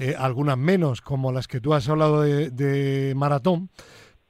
eh, 0.00 0.16
algunas 0.18 0.56
menos, 0.56 1.02
como 1.02 1.30
las 1.30 1.46
que 1.46 1.60
tú 1.60 1.74
has 1.74 1.86
hablado 1.88 2.22
de, 2.22 2.50
de 2.50 3.14
maratón, 3.14 3.68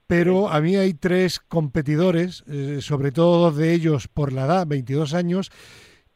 pero 0.09 0.49
a 0.49 0.61
mí 0.61 0.75
hay 0.75 0.95
tres 0.95 1.39
competidores, 1.39 2.43
eh, 2.49 2.79
sobre 2.81 3.13
todo 3.13 3.39
dos 3.39 3.57
de 3.57 3.73
ellos 3.73 4.09
por 4.09 4.33
la 4.33 4.47
edad, 4.47 4.67
22 4.67 5.15
años, 5.15 5.53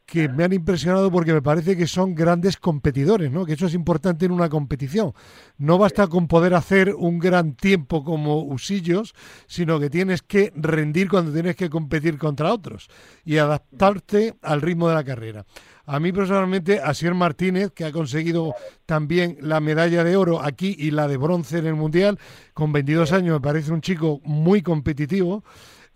que 0.05 0.29
me 0.29 0.43
han 0.43 0.53
impresionado 0.53 1.11
porque 1.11 1.33
me 1.33 1.41
parece 1.41 1.75
que 1.75 1.87
son 1.87 2.13
grandes 2.13 2.57
competidores, 2.57 3.31
¿no? 3.31 3.45
Que 3.45 3.53
eso 3.53 3.65
es 3.65 3.73
importante 3.73 4.25
en 4.25 4.31
una 4.31 4.49
competición. 4.49 5.13
No 5.57 5.77
basta 5.77 6.07
con 6.07 6.27
poder 6.27 6.53
hacer 6.53 6.93
un 6.93 7.17
gran 7.17 7.55
tiempo 7.55 8.03
como 8.03 8.43
Usillos, 8.43 9.15
sino 9.47 9.79
que 9.79 9.89
tienes 9.89 10.21
que 10.21 10.53
rendir 10.55 11.09
cuando 11.09 11.33
tienes 11.33 11.55
que 11.55 11.69
competir 11.69 12.17
contra 12.17 12.53
otros 12.53 12.87
y 13.23 13.37
adaptarte 13.37 14.35
al 14.41 14.61
ritmo 14.61 14.87
de 14.89 14.95
la 14.95 15.03
carrera. 15.03 15.45
A 15.87 15.99
mí 15.99 16.11
personalmente, 16.11 16.79
Asier 16.79 17.13
Martínez, 17.13 17.71
que 17.71 17.85
ha 17.85 17.91
conseguido 17.91 18.53
también 18.85 19.37
la 19.41 19.59
medalla 19.59 20.03
de 20.03 20.17
oro 20.17 20.41
aquí 20.41 20.75
y 20.77 20.91
la 20.91 21.07
de 21.07 21.17
bronce 21.17 21.59
en 21.59 21.67
el 21.67 21.75
Mundial, 21.75 22.19
con 22.53 22.71
22 22.71 23.11
años 23.11 23.33
me 23.33 23.41
parece 23.41 23.71
un 23.71 23.81
chico 23.81 24.19
muy 24.23 24.61
competitivo. 24.61 25.43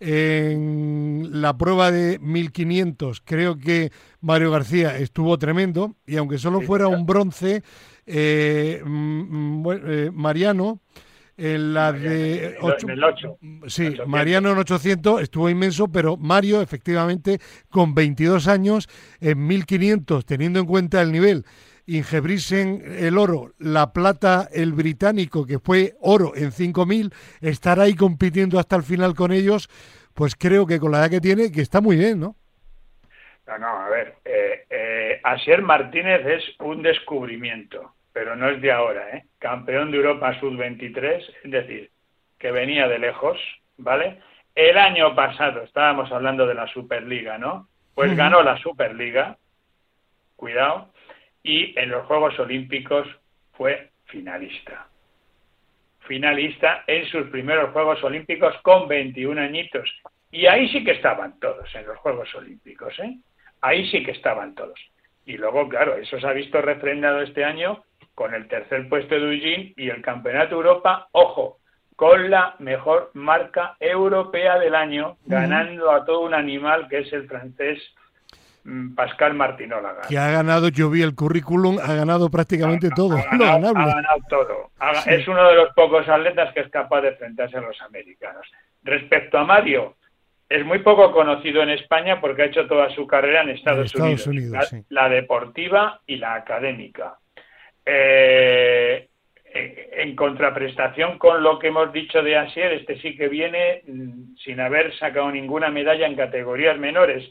En 0.00 1.28
la 1.42 1.56
prueba 1.56 1.90
de 1.90 2.18
1500 2.18 3.20
creo 3.24 3.56
que 3.58 3.92
Mario 4.20 4.50
García 4.50 4.96
estuvo 4.98 5.38
tremendo 5.38 5.94
y 6.06 6.16
aunque 6.16 6.38
solo 6.38 6.60
fuera 6.62 6.88
un 6.88 7.04
bronce, 7.06 7.62
eh, 8.06 8.82
mm, 8.84 8.88
mm, 8.90 9.66
eh, 9.86 10.10
Mariano 10.12 10.80
en 11.36 11.72
la 11.74 11.92
Mariano, 11.92 12.10
de 12.10 12.36
en 12.38 12.44
el- 12.52 12.56
ocho- 12.60 12.86
en 12.86 12.90
el 12.90 13.04
ocho. 13.04 13.38
Sí, 13.66 13.82
800. 13.86 14.08
Mariano 14.08 14.52
en 14.52 14.58
800 14.58 15.22
estuvo 15.22 15.48
inmenso, 15.48 15.88
pero 15.88 16.16
Mario 16.16 16.60
efectivamente 16.60 17.38
con 17.70 17.94
22 17.94 18.46
años 18.48 18.88
en 19.20 19.46
1500, 19.46 20.24
teniendo 20.26 20.60
en 20.60 20.66
cuenta 20.66 21.00
el 21.00 21.12
nivel, 21.12 21.44
Ingebrigtsen 21.90 22.82
el 23.00 23.18
oro, 23.18 23.52
la 23.58 23.92
plata 23.92 24.48
el 24.52 24.72
británico 24.72 25.44
que 25.44 25.58
fue 25.58 25.94
oro 26.00 26.32
en 26.36 26.52
5000, 26.52 27.12
estar 27.40 27.80
ahí 27.80 27.94
compitiendo 27.94 28.58
hasta 28.58 28.76
el 28.76 28.84
final 28.84 29.14
con 29.14 29.32
ellos, 29.32 29.68
pues 30.14 30.36
creo 30.36 30.66
que 30.66 30.78
con 30.78 30.92
la 30.92 30.98
edad 30.98 31.10
que 31.10 31.20
tiene, 31.20 31.50
que 31.50 31.62
está 31.62 31.80
muy 31.80 31.96
bien, 31.96 32.20
¿no? 32.20 32.36
No, 33.46 33.58
no, 33.58 33.66
a 33.66 33.88
ver, 33.88 34.14
eh, 34.24 34.64
eh, 34.70 35.20
Asier 35.24 35.62
Martínez 35.62 36.24
es 36.24 36.44
un 36.60 36.82
descubrimiento, 36.82 37.94
pero 38.12 38.36
no 38.36 38.48
es 38.48 38.60
de 38.62 38.70
ahora, 38.70 39.16
¿eh? 39.16 39.24
Campeón 39.40 39.90
de 39.90 39.96
Europa 39.96 40.38
Sub-23, 40.38 41.24
es 41.42 41.50
decir, 41.50 41.90
que 42.38 42.52
venía 42.52 42.86
de 42.86 43.00
lejos, 43.00 43.38
¿vale? 43.76 44.20
El 44.54 44.78
año 44.78 45.16
pasado, 45.16 45.62
estábamos 45.62 46.12
hablando 46.12 46.46
de 46.46 46.54
la 46.54 46.68
Superliga, 46.68 47.38
¿no? 47.38 47.68
Pues 47.94 48.16
ganó 48.16 48.42
la 48.42 48.56
Superliga, 48.58 49.36
cuidado, 50.36 50.89
y 51.42 51.78
en 51.78 51.90
los 51.90 52.06
Juegos 52.06 52.38
Olímpicos 52.38 53.06
fue 53.52 53.90
finalista. 54.06 54.88
Finalista 56.00 56.84
en 56.86 57.06
sus 57.06 57.28
primeros 57.28 57.72
Juegos 57.72 58.02
Olímpicos 58.02 58.54
con 58.62 58.88
21 58.88 59.40
añitos. 59.40 59.88
Y 60.30 60.46
ahí 60.46 60.68
sí 60.68 60.84
que 60.84 60.92
estaban 60.92 61.38
todos 61.40 61.72
en 61.74 61.86
los 61.86 61.98
Juegos 61.98 62.34
Olímpicos, 62.34 62.98
¿eh? 63.00 63.16
Ahí 63.60 63.88
sí 63.90 64.02
que 64.02 64.12
estaban 64.12 64.54
todos. 64.54 64.78
Y 65.26 65.36
luego, 65.36 65.68
claro, 65.68 65.96
eso 65.96 66.18
se 66.18 66.26
ha 66.26 66.32
visto 66.32 66.60
refrendado 66.62 67.20
este 67.20 67.44
año 67.44 67.84
con 68.14 68.34
el 68.34 68.48
tercer 68.48 68.88
puesto 68.88 69.14
de 69.14 69.34
Eugene 69.34 69.72
y 69.76 69.88
el 69.88 70.02
Campeonato 70.02 70.56
Europa, 70.56 71.08
ojo, 71.12 71.58
con 71.96 72.30
la 72.30 72.54
mejor 72.58 73.10
marca 73.14 73.76
europea 73.78 74.58
del 74.58 74.74
año, 74.74 75.18
ganando 75.26 75.90
a 75.90 76.04
todo 76.04 76.20
un 76.20 76.34
animal 76.34 76.88
que 76.88 76.98
es 77.00 77.12
el 77.12 77.28
francés 77.28 77.78
Pascal 78.94 79.34
Martinólaga. 79.34 80.02
Que 80.08 80.18
ha 80.18 80.30
ganado, 80.30 80.68
yo 80.68 80.90
vi 80.90 81.02
el 81.02 81.14
currículum, 81.14 81.78
ha 81.82 81.94
ganado 81.94 82.30
prácticamente 82.30 82.90
todo, 82.94 83.16
Ha 83.30 83.36
ganado, 83.36 83.50
ganable. 83.74 83.82
ha 83.82 83.94
ganado 83.96 84.18
todo. 84.28 84.70
Ha- 84.78 85.10
Es 85.10 85.26
uno 85.28 85.46
de 85.48 85.54
los 85.54 85.72
pocos 85.74 86.08
atletas 86.08 86.52
que 86.54 86.60
es 86.60 86.68
capaz 86.70 87.00
de 87.02 87.08
enfrentarse 87.08 87.56
a 87.56 87.60
los 87.62 87.80
americanos. 87.82 88.46
Respecto 88.82 89.38
a 89.38 89.44
Mario, 89.44 89.96
es 90.48 90.64
muy 90.64 90.80
poco 90.80 91.12
conocido 91.12 91.62
en 91.62 91.70
España 91.70 92.20
porque 92.20 92.42
ha 92.42 92.46
hecho 92.46 92.66
toda 92.66 92.90
su 92.90 93.06
carrera 93.06 93.42
en 93.42 93.50
Estados, 93.50 93.86
Estados 93.86 94.26
Unidos, 94.26 94.26
Unidos, 94.26 94.52
la, 94.52 94.62
sí. 94.62 94.84
la 94.88 95.08
deportiva 95.08 96.00
y 96.06 96.16
la 96.16 96.34
académica. 96.34 97.14
Eh, 97.86 99.06
en 99.52 100.14
contraprestación 100.14 101.18
con 101.18 101.42
lo 101.42 101.58
que 101.58 101.68
hemos 101.68 101.92
dicho 101.92 102.22
de 102.22 102.36
Asier, 102.36 102.72
este 102.72 103.00
sí 103.00 103.16
que 103.16 103.28
viene 103.28 103.82
mm, 103.86 104.36
sin 104.44 104.60
haber 104.60 104.96
sacado 104.96 105.30
ninguna 105.32 105.70
medalla 105.70 106.06
en 106.06 106.14
categorías 106.16 106.78
menores. 106.78 107.28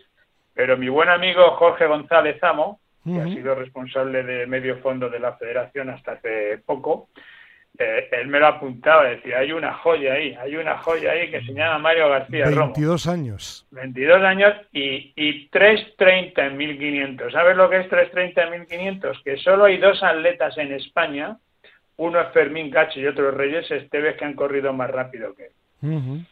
Pero 0.60 0.76
mi 0.76 0.89
buen 0.89 1.07
amigo 1.07 1.51
Jorge 1.51 1.86
González 1.86 2.43
Amo, 2.43 2.82
que 3.05 3.18
ha 3.18 3.24
sido 3.28 3.55
responsable 3.55 4.24
de 4.24 4.45
medio 4.45 4.80
fondo 4.80 5.10
de 5.10 5.18
la 5.18 5.38
federación 5.38 5.89
hasta 5.89 6.12
hace 6.12 6.57
poco, 6.66 7.07
eh, 7.78 8.10
él 8.12 8.28
me 8.28 8.41
lo 8.41 8.47
apuntaba, 8.47 9.05
decía, 9.05 9.39
hay 9.39 9.53
una 9.53 9.74
joya 9.76 10.16
ahí, 10.16 10.36
hay 10.38 10.57
una 10.57 10.78
joya 10.80 11.14
ahí 11.14 11.32
que 11.32 11.39
se 11.43 11.53
llama 11.53 11.78
Mario 11.80 12.10
García 12.10 12.43
22 12.47 13.07
años. 13.07 13.66
22 13.72 14.22
años 14.22 14.53
y, 14.74 15.14
y 15.16 15.49
3.30 15.49 16.47
en 16.47 16.57
1500. 16.57 17.32
¿Sabes 17.32 17.55
lo 17.55 17.70
que 17.70 17.78
es 17.78 17.89
3.30 17.89 18.43
en 18.43 18.51
1500? 18.51 19.22
Que 19.24 19.38
solo 19.38 19.64
hay 19.64 19.78
dos 19.78 20.03
atletas 20.03 20.57
en 20.57 20.74
España 20.74 21.38
uno 21.95 22.20
es 22.20 22.34
Fermín 22.34 22.70
Cacho 22.70 22.99
y 22.99 23.07
otro 23.07 23.30
es 23.30 23.36
Reyes 23.36 23.72
Esteves 23.72 24.18
que 24.18 24.26
han 24.26 24.34
corrido 24.34 24.74
más 24.74 24.89
rápido 24.89 25.34
que 25.36 25.51
él, 25.84 26.26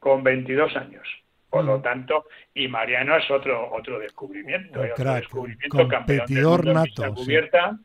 con 0.00 0.24
22 0.24 0.76
años. 0.76 1.06
Por 1.50 1.64
lo 1.64 1.80
tanto, 1.80 2.26
y 2.54 2.68
Mariano 2.68 3.16
es 3.16 3.30
otro 3.30 3.72
otro 3.72 3.98
descubrimiento, 3.98 4.80
otro 4.80 5.14
descubrimiento 5.14 5.88
competidor 5.88 6.66
nato, 6.66 7.14
cubierta, 7.14 7.78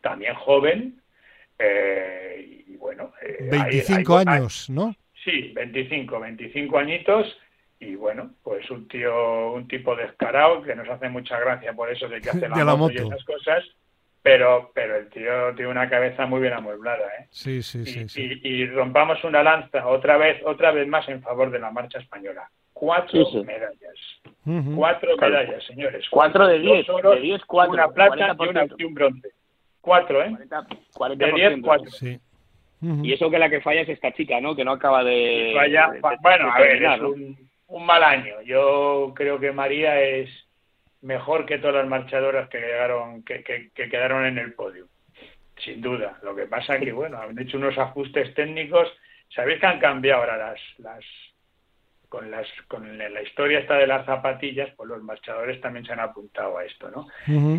también 0.00 0.34
joven, 0.34 1.02
eh, 1.58 2.64
y 2.66 2.76
bueno... 2.76 3.12
25 3.50 4.20
eh, 4.20 4.24
años, 4.26 4.70
¿no? 4.70 4.94
Sí, 5.22 5.52
25, 5.54 6.18
25 6.18 6.78
añitos, 6.78 7.38
y 7.80 7.94
bueno, 7.94 8.30
pues 8.42 8.68
un 8.70 8.88
tío, 8.88 9.52
un 9.52 9.68
tipo 9.68 9.94
descarado 9.94 10.62
que 10.62 10.74
nos 10.74 10.88
hace 10.88 11.08
mucha 11.08 11.38
gracia 11.38 11.72
por 11.72 11.90
eso 11.90 12.08
de 12.08 12.20
que 12.20 12.30
hace 12.30 12.48
la, 12.48 12.76
moto, 12.76 12.94
y 12.94 13.06
esas 13.06 13.24
cosas, 13.24 13.64
pero 14.22 14.72
pero 14.74 14.96
el 14.96 15.08
tío 15.08 15.54
tiene 15.54 15.70
una 15.70 15.88
cabeza 15.88 16.26
muy 16.26 16.40
bien 16.40 16.54
amueblada, 16.54 17.06
¿eh? 17.18 17.26
Sí, 17.30 17.62
sí, 17.62 17.84
sí, 18.08 18.40
y, 18.42 18.66
rompamos 18.66 19.22
una 19.24 19.42
lanza 19.42 19.86
otra 19.86 20.16
vez, 20.16 20.40
otra 20.44 20.72
vez 20.72 20.88
más 20.88 21.08
en 21.08 21.22
favor 21.22 21.50
de 21.50 21.58
la 21.58 21.70
marcha 21.70 21.98
española. 21.98 22.50
Cuatro 22.78 23.26
medallas. 23.44 24.76
Cuatro 24.76 25.16
medallas, 25.16 25.64
señores. 25.64 26.06
Cuatro 26.10 26.46
de 26.46 26.60
diez. 26.60 26.86
de 26.86 27.20
diez 27.20 27.44
cuatro. 27.44 27.74
Una 27.74 27.88
plata 27.88 28.36
y, 28.78 28.84
un 28.84 28.94
bronce. 28.94 29.30
Cuatro, 29.80 30.22
¿eh? 30.22 30.32
40, 30.94 31.26
de 31.26 31.32
diez, 31.32 31.58
cuatro. 31.60 31.90
Sí. 31.90 32.20
Y 32.80 33.12
eso 33.12 33.28
que 33.30 33.38
la 33.40 33.50
que 33.50 33.60
falla 33.60 33.80
es 33.80 33.88
esta 33.88 34.12
chica, 34.12 34.40
¿no? 34.40 34.54
Que 34.54 34.64
no 34.64 34.72
acaba 34.72 35.02
de... 35.02 35.54
bueno, 36.20 36.52
a 36.52 36.60
ver, 36.60 36.84
es 36.84 37.00
un, 37.00 37.50
un 37.66 37.84
mal 37.84 38.04
año. 38.04 38.42
Yo 38.42 39.12
creo 39.16 39.40
que 39.40 39.50
María 39.50 40.00
es 40.00 40.30
mejor 41.00 41.46
que 41.46 41.58
todas 41.58 41.74
las 41.74 41.88
marchadoras 41.88 42.48
que 42.48 42.60
llegaron, 42.60 43.24
que, 43.24 43.42
que, 43.42 43.72
quedaron 43.74 44.24
en 44.24 44.38
el 44.38 44.52
podio, 44.52 44.86
sin 45.56 45.80
duda. 45.80 46.16
Lo 46.22 46.36
que 46.36 46.46
pasa 46.46 46.76
es 46.76 46.84
que 46.84 46.92
bueno, 46.92 47.20
han 47.20 47.36
hecho 47.40 47.56
unos 47.56 47.76
ajustes 47.76 48.32
técnicos. 48.34 48.88
Sabéis 49.34 49.58
que 49.58 49.66
han 49.66 49.80
cambiado 49.80 50.20
ahora 50.20 50.36
las, 50.36 50.60
las 50.78 51.04
con 52.08 52.30
las 52.30 52.46
con 52.68 52.96
la 52.96 53.22
historia 53.22 53.58
esta 53.58 53.74
de 53.74 53.86
las 53.86 54.06
zapatillas, 54.06 54.70
pues 54.76 54.88
los 54.88 55.02
marchadores 55.02 55.60
también 55.60 55.84
se 55.84 55.92
han 55.92 56.00
apuntado 56.00 56.58
a 56.58 56.64
esto, 56.64 56.90
¿no? 56.90 57.06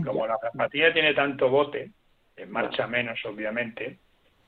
Como 0.03 0.25
la 0.27 0.37
zapatilla 0.39 0.91
tiene 0.93 1.13
tanto 1.13 1.49
bote, 1.49 1.91
en 2.35 2.51
marcha 2.51 2.87
menos 2.87 3.19
obviamente, 3.25 3.99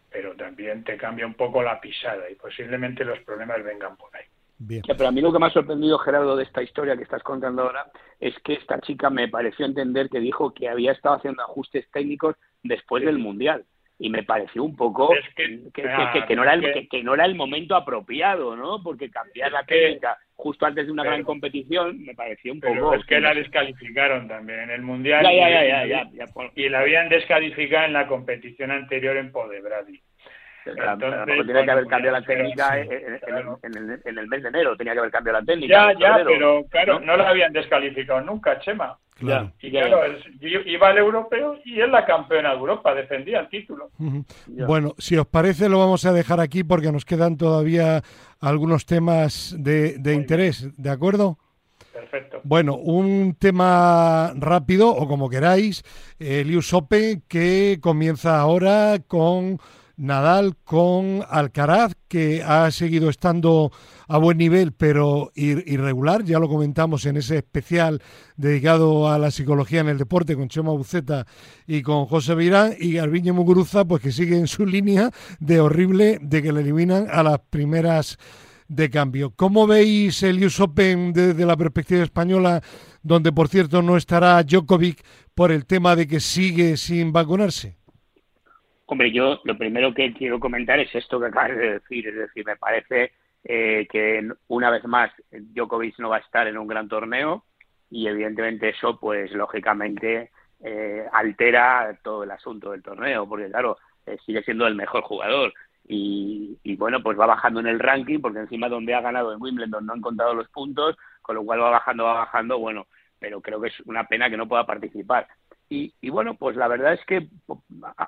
pero 0.09 0.35
también 0.35 0.83
te 0.83 0.97
cambia 0.97 1.25
un 1.25 1.35
poco 1.35 1.61
la 1.61 1.79
pisada 1.79 2.29
y 2.29 2.35
posiblemente 2.35 3.05
los 3.05 3.19
problemas 3.19 3.63
vengan 3.63 3.95
por 3.95 4.15
ahí 4.15 4.25
pero 4.67 5.07
a 5.07 5.11
mí 5.11 5.21
lo 5.21 5.31
que 5.31 5.39
me 5.39 5.47
ha 5.47 5.51
sorprendido, 5.51 5.97
Gerardo, 5.99 6.35
de 6.35 6.43
esta 6.43 6.61
historia 6.61 6.95
que 6.95 7.03
estás 7.03 7.23
contando 7.23 7.63
ahora, 7.63 7.85
es 8.19 8.33
que 8.43 8.53
esta 8.53 8.79
chica 8.81 9.09
me 9.09 9.27
pareció 9.27 9.65
entender 9.65 10.09
que 10.09 10.19
dijo 10.19 10.53
que 10.53 10.69
había 10.69 10.91
estado 10.91 11.15
haciendo 11.15 11.41
ajustes 11.41 11.89
técnicos 11.91 12.35
después 12.63 13.03
del 13.03 13.17
Mundial. 13.17 13.65
Y 14.03 14.09
me 14.09 14.23
pareció 14.23 14.63
un 14.63 14.75
poco 14.75 15.13
que, 15.35 15.59
que, 15.73 16.35
no 16.35 16.41
era 16.41 16.53
el, 16.55 16.89
que, 16.89 17.03
no 17.03 17.13
era 17.13 17.25
el 17.25 17.35
momento 17.35 17.75
apropiado, 17.75 18.55
¿no? 18.55 18.81
Porque 18.81 19.11
cambiar 19.11 19.51
la 19.51 19.63
técnica 19.63 20.17
justo 20.33 20.65
antes 20.65 20.87
de 20.87 20.91
una 20.91 21.03
gran 21.03 21.23
competición 21.23 22.03
me 22.03 22.15
pareció 22.15 22.51
un 22.51 22.59
poco... 22.61 22.95
Es 22.95 23.05
que 23.05 23.19
la 23.19 23.35
descalificaron 23.35 24.27
también 24.27 24.61
en 24.61 24.71
el 24.71 24.81
Mundial. 24.81 25.23
y, 25.31 26.61
y 26.63 26.69
la 26.69 26.79
habían 26.79 27.09
descalificado 27.09 27.85
en 27.85 27.93
la 27.93 28.07
competición 28.07 28.71
anterior 28.71 29.17
en 29.17 29.31
Podebradi 30.63 31.45
tiene 31.45 31.65
que 31.65 31.71
haber 31.71 31.87
cambiado 31.87 32.19
la 32.19 32.25
técnica 32.25 32.79
en, 32.79 34.17
el, 34.17 34.27
mes 34.27 34.43
de 34.43 34.49
enero, 34.49 34.75
tenía 34.77 34.93
que 34.93 34.99
haber 34.99 35.11
cambiado 35.11 35.39
la 35.39 35.45
técnica. 35.45 35.93
Ya, 35.93 35.99
ya, 35.99 36.23
pero 36.25 36.65
claro, 36.69 36.99
¿no? 36.99 37.17
la 37.17 37.29
habían 37.29 37.53
descalificado 37.53 38.21
nunca, 38.21 38.59
Chema. 38.59 38.97
Claro. 39.17 39.51
Y 39.61 39.69
claro, 39.69 40.01
iba 40.39 40.89
al 40.89 40.97
europeo 40.97 41.59
y 41.63 41.79
es 41.79 41.89
la 41.89 42.05
campeona 42.05 42.49
de 42.49 42.55
Europa, 42.55 42.93
defendía 42.95 43.41
el 43.41 43.49
título. 43.49 43.91
Bueno, 44.47 44.95
si 44.97 45.15
os 45.15 45.27
parece, 45.27 45.69
lo 45.69 45.79
vamos 45.79 46.05
a 46.05 46.13
dejar 46.13 46.39
aquí 46.39 46.63
porque 46.63 46.91
nos 46.91 47.05
quedan 47.05 47.37
todavía 47.37 48.01
algunos 48.39 48.85
temas 48.85 49.55
de, 49.57 50.13
interés, 50.13 50.67
¿de 50.75 50.89
acuerdo? 50.89 51.37
Perfecto. 51.93 52.41
Bueno, 52.43 52.75
un 52.75 53.35
tema 53.35 54.33
rápido, 54.35 54.89
o 54.89 55.07
como 55.07 55.29
queráis, 55.29 55.83
el 56.17 56.55
US 56.55 56.73
Open 56.73 57.21
que 57.27 57.77
comienza 57.79 58.39
ahora 58.39 58.97
con 59.07 59.59
Nadal 60.01 60.57
con 60.63 61.23
Alcaraz, 61.29 61.93
que 62.07 62.41
ha 62.41 62.71
seguido 62.71 63.07
estando 63.07 63.71
a 64.07 64.17
buen 64.17 64.39
nivel, 64.39 64.71
pero 64.71 65.31
irregular. 65.35 66.23
Ya 66.23 66.39
lo 66.39 66.49
comentamos 66.49 67.05
en 67.05 67.17
ese 67.17 67.37
especial 67.37 68.01
dedicado 68.35 69.11
a 69.11 69.19
la 69.19 69.29
psicología 69.29 69.81
en 69.81 69.89
el 69.89 69.99
deporte 69.99 70.35
con 70.35 70.49
Chema 70.49 70.71
Buceta 70.71 71.27
y 71.67 71.83
con 71.83 72.07
José 72.07 72.33
Virán. 72.33 72.73
Y 72.79 72.93
Garbiñe 72.93 73.31
Muguruza, 73.31 73.85
pues 73.85 74.01
que 74.01 74.11
sigue 74.11 74.37
en 74.37 74.47
su 74.47 74.65
línea 74.65 75.11
de 75.39 75.59
horrible 75.59 76.17
de 76.19 76.41
que 76.41 76.51
le 76.51 76.61
eliminan 76.61 77.05
a 77.11 77.21
las 77.21 77.39
primeras 77.51 78.17
de 78.67 78.89
cambio. 78.89 79.35
¿Cómo 79.35 79.67
veis 79.67 80.23
el 80.23 80.43
US 80.43 80.61
Open 80.61 81.13
desde 81.13 81.45
la 81.45 81.57
perspectiva 81.57 82.01
española, 82.01 82.63
donde 83.03 83.31
por 83.31 83.49
cierto 83.49 83.83
no 83.83 83.97
estará 83.97 84.41
Djokovic 84.41 85.03
por 85.35 85.51
el 85.51 85.67
tema 85.67 85.95
de 85.95 86.07
que 86.07 86.19
sigue 86.19 86.75
sin 86.75 87.11
vacunarse? 87.11 87.80
Hombre, 88.91 89.09
yo 89.09 89.39
lo 89.45 89.57
primero 89.57 89.93
que 89.93 90.13
quiero 90.13 90.37
comentar 90.37 90.77
es 90.77 90.93
esto 90.93 91.17
que 91.17 91.27
acabas 91.27 91.55
de 91.55 91.79
decir, 91.79 92.09
es 92.09 92.13
decir, 92.13 92.45
me 92.45 92.57
parece 92.57 93.13
eh, 93.41 93.87
que 93.89 94.29
una 94.49 94.69
vez 94.69 94.83
más 94.83 95.09
Djokovic 95.31 95.97
no 95.99 96.09
va 96.09 96.17
a 96.17 96.19
estar 96.19 96.45
en 96.45 96.57
un 96.57 96.67
gran 96.67 96.89
torneo 96.89 97.45
y 97.89 98.07
evidentemente 98.07 98.67
eso, 98.67 98.99
pues 98.99 99.31
lógicamente 99.31 100.31
eh, 100.59 101.05
altera 101.13 101.97
todo 102.03 102.25
el 102.25 102.31
asunto 102.31 102.71
del 102.71 102.83
torneo, 102.83 103.29
porque 103.29 103.49
claro, 103.49 103.77
eh, 104.05 104.17
sigue 104.25 104.43
siendo 104.43 104.67
el 104.67 104.75
mejor 104.75 105.03
jugador 105.03 105.53
y, 105.87 106.59
y, 106.61 106.75
bueno, 106.75 107.01
pues 107.01 107.17
va 107.17 107.27
bajando 107.27 107.61
en 107.61 107.67
el 107.67 107.79
ranking 107.79 108.19
porque 108.19 108.39
encima 108.39 108.67
donde 108.67 108.93
ha 108.93 108.99
ganado 108.99 109.31
en 109.31 109.41
Wimbledon 109.41 109.85
no 109.85 109.93
han 109.93 110.01
contado 110.01 110.33
los 110.33 110.49
puntos, 110.49 110.97
con 111.21 111.37
lo 111.37 111.45
cual 111.45 111.61
va 111.61 111.69
bajando, 111.69 112.03
va 112.03 112.13
bajando, 112.15 112.59
bueno, 112.59 112.87
pero 113.19 113.39
creo 113.39 113.61
que 113.61 113.69
es 113.69 113.79
una 113.85 114.03
pena 114.03 114.29
que 114.29 114.35
no 114.35 114.49
pueda 114.49 114.65
participar. 114.65 115.29
Y, 115.73 116.09
bueno, 116.09 116.35
pues 116.35 116.57
la 116.57 116.67
verdad 116.67 116.91
es 116.91 116.99
que 117.05 117.29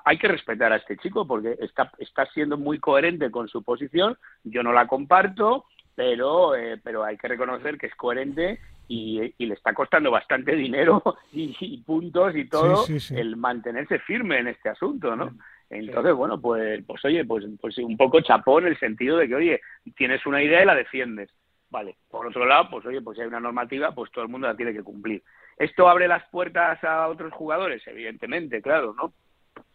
hay 0.04 0.18
que 0.18 0.28
respetar 0.28 0.70
a 0.70 0.76
este 0.76 0.98
chico 0.98 1.26
porque 1.26 1.56
está, 1.60 1.90
está 1.96 2.26
siendo 2.26 2.58
muy 2.58 2.78
coherente 2.78 3.30
con 3.30 3.48
su 3.48 3.62
posición. 3.62 4.18
Yo 4.44 4.62
no 4.62 4.74
la 4.74 4.86
comparto, 4.86 5.64
pero, 5.94 6.54
eh, 6.54 6.78
pero 6.84 7.04
hay 7.04 7.16
que 7.16 7.26
reconocer 7.26 7.78
que 7.78 7.86
es 7.86 7.94
coherente 7.94 8.60
y, 8.86 9.32
le 9.38 9.54
está 9.54 9.72
costando 9.72 10.10
bastante 10.10 10.54
dinero 10.56 11.02
y, 11.32 11.78
puntos 11.78 12.36
y 12.36 12.50
todo 12.50 12.84
el 13.12 13.36
mantenerse 13.36 13.98
firme 14.00 14.40
en 14.40 14.48
este 14.48 14.68
asunto, 14.68 15.16
¿no? 15.16 15.32
Entonces, 15.70 16.12
bueno, 16.12 16.38
pues, 16.38 16.84
pues 16.86 17.02
oye, 17.06 17.24
pues, 17.24 17.46
pues 17.58 17.78
un 17.78 17.96
poco 17.96 18.20
chapón 18.20 18.64
en 18.64 18.72
el 18.72 18.78
sentido 18.78 19.16
de 19.16 19.26
que, 19.26 19.34
oye, 19.36 19.60
tienes 19.96 20.26
una 20.26 20.42
idea 20.42 20.62
y 20.62 20.66
la 20.66 20.74
defiendes. 20.74 21.30
Vale, 21.74 21.96
por 22.08 22.24
otro 22.24 22.46
lado, 22.46 22.68
pues 22.70 22.86
oye, 22.86 23.02
pues 23.02 23.16
si 23.16 23.22
hay 23.22 23.26
una 23.26 23.40
normativa, 23.40 23.92
pues 23.92 24.08
todo 24.12 24.22
el 24.22 24.30
mundo 24.30 24.46
la 24.46 24.56
tiene 24.56 24.72
que 24.72 24.84
cumplir. 24.84 25.24
¿Esto 25.56 25.88
abre 25.88 26.06
las 26.06 26.22
puertas 26.28 26.78
a 26.84 27.08
otros 27.08 27.32
jugadores? 27.32 27.84
Evidentemente, 27.88 28.62
claro, 28.62 28.94
¿no? 28.96 29.12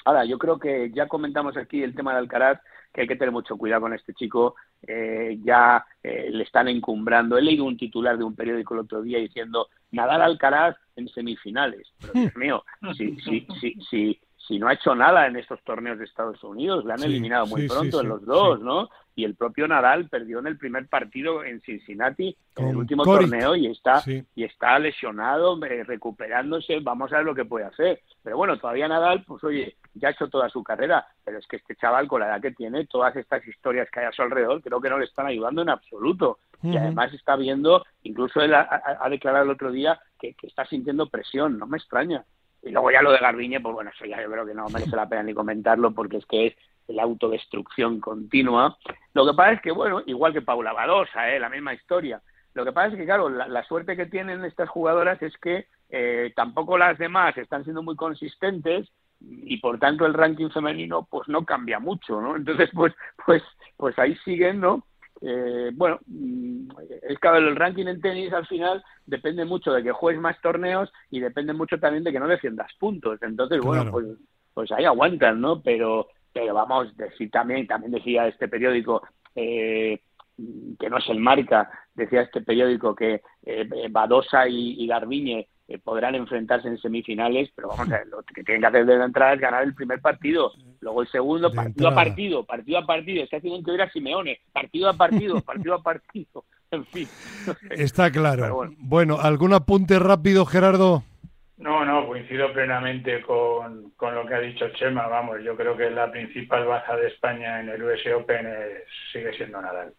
Ahora, 0.06 0.24
yo 0.24 0.38
creo 0.38 0.58
que 0.58 0.92
ya 0.92 1.10
comentamos 1.10 1.58
aquí 1.58 1.84
el 1.84 1.94
tema 1.94 2.14
de 2.14 2.20
Alcaraz, 2.20 2.62
que 2.94 3.02
hay 3.02 3.08
que 3.08 3.18
tener 3.18 3.34
mucho 3.34 3.58
cuidado 3.58 3.82
con 3.82 3.94
este 3.94 4.14
chico. 4.14 4.56
Eh, 4.88 5.40
ya 5.44 5.86
eh, 6.02 6.30
le 6.32 6.46
están 6.46 6.70
encumbrando. 6.70 7.38
He 7.38 7.42
leído 7.42 7.66
un 7.66 7.76
titular 7.76 8.18
de 8.18 8.24
un 8.24 8.34
periódico 8.34 8.76
el 8.76 8.80
otro 8.80 9.02
día 9.02 9.18
diciendo 9.18 9.68
Nadal 9.92 10.22
Alcaraz 10.22 10.78
en 10.96 11.10
semifinales. 11.10 11.86
Pero 12.00 12.14
Dios 12.14 12.36
mío, 12.38 12.64
si, 12.96 13.20
si, 13.20 13.46
si, 13.60 13.74
si, 13.90 14.22
si 14.50 14.58
no 14.58 14.68
ha 14.68 14.74
hecho 14.74 14.96
nada 14.96 15.28
en 15.28 15.36
estos 15.36 15.62
torneos 15.62 16.00
de 16.00 16.06
Estados 16.06 16.44
Unidos, 16.44 16.84
le 16.84 16.94
han 16.94 17.04
eliminado 17.04 17.46
muy 17.46 17.68
pronto 17.68 18.02
en 18.02 18.10
los 18.10 18.26
dos, 18.26 18.60
¿no? 18.60 18.90
Y 19.16 19.24
el 19.24 19.36
propio 19.36 19.68
Nadal 19.68 20.10
perdió 20.10 20.40
en 20.40 20.48
el 20.48 20.58
primer 20.58 20.88
partido 20.88 21.44
en 21.44 21.62
Cincinnati, 21.62 22.36
en 22.56 22.70
el 22.70 22.76
último 22.76 23.04
torneo, 23.04 23.56
y 23.56 23.68
está, 23.68 24.02
y 24.08 24.44
está 24.44 24.80
lesionado, 24.80 25.64
eh, 25.66 25.84
recuperándose, 25.84 26.80
vamos 26.80 27.14
a 27.14 27.18
ver 27.18 27.26
lo 27.26 27.36
que 27.36 27.46
puede 27.46 27.66
hacer. 27.66 28.02
Pero 28.24 28.38
bueno, 28.38 28.58
todavía 28.58 28.88
Nadal, 28.88 29.24
pues 29.24 29.44
oye, 29.44 29.76
ya 29.94 30.08
ha 30.08 30.12
hecho 30.12 30.30
toda 30.30 30.50
su 30.50 30.64
carrera, 30.64 31.06
pero 31.24 31.38
es 31.38 31.46
que 31.46 31.58
este 31.58 31.76
chaval, 31.76 32.08
con 32.08 32.22
la 32.22 32.30
edad 32.30 32.42
que 32.42 32.52
tiene, 32.52 32.88
todas 32.88 33.16
estas 33.18 33.48
historias 33.48 33.88
que 33.92 34.00
hay 34.00 34.08
a 34.08 34.12
su 34.12 34.24
alrededor, 34.24 34.64
creo 34.64 34.82
que 34.82 34.90
no 34.90 34.98
le 34.98 35.06
están 35.06 35.28
ayudando 35.28 35.62
en 35.62 35.70
absoluto. 35.70 36.40
Y 36.64 36.76
además 36.76 37.14
está 37.14 37.36
viendo, 37.36 37.86
incluso 38.02 38.42
él 38.42 38.54
ha, 38.56 39.08
declarado 39.10 39.46
el 39.46 39.52
otro 39.52 39.72
día 39.72 40.02
que 40.20 40.36
está 40.42 40.66
sintiendo 40.66 41.08
presión, 41.08 41.60
no 41.60 41.68
me 41.68 41.78
extraña. 41.78 42.26
Y 42.62 42.72
luego 42.72 42.92
ya 42.92 43.02
lo 43.02 43.12
de 43.12 43.20
Garbiñe, 43.20 43.62
pues 43.62 43.74
bueno, 43.74 43.92
eso 43.94 44.06
ya 44.06 44.22
yo 44.22 44.30
creo 44.30 44.46
que 44.46 44.54
no 44.54 44.68
merece 44.70 44.96
la 44.96 45.08
pena 45.08 45.24
ni 45.24 45.34
comentarlo 45.34 45.92
porque 45.92 46.18
es 46.18 46.26
que 46.26 46.48
es 46.48 46.56
la 46.88 47.04
autodestrucción 47.04 48.00
continua. 48.00 48.78
Lo 49.14 49.26
que 49.26 49.34
pasa 49.34 49.54
es 49.54 49.62
que, 49.62 49.72
bueno, 49.72 50.02
igual 50.06 50.34
que 50.34 50.42
Paula 50.42 50.74
Badosa, 50.74 51.30
¿eh? 51.30 51.40
la 51.40 51.50
misma 51.50 51.74
historia. 51.74 52.22
Lo 52.54 52.66
que 52.66 52.72
pasa 52.72 52.90
es 52.90 52.96
que, 52.96 53.06
claro, 53.06 53.30
la, 53.30 53.64
suerte 53.64 53.96
que 53.96 54.08
tienen 54.08 54.44
estas 54.44 54.70
jugadoras 54.70 55.22
es 55.22 55.38
que 55.38 55.68
eh, 55.90 56.34
tampoco 56.36 56.78
las 56.78 56.98
demás 56.98 57.38
están 57.38 57.64
siendo 57.64 57.84
muy 57.84 57.96
consistentes 57.96 58.90
y 59.22 59.58
por 59.58 59.80
tanto 59.80 60.06
el 60.06 60.14
ranking 60.14 60.50
femenino 60.50 61.06
pues 61.10 61.28
no 61.28 61.46
cambia 61.46 61.80
mucho, 61.80 62.20
¿no? 62.22 62.36
Entonces, 62.36 62.70
pues, 62.74 62.94
pues, 63.26 63.44
pues 63.78 63.98
ahí 64.00 64.16
siguen, 64.26 64.60
¿no? 64.60 64.84
Eh, 65.22 65.72
bueno, 65.74 66.00
mm, 66.06 66.70
es 67.10 67.20
que 67.20 67.28
el 67.28 67.56
ranking 67.56 67.88
en 67.88 68.02
tenis 68.02 68.32
al 68.32 68.48
final 68.48 68.84
depende 69.06 69.44
mucho 69.46 69.74
de 69.74 69.84
que 69.84 69.92
juegues 69.92 70.22
más 70.22 70.40
torneos 70.42 70.92
y 71.10 71.20
depende 71.20 71.54
mucho 71.54 71.78
también 71.80 72.04
de 72.04 72.12
que 72.12 72.20
no 72.20 72.28
defiendas 72.28 72.72
puntos. 72.80 73.22
Entonces, 73.22 73.60
bueno, 73.62 73.92
pues, 73.92 74.06
pues 74.54 74.72
ahí 74.72 74.86
aguantan, 74.86 75.42
¿no? 75.42 75.62
Pero, 75.62 76.08
pero 76.32 76.54
vamos, 76.54 76.96
decir 76.96 77.30
también, 77.30 77.68
también 77.68 77.92
decía 77.92 78.28
este 78.28 78.48
periódico, 78.48 79.02
eh, 79.36 80.02
que 80.80 80.90
no 80.90 80.98
es 80.98 81.10
el 81.10 81.20
marca, 81.20 81.70
decía 81.94 82.22
este 82.22 82.42
periódico 82.42 82.96
que 82.96 83.22
eh, 83.46 83.68
Badosa 83.90 84.48
y, 84.48 84.84
y 84.84 84.88
Garbiñe 84.88 85.48
eh, 85.70 85.78
podrán 85.78 86.16
enfrentarse 86.16 86.68
en 86.68 86.80
semifinales, 86.80 87.52
pero 87.56 87.68
vamos 87.68 87.92
a 87.92 88.00
ver, 88.00 88.08
lo 88.08 88.24
que 88.24 88.44
tienen 88.44 88.60
que 88.60 88.68
hacer 88.68 88.88
de 88.88 88.96
entrada 88.96 89.34
es 89.34 89.40
ganar 89.40 89.64
el 89.64 89.76
primer 89.76 90.02
partido, 90.02 90.52
luego 90.80 91.04
el 91.04 91.08
segundo, 91.10 91.54
partido 91.54 91.90
a 91.90 91.94
partido, 91.94 92.44
partido 92.44 92.80
a 92.80 92.86
partido, 92.88 93.24
está 93.24 93.38
haciendo 93.38 93.64
que 93.64 93.76
ir 93.76 93.82
a 93.84 93.92
Simeone, 93.92 94.40
partido 94.52 94.90
a 94.90 94.94
partido, 94.94 95.40
partido 95.46 95.76
a 95.76 95.84
partido, 95.84 96.44
en 96.72 96.86
fin. 96.86 97.08
Está 97.70 98.12
claro. 98.12 98.68
Bueno. 98.80 99.20
¿algún 99.22 99.54
apunte 99.54 100.00
rápido, 100.00 100.44
Gerardo? 100.48 101.04
No, 101.58 101.86
no, 101.86 102.08
coincido 102.08 102.52
plenamente 102.52 103.22
con, 103.22 103.92
con, 103.92 104.16
lo 104.16 104.26
que 104.26 104.34
ha 104.34 104.40
dicho 104.40 104.70
Chema. 104.70 105.06
Vamos, 105.06 105.38
yo 105.44 105.56
creo 105.56 105.78
que 105.78 105.92
la 105.92 106.10
principal 106.10 106.66
baja 106.66 106.96
de 106.96 107.10
España 107.10 107.60
en 107.60 107.70
el 107.70 107.84
US 107.84 108.08
Open 108.16 108.48
sigue 109.14 109.34
siendo 109.34 109.62
Nadal. 109.62 109.94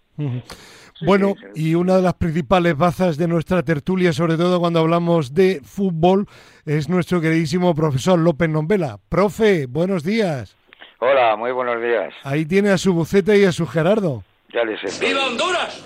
Bueno, 1.02 1.34
y 1.54 1.74
una 1.74 1.96
de 1.96 2.02
las 2.02 2.14
principales 2.14 2.76
bazas 2.76 3.16
de 3.16 3.26
nuestra 3.26 3.62
tertulia, 3.62 4.12
sobre 4.12 4.36
todo 4.36 4.60
cuando 4.60 4.80
hablamos 4.80 5.34
de 5.34 5.60
fútbol, 5.64 6.26
es 6.66 6.88
nuestro 6.88 7.20
queridísimo 7.20 7.74
profesor 7.74 8.18
López 8.18 8.48
Nombela. 8.50 8.98
Profe, 9.08 9.66
buenos 9.66 10.04
días. 10.04 10.56
Hola, 10.98 11.36
muy 11.36 11.52
buenos 11.52 11.80
días. 11.80 12.12
Ahí 12.22 12.44
tiene 12.44 12.68
a 12.70 12.76
su 12.76 12.92
buceta 12.92 13.34
y 13.34 13.44
a 13.44 13.52
su 13.52 13.66
Gerardo. 13.66 14.22
Ya 14.52 14.64
les 14.64 14.80
sé. 14.80 15.06
¡Viva 15.06 15.24
Honduras! 15.26 15.82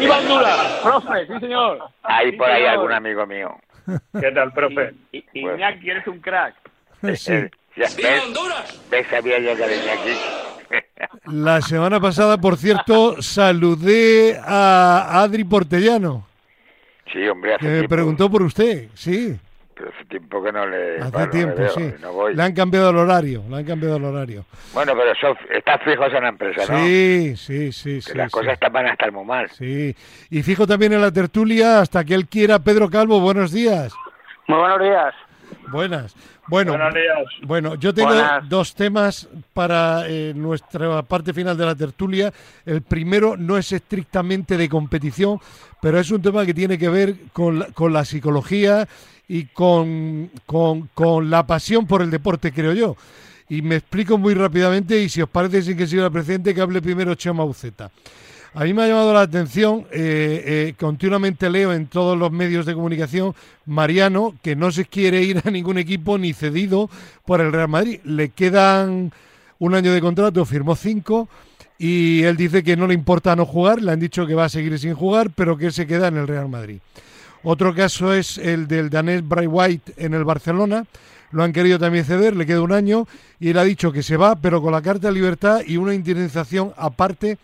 ¡Viva 0.00 0.18
Honduras! 0.18 0.80
Profe, 0.82 1.26
sí 1.28 1.40
señor. 1.40 1.78
Hay 2.02 2.32
por 2.32 2.50
ahí 2.50 2.64
algún 2.64 2.92
amigo 2.92 3.24
mío. 3.26 3.54
¿Qué 4.18 4.32
tal, 4.32 4.52
profe? 4.52 4.94
Y, 5.12 5.24
Iñaki, 5.34 5.90
eres 5.90 6.06
un 6.06 6.18
crack. 6.20 6.54
Sí. 7.14 7.32
¡Viva 7.96 8.22
Honduras! 8.26 8.80
¿Ves? 8.90 9.06
Sabía 9.08 9.38
yo 9.38 9.54
que 9.54 9.66
venía 9.66 9.92
aquí. 9.92 10.16
La 11.26 11.60
semana 11.60 12.00
pasada, 12.00 12.38
por 12.38 12.56
cierto, 12.56 13.20
saludé 13.22 14.38
a 14.42 15.22
Adri 15.22 15.44
Portellano. 15.44 16.26
Sí, 17.12 17.26
hombre, 17.28 17.54
hace 17.54 17.64
que 17.64 17.70
me 17.70 17.88
preguntó 17.88 18.30
por 18.30 18.42
usted, 18.42 18.88
sí. 18.94 19.38
Pero 19.74 19.90
hace 19.90 20.04
tiempo 20.04 20.42
que 20.42 20.52
no 20.52 20.66
le. 20.66 20.98
Hace 20.98 21.26
tiempo, 21.28 21.68
sí. 21.68 21.92
Le 22.34 22.42
han 22.42 22.52
cambiado 22.54 22.90
el 22.90 22.96
horario, 22.96 23.42
le 23.48 23.56
han 23.56 23.64
cambiado 23.64 23.96
el 23.96 24.04
horario. 24.04 24.44
Bueno, 24.72 24.92
pero 24.96 25.12
eso 25.12 25.36
está 25.50 25.78
fijo 25.78 26.04
en 26.06 26.22
la 26.22 26.28
empresa, 26.28 26.72
¿no? 26.72 26.84
Sí, 26.84 27.34
sí, 27.36 27.72
sí. 27.72 28.00
Que 28.06 28.18
las 28.18 28.30
cosas 28.30 28.58
van 28.70 28.86
a 28.86 28.92
estar 28.92 29.10
muy 29.10 29.24
mal. 29.24 29.50
Sí. 29.50 29.94
Y 30.30 30.42
fijo 30.42 30.66
también 30.66 30.92
en 30.92 31.00
la 31.00 31.10
tertulia, 31.10 31.80
hasta 31.80 32.04
que 32.04 32.14
él 32.14 32.26
quiera, 32.28 32.58
Pedro 32.58 32.88
Calvo, 32.88 33.20
buenos 33.20 33.52
días. 33.52 33.92
Muy 34.46 34.58
buenos 34.58 34.80
días. 34.80 35.14
Buenas. 35.70 36.14
Bueno, 36.46 36.76
bueno, 37.42 37.74
yo 37.76 37.94
tengo 37.94 38.12
dos 38.48 38.74
temas 38.74 39.28
para 39.52 40.08
eh, 40.08 40.32
nuestra 40.34 41.02
parte 41.02 41.32
final 41.32 41.56
de 41.56 41.66
la 41.66 41.74
tertulia. 41.74 42.32
El 42.66 42.82
primero 42.82 43.36
no 43.36 43.56
es 43.56 43.72
estrictamente 43.72 44.56
de 44.56 44.68
competición, 44.68 45.40
pero 45.80 45.98
es 45.98 46.10
un 46.10 46.20
tema 46.22 46.44
que 46.44 46.54
tiene 46.54 46.78
que 46.78 46.88
ver 46.88 47.16
con 47.32 47.58
la, 47.58 47.66
con 47.66 47.92
la 47.92 48.04
psicología 48.04 48.86
y 49.28 49.46
con, 49.46 50.30
con, 50.46 51.30
la 51.30 51.46
pasión 51.46 51.86
por 51.86 52.02
el 52.02 52.10
deporte, 52.10 52.52
creo 52.52 52.72
yo. 52.72 52.96
Y 53.48 53.62
me 53.62 53.76
explico 53.76 54.18
muy 54.18 54.34
rápidamente 54.34 55.00
y 55.00 55.08
si 55.08 55.22
os 55.22 55.28
parece 55.28 55.62
sin 55.62 55.76
que 55.76 55.86
siga 55.86 56.10
presente, 56.10 56.54
que 56.54 56.60
hable 56.60 56.82
primero 56.82 57.14
Chema 57.14 57.44
Uceta. 57.44 57.90
A 58.56 58.62
mí 58.62 58.72
me 58.72 58.84
ha 58.84 58.86
llamado 58.86 59.12
la 59.12 59.22
atención, 59.22 59.84
eh, 59.90 60.44
eh, 60.46 60.74
continuamente 60.78 61.50
leo 61.50 61.72
en 61.72 61.88
todos 61.88 62.16
los 62.16 62.30
medios 62.30 62.64
de 62.66 62.74
comunicación, 62.74 63.34
Mariano, 63.66 64.32
que 64.42 64.54
no 64.54 64.70
se 64.70 64.84
quiere 64.84 65.22
ir 65.22 65.42
a 65.44 65.50
ningún 65.50 65.76
equipo 65.76 66.18
ni 66.18 66.32
cedido 66.32 66.88
por 67.26 67.40
el 67.40 67.50
Real 67.50 67.66
Madrid. 67.66 67.98
Le 68.04 68.28
quedan 68.28 69.10
un 69.58 69.74
año 69.74 69.92
de 69.92 70.00
contrato, 70.00 70.44
firmó 70.44 70.76
cinco, 70.76 71.28
y 71.78 72.22
él 72.22 72.36
dice 72.36 72.62
que 72.62 72.76
no 72.76 72.86
le 72.86 72.94
importa 72.94 73.34
no 73.34 73.44
jugar, 73.44 73.82
le 73.82 73.90
han 73.90 73.98
dicho 73.98 74.24
que 74.24 74.36
va 74.36 74.44
a 74.44 74.48
seguir 74.48 74.78
sin 74.78 74.94
jugar, 74.94 75.30
pero 75.34 75.58
que 75.58 75.72
se 75.72 75.88
queda 75.88 76.06
en 76.06 76.18
el 76.18 76.28
Real 76.28 76.48
Madrid. 76.48 76.78
Otro 77.42 77.74
caso 77.74 78.14
es 78.14 78.38
el 78.38 78.68
del 78.68 78.88
danés 78.88 79.26
Bright 79.26 79.50
White 79.50 79.92
en 79.96 80.14
el 80.14 80.22
Barcelona. 80.22 80.86
Lo 81.32 81.42
han 81.42 81.52
querido 81.52 81.80
también 81.80 82.04
ceder, 82.04 82.36
le 82.36 82.46
queda 82.46 82.62
un 82.62 82.70
año 82.70 83.08
y 83.40 83.50
él 83.50 83.58
ha 83.58 83.64
dicho 83.64 83.90
que 83.90 84.04
se 84.04 84.16
va, 84.16 84.36
pero 84.36 84.62
con 84.62 84.70
la 84.70 84.80
carta 84.80 85.08
de 85.08 85.14
libertad 85.14 85.62
y 85.66 85.76
una 85.76 85.92
indemnización 85.92 86.72
aparte 86.76 87.36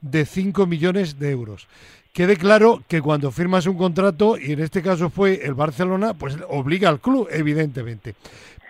de 0.00 0.24
5 0.24 0.66
millones 0.66 1.18
de 1.18 1.30
euros. 1.30 1.68
Quede 2.12 2.36
claro 2.36 2.82
que 2.88 3.00
cuando 3.00 3.30
firmas 3.30 3.66
un 3.66 3.76
contrato, 3.76 4.36
y 4.38 4.52
en 4.52 4.60
este 4.60 4.82
caso 4.82 5.10
fue 5.10 5.40
el 5.44 5.54
Barcelona, 5.54 6.14
pues 6.14 6.36
obliga 6.48 6.88
al 6.88 7.00
club, 7.00 7.28
evidentemente. 7.30 8.14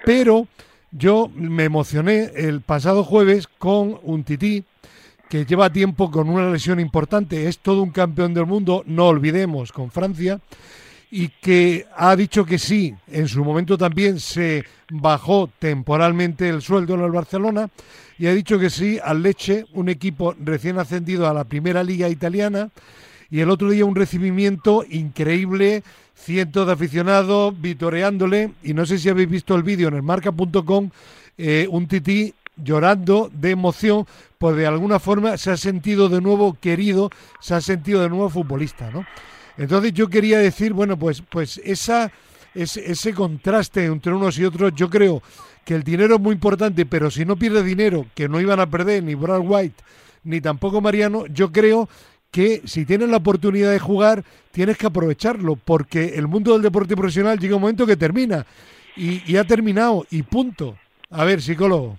Pero 0.05 0.49
yo 0.91 1.31
me 1.35 1.65
emocioné 1.65 2.31
el 2.35 2.61
pasado 2.61 3.05
jueves 3.05 3.47
con 3.47 3.99
un 4.03 4.25
tití 4.25 4.65
que 5.29 5.45
lleva 5.45 5.71
tiempo 5.71 6.11
con 6.11 6.29
una 6.29 6.51
lesión 6.51 6.81
importante, 6.81 7.49
es 7.49 7.59
todo 7.59 7.83
un 7.83 7.91
campeón 7.91 8.33
del 8.33 8.47
mundo, 8.47 8.83
no 8.87 9.09
olvidemos, 9.09 9.73
con 9.73 9.91
Francia, 9.91 10.41
y 11.11 11.29
que 11.29 11.87
ha 11.97 12.17
dicho 12.17 12.45
que 12.45 12.59
sí, 12.59 12.95
en 13.09 13.29
su 13.29 13.45
momento 13.45 13.77
también 13.77 14.21
se 14.21 14.65
bajó 14.91 15.51
temporalmente 15.59 16.49
el 16.49 16.63
sueldo 16.63 16.95
en 16.95 17.01
el 17.03 17.11
Barcelona, 17.11 17.69
y 18.19 18.27
ha 18.27 18.35
dicho 18.35 18.59
que 18.59 18.69
sí 18.69 18.99
al 19.03 19.23
Leche, 19.23 19.65
un 19.73 19.89
equipo 19.89 20.35
recién 20.43 20.79
ascendido 20.79 21.29
a 21.29 21.35
la 21.35 21.45
primera 21.45 21.85
liga 21.85 22.09
italiana, 22.09 22.71
y 23.31 23.41
el 23.41 23.51
otro 23.51 23.71
día 23.71 23.85
un 23.85 23.95
recibimiento 23.95 24.85
increíble, 24.89 25.85
cientos 26.17 26.67
de 26.67 26.73
aficionados 26.73 27.55
vitoreándole, 27.61 28.51
y 28.65 28.75
no 28.75 28.87
sé 28.87 28.99
si 28.99 29.09
habéis 29.09 29.31
visto 29.31 29.55
el 29.55 29.63
vídeo 29.63 29.89
en 29.89 29.95
el 29.95 30.03
marca.com, 30.03 30.91
eh, 31.37 31.69
un 31.71 31.87
tití 31.87 32.35
llorando 32.57 33.31
de 33.33 33.51
emoción, 33.51 34.05
pues 34.39 34.57
de 34.57 34.67
alguna 34.67 34.99
forma 34.99 35.37
se 35.37 35.53
ha 35.53 35.57
sentido 35.57 36.09
de 36.09 36.21
nuevo 36.21 36.57
querido, 36.61 37.11
se 37.41 37.55
ha 37.55 37.61
sentido 37.61 38.03
de 38.03 38.09
nuevo 38.09 38.29
futbolista, 38.29 38.91
¿no? 38.91 39.07
Entonces 39.57 39.93
yo 39.93 40.09
quería 40.09 40.39
decir, 40.39 40.73
bueno, 40.73 40.97
pues, 40.97 41.23
pues 41.23 41.61
esa, 41.65 42.11
ese, 42.55 42.91
ese 42.91 43.15
contraste 43.15 43.85
entre 43.85 44.13
unos 44.13 44.39
y 44.39 44.45
otros, 44.45 44.73
yo 44.75 44.91
creo 44.91 45.23
que 45.69 45.75
el 45.75 45.83
dinero 45.83 46.15
es 46.15 46.21
muy 46.23 46.33
importante, 46.33 46.87
pero 46.87 47.11
si 47.11 47.27
no 47.27 47.37
pierde 47.37 47.63
dinero, 47.63 48.07
que 48.15 48.27
no 48.27 48.41
iban 48.41 48.59
a 48.59 48.71
perder 48.71 49.05
ni 49.05 49.15
Brad 49.15 49.43
White 49.45 49.85
ni 50.25 50.41
tampoco 50.41 50.81
Mariano, 50.81 51.27
yo 51.27 51.53
creo 51.53 51.91
que 52.31 52.63
si 52.65 52.87
tienes 52.87 53.11
la 53.11 53.19
oportunidad 53.19 53.71
de 53.71 53.79
jugar, 53.79 54.25
tienes 54.51 54.79
que 54.79 54.87
aprovecharlo, 54.87 55.57
porque 55.57 56.15
el 56.15 56.27
mundo 56.27 56.55
del 56.55 56.63
deporte 56.63 56.97
profesional 56.97 57.39
llega 57.39 57.57
un 57.57 57.61
momento 57.61 57.87
que 57.87 57.99
termina 57.99 58.47
y, 58.97 59.31
y 59.31 59.37
ha 59.37 59.45
terminado 59.45 60.07
y 60.11 60.23
punto. 60.23 60.75
A 61.11 61.25
ver, 61.25 61.43
psicólogo. 61.43 61.99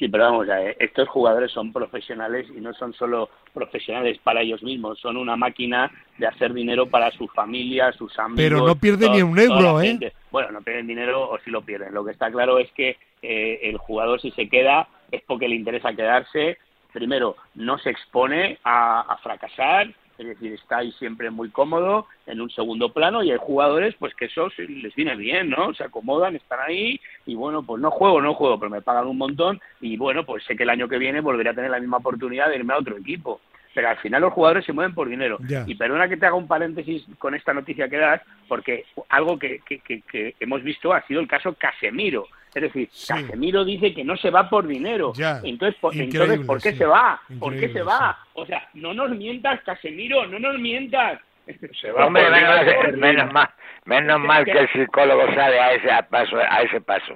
Sí, 0.00 0.08
pero 0.08 0.24
vamos, 0.24 0.46
estos 0.78 1.06
jugadores 1.10 1.52
son 1.52 1.74
profesionales 1.74 2.46
y 2.56 2.58
no 2.58 2.72
son 2.72 2.94
solo 2.94 3.28
profesionales 3.52 4.18
para 4.24 4.40
ellos 4.40 4.62
mismos, 4.62 4.98
son 4.98 5.18
una 5.18 5.36
máquina 5.36 5.92
de 6.16 6.26
hacer 6.26 6.54
dinero 6.54 6.86
para 6.86 7.10
su 7.10 7.28
familia, 7.28 7.92
sus 7.92 8.18
amigos. 8.18 8.38
Pero 8.38 8.66
no 8.66 8.76
pierden 8.76 9.12
ni 9.12 9.20
un 9.20 9.38
euro, 9.38 9.78
¿eh? 9.82 10.10
Bueno, 10.30 10.52
no 10.52 10.62
pierden 10.62 10.86
dinero 10.86 11.28
o 11.28 11.38
si 11.40 11.50
lo 11.50 11.60
pierden. 11.60 11.92
Lo 11.92 12.02
que 12.02 12.12
está 12.12 12.30
claro 12.30 12.58
es 12.58 12.72
que 12.72 12.96
eh, 13.20 13.60
el 13.64 13.76
jugador 13.76 14.18
si 14.22 14.30
se 14.30 14.48
queda 14.48 14.88
es 15.12 15.20
porque 15.26 15.48
le 15.48 15.56
interesa 15.56 15.92
quedarse. 15.92 16.56
Primero, 16.94 17.36
no 17.54 17.76
se 17.76 17.90
expone 17.90 18.58
a 18.64 19.18
fracasar, 19.22 19.92
es 20.20 20.26
decir, 20.26 20.52
está 20.52 20.78
ahí 20.78 20.92
siempre 20.92 21.30
muy 21.30 21.48
cómodo 21.48 22.06
en 22.26 22.42
un 22.42 22.50
segundo 22.50 22.92
plano 22.92 23.22
y 23.22 23.30
hay 23.30 23.38
jugadores 23.40 23.94
pues 23.98 24.14
que 24.14 24.26
eso 24.26 24.48
les 24.58 24.94
viene 24.94 25.16
bien, 25.16 25.48
¿no? 25.48 25.72
Se 25.72 25.84
acomodan, 25.84 26.36
están 26.36 26.60
ahí 26.60 27.00
y 27.24 27.34
bueno, 27.34 27.62
pues 27.62 27.80
no 27.80 27.90
juego, 27.90 28.20
no 28.20 28.34
juego, 28.34 28.58
pero 28.58 28.70
me 28.70 28.82
pagan 28.82 29.06
un 29.06 29.16
montón 29.16 29.60
y 29.80 29.96
bueno, 29.96 30.26
pues 30.26 30.44
sé 30.44 30.56
que 30.56 30.64
el 30.64 30.70
año 30.70 30.88
que 30.88 30.98
viene 30.98 31.22
volveré 31.22 31.50
a 31.50 31.54
tener 31.54 31.70
la 31.70 31.80
misma 31.80 31.96
oportunidad 31.96 32.50
de 32.50 32.56
irme 32.56 32.74
a 32.74 32.78
otro 32.78 32.98
equipo. 32.98 33.40
Pero 33.72 33.88
al 33.88 33.98
final 33.98 34.20
los 34.22 34.32
jugadores 34.32 34.64
se 34.64 34.72
mueven 34.72 34.94
por 34.94 35.08
dinero. 35.08 35.38
Y 35.66 35.76
perdona 35.76 36.08
que 36.08 36.16
te 36.16 36.26
haga 36.26 36.34
un 36.34 36.48
paréntesis 36.48 37.04
con 37.18 37.36
esta 37.36 37.54
noticia 37.54 37.88
que 37.88 37.98
das, 37.98 38.20
porque 38.48 38.84
algo 39.08 39.38
que, 39.38 39.60
que, 39.60 39.78
que 39.78 40.34
hemos 40.40 40.62
visto 40.64 40.92
ha 40.92 41.06
sido 41.06 41.20
el 41.20 41.28
caso 41.28 41.54
Casemiro. 41.54 42.26
Es 42.54 42.62
decir, 42.62 42.88
Casemiro 43.06 43.64
dice 43.64 43.94
que 43.94 44.04
no 44.04 44.16
se 44.16 44.30
va 44.30 44.48
por 44.48 44.66
dinero. 44.66 45.12
entonces, 45.44 45.78
por, 45.80 45.94
entonces, 45.96 46.40
¿por 46.40 46.60
qué 46.60 46.74
se 46.74 46.84
va? 46.84 47.20
¿Por 47.38 47.58
qué 47.58 47.72
se 47.72 47.82
va? 47.82 48.18
O 48.34 48.44
sea, 48.46 48.68
no 48.74 48.92
nos 48.92 49.10
mientas, 49.10 49.60
Casemiro, 49.62 50.26
no 50.26 50.38
nos 50.38 50.58
mientas. 50.58 51.20
Se 51.80 51.90
va 51.90 52.06
Hombre, 52.06 52.30
menos, 52.30 52.96
menos, 52.96 53.32
mal, 53.32 53.48
menos 53.84 54.20
mal 54.20 54.44
que 54.44 54.52
el 54.52 54.68
psicólogo 54.72 55.26
sale 55.34 55.58
a 55.58 55.72
ese 55.72 55.88
paso, 56.08 56.36
a 56.36 56.62
ese 56.62 56.80
paso. 56.80 57.14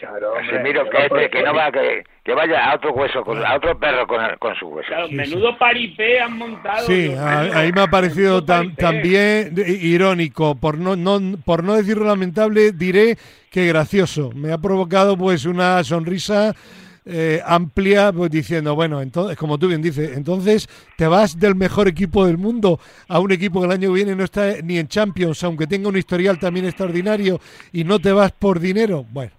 Claro, 0.00 0.32
hombre, 0.32 0.62
miro 0.62 0.84
yo 0.84 0.90
que, 0.90 0.98
no 0.98 1.04
este, 1.16 1.30
que 1.30 1.42
no 1.42 1.54
va, 1.54 1.70
que, 1.70 2.04
que 2.24 2.32
vaya 2.34 2.70
a 2.70 2.76
otro 2.76 2.92
hueso, 2.94 3.22
con, 3.22 3.44
a 3.44 3.54
otro 3.56 3.78
perro 3.78 4.06
con, 4.06 4.18
con 4.38 4.54
su 4.56 4.66
hueso. 4.68 4.88
Claro, 4.88 5.08
Sí, 5.08 5.14
menudo 5.14 5.58
paripé 5.58 6.18
han 6.20 6.38
montado. 6.38 6.86
Sí, 6.86 7.12
a- 7.18 7.40
ahí 7.60 7.70
me 7.72 7.82
ha 7.82 7.86
parecido 7.88 8.42
tam- 8.44 8.74
también 8.76 9.54
irónico, 9.66 10.54
por 10.54 10.78
no, 10.78 10.96
no, 10.96 11.20
por 11.44 11.62
no 11.62 11.74
decirlo 11.74 12.06
lamentable, 12.06 12.72
diré 12.72 13.18
que 13.50 13.66
gracioso. 13.66 14.30
Me 14.34 14.52
ha 14.52 14.58
provocado 14.58 15.16
pues 15.18 15.44
una 15.44 15.84
sonrisa 15.84 16.54
eh, 17.04 17.40
amplia 17.44 18.12
pues, 18.12 18.30
diciendo, 18.30 18.74
bueno, 18.74 19.02
entonces, 19.02 19.36
como 19.36 19.58
tú 19.58 19.68
bien 19.68 19.82
dices, 19.82 20.16
entonces 20.16 20.68
te 20.96 21.06
vas 21.06 21.38
del 21.38 21.56
mejor 21.56 21.88
equipo 21.88 22.24
del 22.26 22.38
mundo 22.38 22.78
a 23.08 23.18
un 23.18 23.32
equipo 23.32 23.60
que 23.60 23.66
el 23.66 23.72
año 23.72 23.88
que 23.88 23.94
viene 23.96 24.14
no 24.16 24.24
está 24.24 24.52
ni 24.62 24.78
en 24.78 24.86
Champions, 24.88 25.42
aunque 25.44 25.66
tenga 25.66 25.88
un 25.88 25.96
historial 25.96 26.38
también 26.38 26.66
extraordinario 26.66 27.40
y 27.72 27.84
no 27.84 27.98
te 27.98 28.12
vas 28.12 28.32
por 28.32 28.60
dinero. 28.60 29.04
Bueno, 29.10 29.32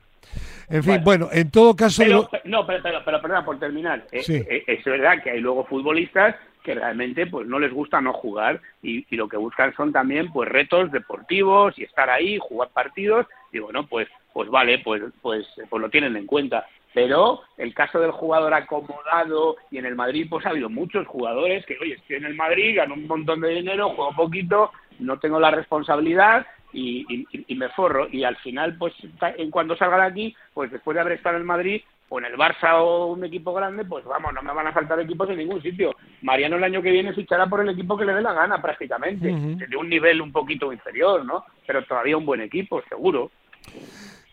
en 0.71 0.83
fin, 0.83 1.01
bueno, 1.03 1.29
en 1.31 1.51
todo 1.51 1.75
caso... 1.75 2.03
Pero, 2.03 2.29
no, 2.45 2.65
pero, 2.65 2.81
pero, 2.81 3.01
pero, 3.03 3.21
perdona, 3.21 3.45
por 3.45 3.59
terminar. 3.59 4.05
Eh, 4.11 4.23
eh, 4.27 4.63
es 4.67 4.83
verdad 4.83 5.21
que 5.23 5.31
hay 5.31 5.39
luego 5.39 5.65
futbolistas 5.65 6.35
que 6.63 6.75
realmente 6.75 7.25
pues 7.25 7.47
no 7.47 7.59
les 7.59 7.73
gusta 7.73 8.01
no 8.01 8.13
jugar 8.13 8.61
y, 8.83 9.05
y 9.09 9.15
lo 9.15 9.27
que 9.27 9.37
buscan 9.37 9.73
son 9.75 9.91
también 9.91 10.31
pues 10.31 10.47
retos 10.49 10.91
deportivos 10.91 11.77
y 11.77 11.83
estar 11.83 12.09
ahí, 12.09 12.37
jugar 12.39 12.69
partidos 12.69 13.25
y 13.51 13.59
bueno, 13.59 13.87
pues 13.87 14.07
pues 14.33 14.49
vale, 14.49 14.79
pues 14.79 15.01
pues 15.21 15.45
pues 15.69 15.81
lo 15.81 15.89
tienen 15.89 16.15
en 16.15 16.25
cuenta. 16.25 16.65
Pero 16.93 17.41
el 17.57 17.73
caso 17.73 17.99
del 17.99 18.11
jugador 18.11 18.53
acomodado 18.53 19.55
y 19.71 19.77
en 19.77 19.85
el 19.85 19.95
Madrid 19.95 20.27
pues 20.29 20.45
ha 20.45 20.49
habido 20.49 20.69
muchos 20.69 21.07
jugadores 21.07 21.65
que, 21.65 21.77
oye, 21.79 21.93
estoy 21.93 22.17
en 22.17 22.25
el 22.25 22.35
Madrid, 22.35 22.75
gano 22.75 22.95
un 22.95 23.07
montón 23.07 23.39
de 23.41 23.49
dinero, 23.49 23.89
juego 23.89 24.11
poquito, 24.13 24.71
no 24.99 25.17
tengo 25.17 25.39
la 25.39 25.51
responsabilidad 25.51 26.45
y, 26.73 27.05
y- 27.09 27.27
y 27.47 27.55
me 27.55 27.69
forro. 27.69 28.07
Y 28.11 28.23
al 28.23 28.35
final, 28.37 28.77
pues 28.77 28.93
en 29.37 29.51
cuando 29.51 29.75
salga 29.75 29.97
de 29.97 30.03
aquí, 30.03 30.35
pues 30.53 30.71
después 30.71 30.95
de 30.95 31.01
haber 31.01 31.13
estado 31.13 31.37
en 31.37 31.45
Madrid 31.45 31.81
o 32.09 32.19
en 32.19 32.25
el 32.25 32.35
Barça 32.37 32.73
o 32.81 33.07
un 33.07 33.23
equipo 33.23 33.53
grande, 33.53 33.85
pues 33.85 34.03
vamos, 34.05 34.33
no 34.33 34.41
me 34.41 34.53
van 34.53 34.67
a 34.67 34.73
faltar 34.73 34.99
equipos 34.99 35.29
en 35.29 35.37
ningún 35.37 35.61
sitio. 35.61 35.95
Mariano 36.21 36.57
el 36.57 36.63
año 36.65 36.81
que 36.81 36.91
viene 36.91 37.13
fichará 37.13 37.47
por 37.47 37.61
el 37.61 37.69
equipo 37.69 37.97
que 37.97 38.03
le 38.05 38.13
dé 38.13 38.21
la 38.21 38.33
gana 38.33 38.61
prácticamente, 38.61 39.31
Ujú. 39.31 39.57
de 39.69 39.77
un 39.77 39.87
nivel 39.89 40.21
un 40.21 40.31
poquito 40.31 40.73
inferior, 40.73 41.23
¿no? 41.25 41.45
Pero 41.65 41.83
todavía 41.85 42.17
un 42.17 42.25
buen 42.25 42.41
equipo, 42.41 42.81
seguro. 42.89 43.31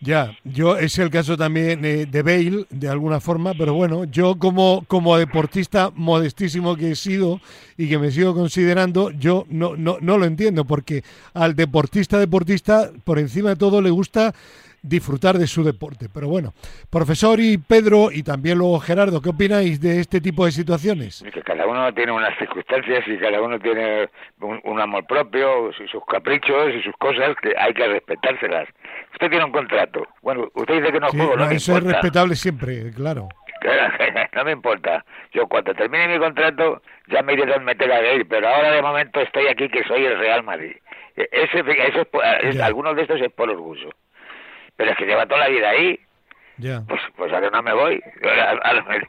Ya, 0.01 0.31
yo 0.45 0.77
es 0.77 0.97
el 0.99 1.11
caso 1.11 1.37
también 1.37 1.85
eh, 1.85 2.07
de 2.07 2.23
Bale, 2.23 2.67
de 2.71 2.89
alguna 2.89 3.19
forma, 3.19 3.53
pero 3.59 3.75
bueno, 3.75 4.05
yo 4.05 4.39
como, 4.39 4.85
como 4.87 5.17
deportista 5.17 5.91
modestísimo 5.93 6.77
que 6.77 6.93
he 6.93 6.95
sido 6.95 7.41
y 7.77 7.89
que 7.89 7.99
me 7.99 8.13
sigo 8.13 8.33
considerando, 8.33 9.11
yo 9.11 9.45
no, 9.49 9.77
no, 9.77 9.99
no 10.01 10.17
lo 10.17 10.25
entiendo, 10.25 10.65
porque 10.65 11.03
al 11.35 11.57
deportista 11.57 12.19
deportista, 12.21 12.91
por 13.05 13.19
encima 13.19 13.51
de 13.51 13.57
todo, 13.57 13.83
le 13.83 13.91
gusta 13.91 14.33
disfrutar 14.83 15.37
de 15.39 15.47
su 15.47 15.65
deporte. 15.65 16.07
Pero 16.13 16.29
bueno, 16.29 16.53
profesor 16.91 17.41
y 17.41 17.59
Pedro, 17.59 18.11
y 18.13 18.23
también 18.23 18.59
luego 18.59 18.79
Gerardo, 18.79 19.21
¿qué 19.21 19.31
opináis 19.31 19.81
de 19.81 20.01
este 20.01 20.21
tipo 20.21 20.45
de 20.45 20.53
situaciones? 20.53 21.25
Que 21.33 21.43
cada 21.43 21.67
uno 21.67 21.93
tiene 21.93 22.13
unas 22.13 22.37
circunstancias 22.39 23.05
y 23.07 23.19
cada 23.19 23.41
uno 23.43 23.59
tiene 23.59 24.09
un, 24.41 24.61
un 24.65 24.81
amor 24.81 25.07
propio, 25.07 25.73
sus 25.73 26.05
caprichos 26.07 26.75
y 26.75 26.83
sus 26.83 26.97
cosas 26.97 27.37
que 27.43 27.53
hay 27.59 27.75
que 27.75 27.87
respetárselas. 27.87 28.69
Usted 29.13 29.31
tiene 29.31 29.45
un 29.45 29.53
contrato. 29.53 30.07
Bueno, 30.23 30.49
usted 30.55 30.75
dice 30.81 30.93
que 30.93 31.01
no 31.01 31.11
Sí, 31.11 31.17
juego, 31.17 31.37
no, 31.37 31.45
no, 31.45 31.51
me 31.51 31.57
eso 31.57 31.77
es 31.77 31.85
respetable 31.85 32.35
siempre, 32.37 32.93
claro. 32.93 33.29
no 34.35 34.45
me 34.45 34.53
importa. 34.53 35.05
Yo 35.33 35.47
cuando 35.49 35.75
termine 35.75 36.09
mi 36.09 36.19
contrato 36.19 36.83
ya 37.09 37.23
me 37.23 37.33
iré 37.33 37.47
donde 37.47 37.65
me 37.65 37.75
tenga 37.75 38.01
que 38.01 38.15
ir, 38.17 38.29
pero 38.29 38.49
ahora 38.49 38.71
de 38.73 38.83
momento 38.83 39.21
estoy 39.21 39.47
aquí 39.49 39.69
que 39.69 39.83
soy 39.85 40.05
el 40.05 40.19
Real 40.19 40.43
Madrid. 40.45 40.77
E- 41.17 41.29
Ese, 41.33 41.61
eso 41.89 42.01
es 42.03 42.07
por- 42.07 42.25
es- 42.25 42.55
Ya. 42.57 42.67
algunos 42.67 42.95
de 42.95 43.03
estos 43.03 43.21
es 43.21 43.33
por 43.33 43.51
orgullo. 43.51 43.91
Pero 44.77 44.93
es 44.93 44.97
que 44.97 45.07
lleva 45.07 45.27
toda 45.27 45.41
la 45.41 45.49
vida 45.49 45.71
ahí, 45.71 45.99
Ya. 46.59 46.83
pues 46.89 47.01
pues 47.17 47.33
a 47.33 47.41
que 47.41 47.51
no 47.51 47.63
me 47.63 47.73
voy. 47.73 48.03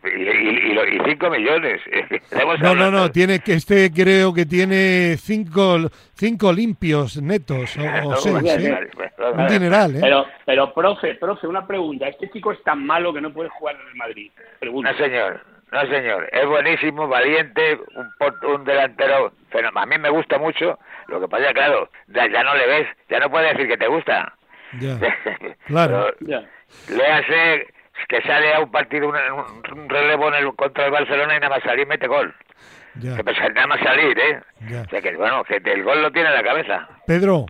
Y, 0.03 0.21
y, 0.21 0.71
y 0.71 0.73
lo- 0.73 0.87
y 0.87 0.99
cinco 1.05 1.29
millones. 1.29 1.81
Estamos 2.11 2.59
No, 2.59 2.75
no, 2.75 2.91
no, 2.91 3.11
tiene 3.11 3.39
que 3.39 3.53
este 3.53 3.91
creo 3.91 4.33
que 4.33 4.45
tiene 4.45 5.15
cinco, 5.17 5.77
cinco 6.13 6.51
limpios 6.53 7.21
netos 7.21 7.77
o, 7.77 7.81
o 7.81 7.85
No, 8.11 8.15
seis, 8.17 8.33
vale, 8.35 8.53
¿eh? 8.65 8.71
vale, 8.71 9.11
vale, 9.17 9.43
Un 9.43 9.47
dineral, 9.47 9.95
¿eh? 9.95 9.99
Pero, 10.01 10.25
pero 10.45 10.73
profe, 10.73 11.15
profe, 11.15 11.47
una 11.47 11.65
pregunta. 11.65 12.07
¿Este 12.07 12.29
chico 12.31 12.51
es 12.51 12.61
tan 12.63 12.85
malo 12.85 13.13
que 13.13 13.21
no 13.21 13.31
puede 13.33 13.49
jugar 13.49 13.75
en 13.75 13.87
el 13.87 13.95
Madrid? 13.95 14.31
Pregunta. 14.59 14.91
No, 14.91 14.97
señor. 14.97 15.41
No, 15.71 15.81
señor. 15.87 16.27
Es 16.31 16.47
buenísimo, 16.47 17.07
valiente, 17.07 17.79
un, 17.95 18.09
por- 18.17 18.43
un 18.45 18.63
delantero. 18.65 19.31
Pero 19.51 19.69
a 19.73 19.85
mí 19.85 19.97
me 19.99 20.09
gusta 20.09 20.37
mucho. 20.39 20.79
Lo 21.07 21.19
que 21.19 21.27
pasa, 21.27 21.53
claro, 21.53 21.89
ya, 22.07 22.27
ya 22.27 22.43
no 22.43 22.55
le 22.55 22.67
ves. 22.67 22.87
Ya 23.09 23.19
no 23.19 23.29
puedes 23.29 23.51
decir 23.53 23.67
que 23.67 23.77
te 23.77 23.87
gusta. 23.87 24.33
Ya, 24.79 24.97
claro. 25.67 26.13
Ya. 26.21 26.43
Le 26.89 27.05
hace 27.07 27.67
que 28.07 28.21
sale 28.21 28.53
a 28.53 28.59
un 28.61 28.71
partido, 28.71 29.09
un, 29.09 29.15
un- 29.15 29.79
un 29.79 29.89
relevo 29.89 30.27
en 30.29 30.35
el, 30.35 30.55
contra 30.55 30.85
el 30.85 30.91
Barcelona 30.91 31.35
y 31.35 31.39
nada 31.39 31.55
más 31.55 31.63
salir 31.63 31.87
mete 31.87 32.07
gol. 32.07 32.33
ya, 33.01 33.15
Que 33.17 33.23
pesa- 33.23 33.49
nada 33.49 33.67
más 33.67 33.79
salir, 33.81 34.17
¿eh? 34.17 34.39
ya. 34.69 34.81
O 34.81 34.89
sea 34.89 35.01
que, 35.01 35.15
bueno, 35.15 35.43
que 35.43 35.55
el 35.63 35.83
gol 35.83 36.01
lo 36.01 36.11
tiene 36.11 36.29
en 36.29 36.35
la 36.35 36.43
cabeza. 36.43 36.87
Pedro, 37.07 37.45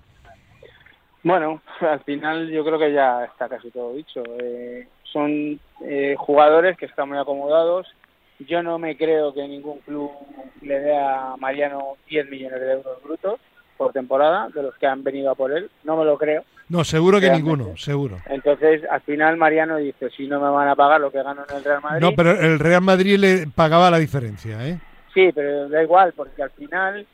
Bueno, 1.24 1.62
al 1.82 2.00
final 2.02 2.50
yo 2.50 2.64
creo 2.64 2.80
que 2.80 2.94
ya 2.94 3.26
está 3.26 3.50
casi 3.50 3.70
todo 3.72 3.94
dicho. 3.94 4.24
Eh, 4.42 4.88
son 5.04 5.60
eh, 5.82 6.16
jugadores 6.18 6.78
que 6.78 6.86
están 6.86 7.10
muy 7.10 7.18
acomodados. 7.18 7.88
Yo 8.40 8.64
no 8.64 8.80
me 8.80 8.96
creo 8.96 9.34
que 9.34 9.46
ningún 9.48 9.80
club 9.82 10.12
le 10.62 10.80
dé 10.80 10.98
a 10.98 11.36
Mariano 11.38 11.98
10 12.08 12.30
millones 12.30 12.62
de 12.62 12.72
euros 12.72 13.04
brutos 13.04 13.40
por 13.76 13.92
temporada, 13.92 14.48
de 14.54 14.64
los 14.64 14.76
que 14.78 14.88
han 14.88 15.04
venido 15.04 15.30
a 15.32 15.36
por 15.36 15.52
él. 15.52 15.70
No 15.84 15.98
me 15.98 16.06
lo 16.06 16.18
creo. 16.18 16.44
No, 16.70 16.84
seguro 16.84 17.20
que 17.20 17.28
Realmente. 17.28 17.52
ninguno, 17.52 17.78
seguro. 17.78 18.18
Entonces, 18.28 18.84
al 18.90 19.02
final 19.02 19.38
Mariano 19.38 19.78
dice, 19.78 20.10
si 20.16 20.28
no 20.28 20.40
me 20.40 20.50
van 20.50 20.68
a 20.68 20.76
pagar 20.76 21.02
lo 21.02 21.12
que 21.12 21.24
gano 21.24 21.44
en 21.50 21.58
el 21.58 21.64
Real 21.64 21.82
Madrid... 21.82 22.02
No, 22.02 22.12
pero 22.16 22.32
el 22.40 22.60
Real 22.60 22.82
Madrid 22.82 23.18
le 23.18 23.48
pagaba 23.48 23.90
la 23.90 23.98
diferencia, 23.98 24.68
¿eh? 24.68 24.80
Sí, 25.14 25.32
pero 25.34 25.68
da 25.68 25.82
igual, 25.82 26.14
porque 26.16 26.44
al 26.44 26.52
final, 26.52 27.06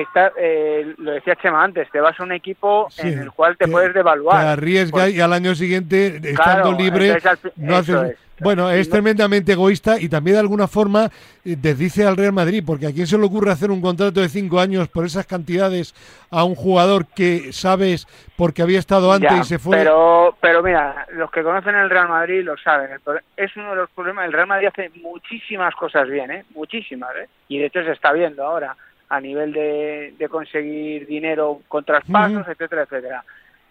está, 0.00 0.32
eh, 0.38 0.94
lo 0.98 1.12
decía 1.12 1.36
Chema 1.36 1.62
antes, 1.62 1.90
te 1.90 2.00
vas 2.00 2.18
a 2.18 2.22
un 2.22 2.32
equipo 2.32 2.88
Sí, 2.90 3.08
en 3.08 3.18
el 3.20 3.32
cual 3.32 3.56
te 3.56 3.68
puedes 3.68 3.92
devaluar. 3.94 4.40
Te 4.42 4.48
arriesgas 4.50 5.10
y 5.10 5.20
al 5.20 5.32
año 5.32 5.54
siguiente, 5.54 6.16
estando 6.16 6.34
Claro, 6.42 6.72
libre, 6.78 7.12
al 7.12 7.38
no 7.56 7.76
haces... 7.76 8.10
es. 8.12 8.18
Bueno, 8.40 8.68
es 8.70 8.88
no- 8.88 8.92
tremendamente 8.94 9.52
egoísta 9.52 10.00
y 10.00 10.08
también 10.08 10.34
de 10.34 10.40
alguna 10.40 10.66
forma 10.66 11.04
eh, 11.44 11.54
desdice 11.56 12.04
al 12.04 12.16
Real 12.16 12.32
Madrid, 12.32 12.64
porque 12.66 12.88
a 12.88 12.92
quién 12.92 13.06
se 13.06 13.16
le 13.16 13.24
ocurre 13.24 13.52
hacer 13.52 13.70
un 13.70 13.80
contrato 13.80 14.20
de 14.20 14.28
cinco 14.28 14.58
años 14.58 14.88
por 14.88 15.04
esas 15.04 15.26
cantidades 15.26 15.94
a 16.28 16.42
un 16.42 16.56
jugador 16.56 17.06
que 17.06 17.52
sabes 17.52 18.08
porque 18.36 18.62
había 18.62 18.80
estado 18.80 19.12
antes 19.12 19.30
Ya, 19.30 19.38
y 19.38 19.44
se 19.44 19.60
fue. 19.60 19.76
Pero, 19.76 20.36
pero 20.40 20.60
mira, 20.60 21.06
los 21.12 21.30
que 21.30 21.44
conocen 21.44 21.76
el 21.76 21.88
Real 21.88 22.08
Madrid 22.08 22.42
lo 22.42 22.56
saben. 22.56 22.90
Es 23.36 23.54
uno 23.56 23.70
de 23.70 23.76
los 23.76 23.90
problemas. 23.90 24.24
El 24.26 24.32
Real 24.32 24.48
Madrid 24.48 24.68
hace 24.68 24.90
muchísimas 25.00 25.72
cosas 25.76 26.08
bien, 26.08 26.32
¿eh? 26.32 26.44
Muchísimas, 26.52 27.14
¿eh? 27.14 27.28
Y 27.46 27.58
de 27.58 27.66
hecho 27.66 27.84
se 27.84 27.92
está 27.92 28.10
viendo 28.12 28.42
ahora 28.44 28.74
a 29.12 29.20
nivel 29.20 29.52
de, 29.52 30.14
de 30.16 30.28
conseguir 30.30 31.06
dinero 31.06 31.60
con 31.68 31.84
traspasos, 31.84 32.48
etcétera, 32.48 32.84
etcétera. 32.84 33.22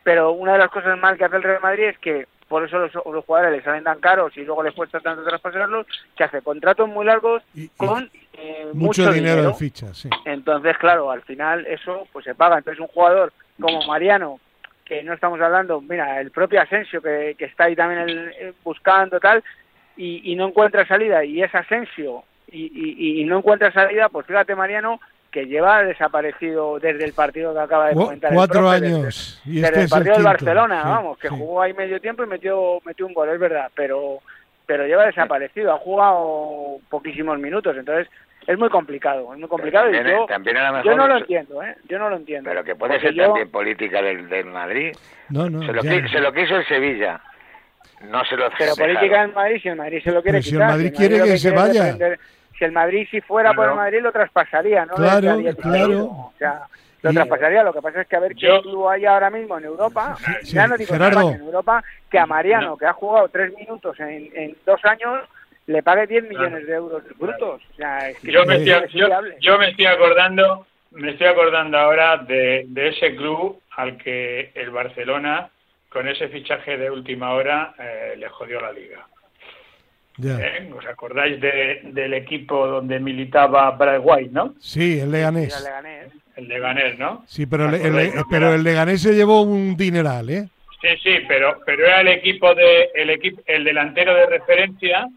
Pero 0.04 0.34
una 0.34 0.54
de 0.54 0.60
las 0.60 0.70
cosas 0.70 1.00
mal 1.00 1.18
que 1.18 1.26
hace 1.26 1.38
el 1.38 1.42
Real 1.42 1.62
Madrid 1.64 1.86
es 1.86 1.98
que 1.98 2.28
por 2.48 2.64
eso 2.64 2.78
los, 2.78 2.94
los 2.94 3.26
jugadores 3.26 3.52
les 3.56 3.64
salen 3.64 3.84
tan 3.84 4.00
caros 4.00 4.38
y 4.38 4.44
luego 4.44 4.62
les 4.62 4.76
cuesta 4.76 5.00
tanto 5.00 5.24
traspasarlos, 5.24 5.88
que 6.16 6.24
hace 6.26 6.44
contratos 6.44 6.88
muy 6.88 7.06
largos 7.08 7.42
Y- 7.56 7.64
y 7.64 7.70
con 7.76 8.08
eh, 8.34 8.68
mucho, 8.74 9.12
dinero, 9.12 9.48
de 9.48 9.54
fichas, 9.56 9.98
sí. 9.98 10.10
entonces, 10.26 10.78
claro, 10.78 11.10
al 11.10 11.24
final 11.24 11.66
eso 11.66 12.08
pues 12.14 12.24
se 12.26 12.36
paga. 12.36 12.60
Entonces, 12.60 12.80
un 12.80 12.88
jugador 12.90 13.34
como 13.60 13.82
Mariano, 13.88 14.40
que 14.86 15.02
no 15.02 15.14
estamos 15.14 15.42
hablando, 15.42 15.82
mira, 15.82 16.22
el 16.22 16.30
propio 16.30 16.62
Asensio, 16.62 17.02
que, 17.02 17.34
que 17.36 17.46
está 17.46 17.64
ahí 17.64 17.76
también 17.76 18.02
el- 18.02 18.32
eh, 18.40 18.54
buscando 18.64 19.20
tal, 19.20 19.44
y, 19.98 20.32
y 20.32 20.36
no 20.36 20.50
encuentra 20.50 20.86
salida, 20.86 21.26
y 21.26 21.42
es 21.42 21.56
Asensio, 21.56 22.26
y, 22.52 22.66
y, 22.66 23.22
y 23.22 23.24
no 23.26 23.40
encuentra 23.40 23.72
salida, 23.72 24.10
pues 24.10 24.28
fíjate, 24.28 24.54
Mariano, 24.56 25.00
que 25.32 25.46
lleva 25.46 25.82
desaparecido 25.84 26.78
desde 26.80 27.06
el 27.06 27.14
partido 27.14 27.54
que 27.54 27.60
acaba 27.62 27.88
de 27.88 27.94
comentar. 27.96 28.32
el 28.32 28.36
cuatro 28.36 28.60
profe, 28.62 28.82
desde- 28.82 28.96
años. 28.96 29.42
y 29.46 29.62
desde 29.62 29.68
este 29.68 29.78
el 29.80 29.84
el 29.86 29.90
partido 29.90 30.16
del. 30.16 30.24
Barcelona, 30.26 30.82
Sí, 30.84 30.90
vamos, 30.90 31.18
que 31.18 31.30
sí. 31.30 31.36
jugó 31.38 31.62
ahí 31.62 31.74
medio 31.74 32.02
tiempo 32.02 32.24
y 32.24 32.28
metió, 32.28 32.80
metió 32.86 33.06
un 33.08 33.14
gol, 33.14 33.30
es 33.30 33.40
verdad, 33.40 33.72
pero 33.76 34.20
pero 34.66 34.86
lleva 34.88 35.06
desaparecido, 35.06 35.74
ha 35.74 35.78
jugado 35.80 36.78
poquísimos 36.90 37.38
minutos, 37.40 37.76
entonces 37.78 38.08
es 38.48 38.58
muy 38.58 38.70
complicado, 38.70 39.34
es 39.34 39.40
muy 39.40 39.50
complicado 39.50 39.90
y 39.90 39.94
también, 39.94 40.18
yo, 40.18 40.26
también 40.28 40.58
a 40.58 40.68
lo 40.68 40.78
mejor 40.78 40.92
yo 40.92 40.98
no 40.98 41.08
lo 41.08 41.16
es- 41.16 41.22
entiendo, 41.22 41.64
¿eh? 41.64 41.76
Yo 41.90 42.00
no 42.00 42.10
lo 42.10 42.16
entiendo. 42.16 42.50
Pero 42.50 42.64
que 42.64 42.76
puede 42.76 43.00
ser 43.00 43.14
yo- 43.14 43.26
también 43.26 43.50
política 43.52 44.02
del, 44.02 44.30
del 44.30 44.46
Madrid. 44.46 44.96
No, 45.30 45.50
no, 45.50 45.62
se, 45.66 45.74
lo 45.74 45.82
qui- 45.82 46.10
se 46.12 46.20
lo 46.20 46.32
quiso 46.34 46.56
el 46.56 46.66
Sevilla. 46.68 47.20
No 48.10 48.24
se 48.26 48.36
lo 48.38 48.50
Pero 48.58 48.74
dejaron. 48.76 48.78
política 48.96 49.24
en 49.24 49.34
Madrid, 49.34 49.60
si 49.62 49.70
el 49.70 49.76
Madrid 49.76 50.02
se 50.04 50.12
lo 50.12 50.22
quiere 50.24 50.38
Pero 50.40 50.44
si 50.44 50.50
el 50.50 50.56
quitar. 50.56 50.70
Madrid 50.72 50.86
el 50.88 50.94
quiere 50.94 51.18
lo 51.18 51.24
que 51.26 51.38
se 51.38 51.50
quiere 51.50 51.56
es 51.56 51.68
vaya. 51.68 51.84
defender- 51.86 52.20
si 52.62 52.66
el 52.66 52.72
Madrid 52.74 53.08
si 53.10 53.22
fuera 53.22 53.54
por 53.54 53.68
el. 53.70 53.74
Madrid 53.76 54.02
lo 54.02 54.12
traspasaría, 54.12 54.86
¿no? 54.86 54.94
Claro, 54.94 55.36
claro. 55.60 56.04
O 56.04 56.34
sea, 56.38 56.62
lo 57.02 57.12
traspasaría. 57.12 57.64
Lo 57.64 57.74
que 57.74 57.82
pasa 57.82 58.02
es 58.02 58.08
que 58.08 58.16
a 58.16 58.20
ver 58.20 58.36
qué 58.36 58.46
Yo- 58.48 58.62
club 58.62 58.88
hay 58.88 59.04
ahora 59.06 59.32
mismo 59.32 59.58
en 59.58 59.64
Europa, 59.66 60.16
Sí, 60.44 60.54
ya 60.54 60.68
no 60.68 60.78
digo 60.78 60.94
en 60.94 61.00
Gerardo. 61.00 61.20
España, 61.22 61.36
en 61.38 61.42
Europa, 61.46 61.84
que 62.12 62.20
a 62.20 62.26
Mariano, 62.28 62.68
No. 62.68 62.78
que 62.78 62.86
ha 62.86 62.94
jugado 62.94 63.30
tres 63.30 63.52
minutos 63.56 64.00
en, 64.00 64.30
en 64.36 64.56
dos 64.64 64.80
años, 64.86 65.28
le 65.66 65.82
pague 65.82 66.06
10 66.06 66.30
millones 66.30 66.68
de 66.68 66.74
euros 66.74 67.02
brutos. 67.18 67.62
O 67.72 67.76
sea, 67.76 68.10
es 68.10 68.20
que 68.20 68.32
yo 68.32 68.46
me, 68.46 68.58
es 68.58 68.62
estoy, 68.68 69.02
yo, 69.40 69.58
me 69.58 69.70
estoy 69.70 69.86
acordando 69.86 70.68
me 70.92 71.12
estoy 71.12 71.28
acordando 71.28 71.80
ahora 71.80 72.18
de, 72.18 72.66
de 72.68 72.90
ese 72.90 73.16
club 73.16 73.60
al 73.78 73.98
que 73.98 74.52
el 74.54 74.70
Barcelona 74.70 75.50
con 75.90 76.08
ese 76.08 76.28
fichaje 76.28 76.78
de 76.78 76.92
última 76.92 77.34
hora 77.34 77.74
eh, 77.80 78.14
le 78.18 78.28
jodió 78.30 78.62
la 78.62 78.72
liga. 78.72 79.08
¿Eh? 80.24 80.72
¿Os 80.78 80.86
acordáis 80.86 81.40
de- 81.40 81.82
del 81.86 82.14
equipo 82.14 82.68
donde 82.68 83.00
militaba 83.00 83.72
Brad 83.72 84.02
White, 84.04 84.30
no? 84.32 84.56
Sí, 84.60 85.00
el 85.00 85.12
Leganés. 85.12 85.56
El 86.36 86.48
Leganés, 86.48 86.98
¿no? 87.00 87.24
Sí, 87.28 87.46
pero, 87.46 87.66
el, 87.70 87.76
¿Os 87.76 87.80
acordáis, 87.82 88.10
el- 88.14 88.16
no? 88.20 88.26
pero 88.30 88.54
el 88.54 88.64
Leganés 88.64 89.02
se 89.02 89.14
llevó 89.14 89.42
un 89.42 89.76
dineral, 89.78 90.30
¿eh? 90.30 90.48
Sí, 90.82 90.88
sí, 91.04 91.20
pero 91.28 91.60
pero 91.66 91.86
era 91.86 92.02
el 92.02 92.08
equipo 92.08 92.56
de 92.56 92.90
el 92.96 93.12
equipo 93.12 93.42
el 93.46 93.64
delantero 93.64 94.16
de 94.16 94.26
referencia 94.26 95.08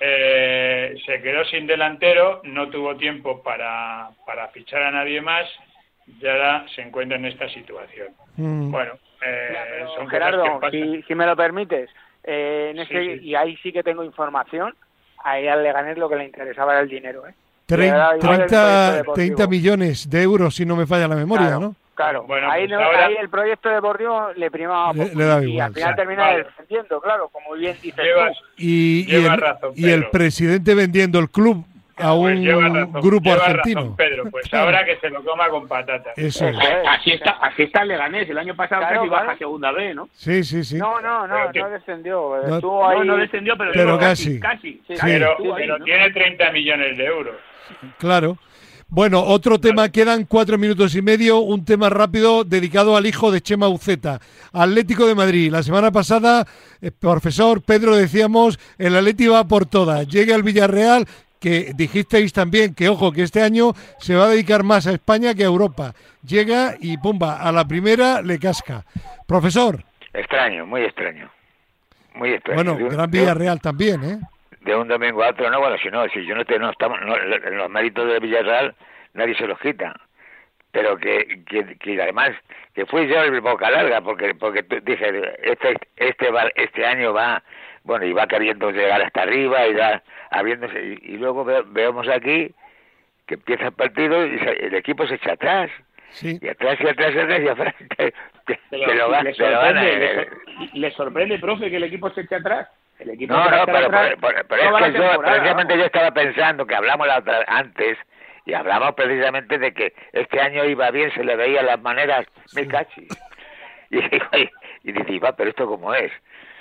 eh, 0.00 0.94
se 1.04 1.20
quedó 1.22 1.44
sin 1.46 1.66
delantero, 1.66 2.40
no 2.44 2.68
tuvo 2.68 2.96
tiempo 2.96 3.42
para 3.42 4.10
para 4.26 4.48
fichar 4.48 4.82
a 4.82 4.90
nadie 4.90 5.20
más 5.20 5.46
y 6.20 6.26
ahora 6.26 6.64
se 6.74 6.82
encuentra 6.82 7.16
en 7.16 7.24
esta 7.26 7.48
situación. 7.48 8.08
Mm. 8.36 8.70
Bueno, 8.70 8.92
eh, 9.26 9.50
Ya, 9.54 9.86
son 9.86 9.94
cosas 10.04 10.10
Gerardo, 10.10 10.44
que 10.44 10.50
pasan. 10.60 10.70
si, 10.70 11.02
si 11.02 11.14
me 11.14 11.26
lo 11.26 11.36
permites, 11.36 11.90
eh, 12.30 12.68
en 12.72 12.78
ese, 12.80 12.92
Sí, 13.00 13.18
sí. 13.20 13.28
y 13.28 13.34
ahí 13.34 13.56
sí 13.62 13.72
que 13.72 13.82
tengo 13.82 14.04
información, 14.04 14.74
ahí 15.24 15.48
al 15.48 15.62
Leganés 15.62 15.96
lo 15.98 16.08
que 16.08 16.16
le 16.16 16.24
interesaba 16.26 16.72
era 16.72 16.82
el 16.82 16.88
dinero, 16.88 17.26
¿eh? 17.26 17.32
Trein- 17.66 17.90
Le 17.92 17.98
da 17.98 18.16
igual 18.16 18.16
el 18.16 18.20
30, 18.20 18.46
proyecto 18.48 18.96
deportivo. 18.96 19.14
30 19.14 19.46
millones 19.46 20.10
de 20.10 20.22
euros, 20.22 20.54
si 20.54 20.64
no 20.66 20.76
me 20.76 20.86
falla 20.86 21.08
la 21.08 21.16
memoria, 21.16 21.46
Claro, 21.48 21.60
¿no? 21.60 21.74
Claro, 21.94 22.22
Bueno, 22.28 22.48
ahí, 22.50 22.68
pues 22.68 22.78
no- 22.78 22.84
ahora- 22.86 23.06
ahí 23.06 23.16
el 23.20 23.28
proyecto 23.28 23.68
deportivo 23.70 24.28
le 24.36 24.50
primaba 24.52 24.92
Le- 24.92 25.14
le 25.14 25.24
da 25.24 25.42
y 25.44 25.48
igual, 25.50 25.66
al 25.66 25.74
final 25.74 25.96
termina 25.96 26.22
Vale. 26.22 26.44
defendiendo, 26.44 27.00
claro, 27.00 27.28
como 27.28 27.54
bien 27.54 27.76
dices 27.82 28.04
Llevas- 28.04 28.38
tú. 28.38 28.44
Y, 28.56 29.14
el, 29.14 29.36
razón, 29.40 29.72
y 29.74 29.84
el 29.90 30.00
Pedro. 30.00 30.10
presidente 30.12 30.74
vendiendo 30.76 31.18
el 31.18 31.28
club 31.28 31.64
a 31.98 32.14
Pues 32.16 32.36
un 32.36 32.42
lleva 32.42 32.68
razón, 32.68 32.92
grupo 33.02 33.32
argentino. 33.32 33.80
razón, 33.80 33.96
Pedro, 33.96 34.24
pues 34.30 34.48
Claro. 34.48 34.64
ahora 34.66 34.84
que 34.84 34.96
se 34.98 35.10
lo 35.10 35.24
coma 35.24 35.48
con 35.48 35.66
patatas. 35.68 36.16
Eso 36.16 36.48
es. 36.48 36.56
Así 36.88 37.10
está, 37.12 37.30
así 37.42 37.62
está 37.64 37.82
el 37.82 37.88
Leganés. 37.88 38.28
El 38.30 38.38
año 38.38 38.54
pasado 38.56 38.80
Claro, 38.82 38.96
casi 39.00 39.08
claro. 39.08 39.26
baja 39.26 39.38
segunda 39.38 39.72
B, 39.72 39.94
¿no? 39.94 40.08
Sí, 40.14 40.44
sí, 40.44 40.64
sí. 40.64 40.76
No, 40.76 41.00
no, 41.00 41.26
no, 41.26 41.34
Pero 41.34 41.52
que- 41.52 41.60
no 41.60 41.70
descendió. 41.70 42.42
No- 42.46 42.54
Estuvo 42.56 42.86
ahí. 42.88 42.98
No, 42.98 43.04
no 43.04 43.16
descendió, 43.16 43.56
pero, 43.56 43.72
Pero 43.72 43.84
llegó 43.86 43.98
casi. 43.98 44.40
casi. 44.40 44.72
Sí, 44.86 44.94
Sí. 44.94 45.00
Pero, 45.02 45.30
ahí, 45.38 45.50
pero 45.56 45.78
¿no? 45.78 45.84
tiene 45.84 46.10
30 46.10 46.52
millones 46.52 46.96
de 46.96 47.04
euros. 47.04 47.36
Claro. 47.98 48.38
Bueno, 48.90 49.22
otro 49.22 49.58
tema, 49.60 49.90
quedan 49.90 50.24
cuatro 50.24 50.56
minutos 50.56 50.94
y 50.94 51.02
medio, 51.02 51.40
un 51.40 51.62
tema 51.62 51.90
rápido 51.90 52.42
dedicado 52.42 52.96
al 52.96 53.04
hijo 53.04 53.30
de 53.30 53.42
Chema 53.42 53.68
Uceta, 53.68 54.18
Atlético 54.50 55.06
de 55.06 55.14
Madrid. 55.14 55.52
La 55.52 55.62
semana 55.62 55.90
pasada, 55.90 56.46
eh, 56.80 56.90
profesor 56.90 57.60
Pedro, 57.60 57.94
decíamos, 57.94 58.58
el 58.78 58.96
Atleti 58.96 59.26
va 59.26 59.44
por 59.46 59.66
todas. 59.66 60.08
Llega 60.08 60.34
al 60.34 60.42
Villarreal, 60.42 61.04
que 61.40 61.72
dijisteis 61.74 62.32
también 62.32 62.74
que, 62.74 62.88
ojo, 62.88 63.12
que 63.12 63.22
este 63.22 63.42
año 63.42 63.72
se 63.98 64.14
va 64.14 64.24
a 64.24 64.28
dedicar 64.28 64.62
más 64.64 64.86
a 64.86 64.92
España 64.92 65.34
que 65.34 65.42
a 65.44 65.46
Europa. 65.46 65.92
Llega 66.26 66.74
y, 66.80 66.96
pumba, 66.98 67.40
a 67.40 67.52
la 67.52 67.64
primera 67.66 68.22
le 68.22 68.38
casca. 68.38 68.84
Profesor, 69.26 69.82
Extraño, 70.12 70.66
muy 70.66 70.82
extraño. 70.82 71.30
Muy 72.14 72.32
extraño. 72.32 72.56
bueno, 72.56 72.72
un- 72.74 72.88
gran 72.88 73.10
Villarreal 73.10 73.60
también, 73.60 74.02
¿eh? 74.04 74.18
de 74.62 74.74
un 74.74 74.88
domingo 74.88 75.22
a 75.22 75.30
otro, 75.30 75.48
no, 75.50 75.60
bueno, 75.60 75.76
si 75.82 75.88
no, 75.88 76.06
si 76.08 76.26
yo 76.26 76.34
no, 76.34 76.44
te, 76.44 76.58
no 76.58 76.70
estamos, 76.70 76.98
no, 77.02 77.14
en 77.16 77.56
los 77.56 77.70
méritos 77.70 78.06
de 78.08 78.18
Villarreal 78.18 78.74
nadie 79.14 79.34
se 79.36 79.46
los 79.46 79.58
quita, 79.60 79.94
pero 80.72 80.96
que, 80.98 81.42
que, 81.46 81.76
que 81.78 82.02
además, 82.02 82.30
que 82.74 82.84
fui 82.86 83.06
yo 83.08 83.22
el 83.22 83.40
boca 83.40 83.70
larga, 83.70 84.00
porque, 84.02 84.34
porque 84.34 84.62
dije, 84.82 85.10
este, 85.42 85.76
este, 85.96 86.30
va, 86.30 86.48
este 86.56 86.84
año 86.84 87.12
va, 87.14 87.42
bueno, 87.88 88.04
y 88.04 88.12
va 88.12 88.26
queriendo 88.26 88.70
llegar 88.70 89.00
hasta 89.00 89.22
arriba 89.22 89.66
y 89.66 89.72
va 89.74 90.02
habiéndose, 90.30 90.78
y, 91.02 91.14
y 91.14 91.16
luego 91.16 91.42
ve- 91.44 91.64
vemos 91.68 92.06
aquí 92.08 92.54
que 93.26 93.34
empieza 93.34 93.66
el 93.66 93.72
partido 93.72 94.26
y 94.26 94.38
se- 94.38 94.66
el 94.66 94.74
equipo 94.74 95.06
se 95.06 95.14
echa 95.14 95.32
atrás, 95.32 95.70
Sí. 96.10 96.38
y 96.40 96.48
atrás 96.48 96.78
y 96.80 96.86
atrás 96.86 97.14
y 97.14 97.18
atrás 97.18 97.40
y 97.40 97.48
atrás, 97.48 97.74
Pero 98.70 98.86
que 98.86 98.94
lo, 98.94 99.10
va- 99.10 99.22
le, 99.22 99.32
lo 99.32 99.58
van 99.58 99.76
a- 99.78 99.82
sorprende, 99.82 99.98
le, 99.98 100.14
sor- 100.24 100.74
le 100.74 100.90
sorprende, 100.92 101.38
profe, 101.38 101.70
que 101.70 101.76
el 101.76 101.84
equipo 101.84 102.10
se 102.10 102.20
eche 102.22 102.34
atrás. 102.36 102.68
El 102.98 103.10
equipo 103.10 103.32
No, 103.32 103.44
no, 103.44 103.64
pero, 103.64 103.78
atrás 103.86 104.16
pero- 104.18 104.20
pero- 104.20 104.48
pero 104.48 104.68
toda 104.70 104.86
es 104.86 104.92
que 104.92 104.98
yo, 104.98 105.20
precisamente 105.22 105.78
yo 105.78 105.84
estaba 105.84 106.10
pensando 106.10 106.66
que 106.66 106.74
hablamos 106.74 107.06
la 107.06 107.18
otra, 107.18 107.44
antes 107.46 107.96
y 108.44 108.52
hablamos 108.54 108.94
precisamente 108.94 109.56
de 109.58 109.72
que 109.72 109.94
este 110.12 110.40
año 110.40 110.64
iba 110.66 110.90
bien, 110.90 111.10
se 111.12 111.24
le 111.24 111.36
veían 111.36 111.64
las 111.66 111.80
maneras, 111.80 112.26
me 112.54 112.66
cachi. 112.68 113.06
Y, 113.90 114.00
y, 114.00 114.50
y 114.84 114.92
dice, 114.92 115.18
va, 115.18 115.32
pero 115.32 115.48
esto 115.48 115.66
cómo 115.66 115.94
es. 115.94 116.12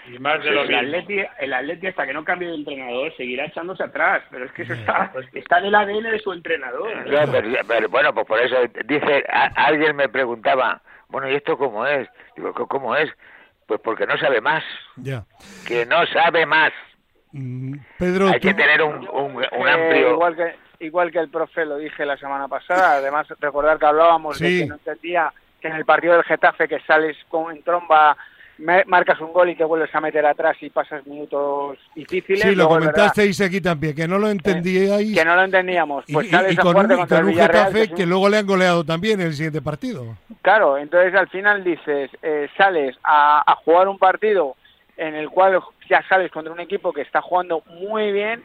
Y 0.07 0.19
más 0.19 0.41
de 0.43 0.51
lo 0.51 0.61
el 0.61 0.67
mismo. 0.69 0.81
Atleti, 0.81 1.19
el 1.39 1.53
Atleti 1.53 1.87
hasta 1.87 2.05
que 2.05 2.13
no 2.13 2.23
cambie 2.23 2.47
de 2.47 2.55
entrenador 2.55 3.15
seguirá 3.17 3.45
echándose 3.45 3.83
atrás, 3.83 4.23
pero 4.31 4.45
es 4.45 4.51
que 4.53 4.61
eso 4.63 4.73
está, 4.73 5.11
está 5.33 5.59
en 5.59 5.65
el 5.65 5.75
ADN 5.75 6.03
de 6.11 6.19
su 6.19 6.31
entrenador. 6.33 7.09
Ya, 7.11 7.25
pero, 7.29 7.49
pero 7.67 7.89
bueno, 7.89 8.13
pues 8.13 8.25
por 8.27 8.39
eso 8.39 8.55
dice, 8.85 9.23
a- 9.29 9.51
alguien 9.65 9.95
me 9.95 10.07
preguntaba, 10.09 10.81
bueno, 11.09 11.29
¿y 11.29 11.35
esto 11.35 11.57
cómo 11.57 11.85
es? 11.85 12.07
Digo, 12.35 12.53
"¿Cómo- 12.53 12.67
¿cómo 12.67 12.95
es? 12.95 13.09
Pues 13.65 13.81
porque 13.81 14.05
no 14.07 14.17
sabe 14.17 14.39
más, 14.39 14.63
Ya. 14.95 15.25
que 15.67 15.85
no 15.85 16.05
sabe 16.07 16.45
más. 16.45 16.71
Mm, 17.33 17.75
Pedro, 17.99 18.27
Hay 18.29 18.39
que 18.39 18.53
tener 18.53 18.81
un, 18.81 19.07
un, 19.09 19.35
un 19.35 19.43
Eh, 19.43 19.71
amplio... 19.71 20.11
igual 20.11 20.35
que 20.35 20.55
igual 20.79 21.11
que 21.11 21.19
el 21.19 21.29
profe 21.29 21.65
lo 21.65 21.77
dije 21.77 22.05
la 22.05 22.17
semana 22.17 22.47
pasada 22.47 22.97
además 22.97 23.27
recordar 23.39 23.79
que 23.79 23.85
hablábamos 23.87 24.37
Sí. 24.37 24.43
de 24.59 24.63
que 24.63 24.69
no 24.69 24.75
entendía 24.75 25.33
que 25.59 25.67
en 25.69 25.75
el 25.75 25.85
partido 25.85 26.13
del 26.13 26.23
Getafe 26.23 26.67
que 26.67 26.79
sales 26.81 27.17
con 27.27 27.51
en 27.55 27.63
tromba 27.63 28.15
marcas 28.87 29.19
un 29.21 29.31
gol 29.33 29.49
y 29.49 29.55
te 29.55 29.63
vuelves 29.63 29.93
a 29.93 30.01
meter 30.01 30.25
atrás 30.25 30.57
y 30.61 30.69
pasas 30.69 31.05
minutos 31.05 31.77
difíciles 31.95 32.41
Sí, 32.41 32.55
lo 32.55 32.67
comentasteis 32.67 33.39
aquí 33.41 33.61
también, 33.61 33.95
que 33.95 34.07
no 34.07 34.17
lo 34.17 34.29
entendíais. 34.29 35.15
que 35.17 35.23
no 35.25 35.35
lo 35.35 35.43
entendíamos 35.43 36.05
pues 36.11 36.27
y- 36.27 36.29
sales 36.31 36.53
y 36.55 36.59
a 36.59 36.61
con, 36.63 36.71
jugarte 36.73 36.95
un, 36.95 37.05
con 37.07 37.17
el 37.17 37.23
un 37.25 37.29
Villarreal 37.31 37.65
Getafe 37.67 37.77
que 37.79 37.83
es 37.85 37.89
un- 37.91 37.95
que 37.97 38.05
luego 38.05 38.29
le 38.29 38.37
han 38.37 38.47
goleado 38.47 38.83
también 38.83 39.21
en 39.21 39.27
el 39.27 39.33
siguiente 39.33 39.61
partido. 39.61 40.17
Claro, 40.41 40.77
entonces 40.77 41.13
al 41.13 41.27
final 41.29 41.63
dices, 41.63 42.09
eh, 42.23 42.47
sales 42.57 42.95
a, 43.03 43.43
a 43.51 43.55
jugar 43.57 43.87
un 43.87 43.99
partido 43.99 44.55
en 44.97 45.13
el 45.13 45.29
cual 45.29 45.59
ya 45.89 46.03
sales 46.09 46.31
contra 46.31 46.51
un 46.51 46.59
equipo 46.59 46.91
que 46.93 47.01
está 47.01 47.21
jugando 47.21 47.61
muy 47.79 48.11
bien 48.11 48.43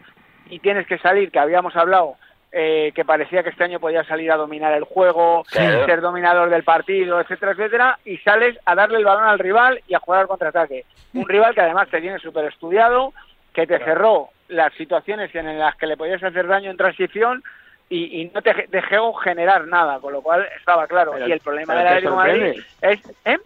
y 0.50 0.58
tienes 0.58 0.86
que 0.86 0.98
salir, 0.98 1.30
que 1.30 1.38
habíamos 1.38 1.74
hablado, 1.76 2.16
eh, 2.53 2.92
que 2.94 3.05
parecía 3.05 3.42
que 3.42 3.48
este 3.48 3.64
año 3.64 3.80
podía 3.80 4.05
salir 4.05 4.30
a 4.30 4.36
dominar 4.36 4.72
el 4.74 4.84
juego, 4.84 5.42
Claro. 5.50 5.86
ser 5.86 6.00
dominador 6.03 6.50
del 6.50 6.64
partido, 6.64 7.18
etcétera, 7.20 7.53
etcétera, 7.53 7.98
y 8.05 8.18
sales 8.18 8.59
a 8.66 8.74
darle 8.74 8.98
el 8.98 9.05
balón 9.07 9.24
al 9.24 9.38
rival 9.38 9.80
y 9.88 9.94
a 9.94 9.98
jugar 10.00 10.20
al 10.22 10.28
contraataque. 10.28 10.84
Un 11.14 11.26
rival 11.28 11.55
que 11.55 11.62
además 11.62 11.88
te 11.88 12.00
tiene 12.00 12.18
súper 12.18 12.44
estudiado, 12.44 13.12
que 13.55 13.66
te 13.66 13.78
cerró 13.78 14.28
las 14.48 14.72
situaciones 14.74 15.34
en 15.34 15.59
las 15.59 15.76
que 15.76 15.86
le 15.86 15.96
podías 15.96 16.22
hacer 16.22 16.46
daño 16.46 16.70
en 16.70 16.76
transición 16.76 17.42
y, 17.88 18.20
y 18.20 18.30
no 18.34 18.42
te 18.42 18.66
dejó 18.68 19.14
generar 19.14 19.66
nada, 19.66 19.98
con 20.00 20.12
lo 20.12 20.20
cual 20.22 20.46
estaba 20.59 20.86
claro. 20.86 21.12
Pero- 21.12 21.28
y 21.28 21.32
el 21.32 21.40
problema 21.40 21.74
del 21.74 21.86
Atlético 21.86 22.16
Madrid 22.16 22.62
es... 22.82 23.00
¿eh? 23.24 23.38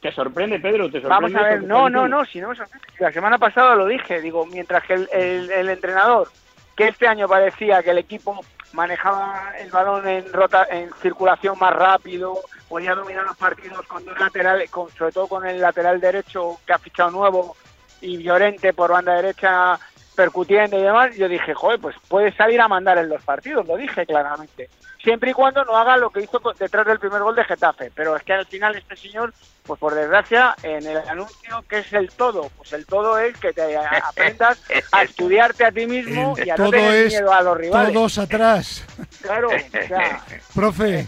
¿Te 0.00 0.12
sorprende, 0.12 0.60
Pedro? 0.60 0.84
¿Te 0.90 1.00
sorprende 1.00 1.08
Vamos 1.08 1.34
a 1.34 1.42
ver, 1.42 1.62
no, 1.64 1.88
no, 1.90 2.06
no, 2.06 2.24
si 2.24 2.40
no 2.40 2.50
me 2.50 2.54
sorprende. 2.54 2.86
La 3.00 3.10
semana 3.10 3.38
pasada 3.38 3.74
lo 3.74 3.86
dije, 3.86 4.20
digo, 4.20 4.46
mientras 4.46 4.84
que 4.84 4.94
el, 4.94 5.08
el- 5.12 5.50
el 5.50 5.68
entrenador, 5.68 6.28
que 6.76 6.88
este 6.88 7.08
año 7.08 7.26
parecía 7.26 7.82
que 7.82 7.90
el 7.90 7.98
equipo 7.98 8.38
manejaba 8.72 9.54
el 9.58 9.70
balón 9.70 10.06
en 10.06 10.30
rota, 10.32 10.66
en 10.70 10.90
circulación 11.00 11.58
más 11.58 11.72
rápido, 11.72 12.38
podía 12.68 12.94
dominar 12.94 13.24
los 13.24 13.36
partidos 13.36 13.86
con 13.86 14.04
dos 14.04 14.18
laterales, 14.20 14.70
con, 14.70 14.90
sobre 14.90 15.12
todo 15.12 15.26
con 15.26 15.46
el 15.46 15.60
lateral 15.60 16.00
derecho 16.00 16.58
que 16.66 16.74
ha 16.74 16.78
fichado 16.78 17.10
nuevo 17.10 17.56
y 18.00 18.22
Llorente 18.22 18.74
por 18.74 18.90
banda 18.90 19.14
derecha 19.14 19.78
percutiendo 20.16 20.78
y 20.78 20.82
demás, 20.82 21.14
yo 21.14 21.28
dije, 21.28 21.54
joder, 21.54 21.78
pues 21.78 21.94
puede 22.08 22.32
salir 22.34 22.60
a 22.60 22.66
mandar 22.68 22.98
en 22.98 23.08
los 23.08 23.22
partidos, 23.22 23.66
lo 23.66 23.76
dije 23.76 24.04
claramente. 24.06 24.68
Siempre 25.04 25.30
y 25.30 25.34
cuando 25.34 25.64
no 25.64 25.76
haga 25.76 25.96
lo 25.96 26.10
que 26.10 26.22
hizo 26.22 26.40
detrás 26.58 26.84
del 26.84 26.98
primer 26.98 27.22
gol 27.22 27.36
de 27.36 27.44
Getafe. 27.44 27.92
Pero 27.94 28.16
es 28.16 28.24
que 28.24 28.32
al 28.32 28.46
final 28.46 28.74
este 28.74 28.96
señor, 28.96 29.32
pues 29.64 29.78
por 29.78 29.94
desgracia, 29.94 30.56
en 30.64 30.84
el 30.84 30.96
anuncio, 30.96 31.64
¿qué 31.68 31.78
es 31.78 31.92
el 31.92 32.10
todo? 32.10 32.50
Pues 32.56 32.72
el 32.72 32.86
todo 32.86 33.16
es 33.18 33.36
que 33.38 33.52
te 33.52 33.76
aprendas 34.02 34.60
a 34.90 35.04
estudiarte 35.04 35.64
a 35.64 35.70
ti 35.70 35.86
mismo 35.86 36.34
El 36.36 36.48
y 36.48 36.50
a 36.50 36.56
no 36.56 36.64
todo 36.64 36.70
tener 36.72 36.94
es 37.06 37.12
miedo 37.12 37.32
a 37.32 37.42
los 37.42 37.56
rivales. 37.56 37.92
todos 37.92 38.18
atrás. 38.18 38.84
Claro, 39.22 39.48
o 39.48 39.86
sea, 39.86 40.24
Profe, 40.52 41.06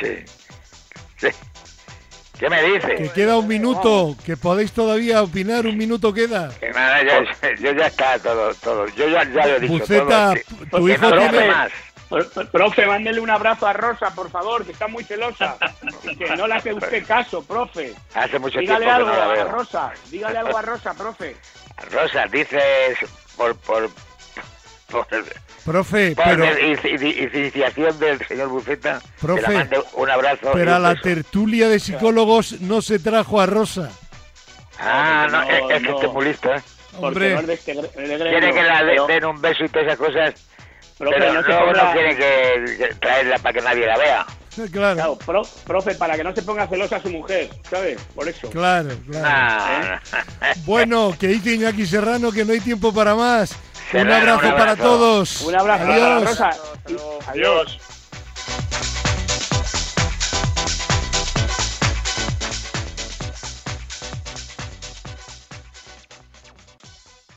Sí. 0.00 0.24
Sí. 1.18 1.28
¿Qué 2.44 2.50
me 2.50 2.62
dice? 2.62 2.94
que 2.96 3.08
queda 3.10 3.38
un 3.38 3.48
minuto, 3.48 4.14
que 4.26 4.36
podéis 4.36 4.70
todavía 4.72 5.22
opinar, 5.22 5.64
un 5.66 5.78
minuto 5.78 6.12
queda. 6.12 6.50
Que 6.60 6.70
nada, 6.72 7.02
yo, 7.02 7.22
yo 7.58 7.72
ya 7.72 7.86
está 7.86 8.18
todo, 8.18 8.52
todo. 8.56 8.86
Yo 8.88 9.08
ya, 9.08 9.24
ya 9.24 9.46
lo 9.46 9.56
he 9.56 9.60
dicho 9.60 9.72
Buceta, 9.72 10.04
todo. 10.04 10.34
que- 10.34 10.66
tu 10.66 10.84
que 10.86 10.92
hijo 10.92 11.08
no 11.08 11.16
tiene... 11.30 11.48
más. 11.48 11.72
Pro- 12.10 12.28
pro- 12.28 12.50
Profe, 12.50 12.84
mándele 12.84 13.18
un 13.18 13.30
abrazo 13.30 13.66
a 13.66 13.72
Rosa, 13.72 14.14
por 14.14 14.30
favor, 14.30 14.62
que 14.66 14.72
está 14.72 14.86
muy 14.88 15.04
celosa. 15.04 15.56
que 16.18 16.36
no 16.36 16.46
le 16.46 16.54
hace 16.56 16.74
usted 16.74 17.06
caso, 17.06 17.42
profe. 17.42 17.94
Hace 18.14 18.38
mucho 18.38 18.58
Dígale 18.60 18.84
tiempo 18.84 19.04
que 19.06 19.10
algo 19.10 19.10
no 19.10 19.16
la 19.16 19.24
a 19.24 19.28
veo. 19.44 19.48
Rosa. 19.48 19.92
Dígale 20.10 20.38
algo 20.38 20.58
a 20.58 20.62
Rosa, 20.62 20.92
profe. 20.92 21.36
Rosa, 21.90 22.26
dices 22.26 22.98
por 23.38 23.56
por 23.56 23.88
profe, 25.64 26.14
por 26.14 26.24
pero, 26.24 26.46
iniciación 27.34 27.98
del 27.98 28.26
señor 28.26 28.48
Buceta. 28.48 29.00
Profe, 29.20 29.52
mando 29.52 29.84
un 29.94 30.10
abrazo. 30.10 30.50
Pero 30.52 30.74
a 30.74 30.78
la 30.78 30.94
tertulia 30.96 31.68
de 31.68 31.80
psicólogos 31.80 32.60
no 32.60 32.82
se 32.82 32.98
trajo 32.98 33.40
a 33.40 33.46
Rosa. 33.46 33.90
Ah, 34.78 35.26
no, 35.30 35.40
no, 35.40 35.44
no 35.44 35.50
es, 35.50 35.82
que 35.82 35.90
este 35.90 36.06
es 36.06 36.12
muy 36.12 36.24
listo, 36.24 36.52
¿eh? 36.52 36.62
Hombre, 36.98 37.58
quiere 37.64 38.52
que 38.52 38.62
la 38.62 38.84
de, 38.84 39.00
den 39.08 39.24
un 39.24 39.40
beso 39.40 39.64
y 39.64 39.68
todas 39.68 39.86
esas 39.86 39.98
cosas. 39.98 40.34
Profe, 40.98 41.16
pero 41.18 41.32
no, 41.32 41.42
se 41.42 41.48
ponga... 41.48 41.84
no 41.84 41.92
quiere 41.92 42.16
que 42.16 42.94
traerla 43.00 43.38
para 43.38 43.52
que 43.52 43.60
nadie 43.60 43.86
la 43.86 43.98
vea. 43.98 44.26
Claro. 44.70 44.94
claro 44.94 45.16
pro, 45.16 45.42
profe, 45.66 45.96
para 45.96 46.16
que 46.16 46.22
no 46.22 46.32
se 46.32 46.42
ponga 46.42 46.68
celosa 46.68 47.00
su 47.00 47.10
mujer, 47.10 47.50
¿sabes? 47.68 48.00
Por 48.14 48.28
eso. 48.28 48.48
Claro, 48.50 48.90
claro. 49.10 49.26
Ah. 49.26 50.00
¿Eh? 50.42 50.52
Bueno, 50.64 51.12
que 51.18 51.26
dice 51.26 51.54
Iñaki 51.54 51.86
Serrano 51.86 52.30
que 52.30 52.44
no 52.44 52.52
hay 52.52 52.60
tiempo 52.60 52.94
para 52.94 53.14
más. 53.16 53.56
Un 53.92 54.10
abrazo, 54.10 54.56
para 54.56 54.76
todos. 54.76 55.40
Un 55.42 55.54
abrazo, 55.54 55.84
Para 55.86 56.18
Rosa. 56.20 56.50
Adiós. 57.28 57.78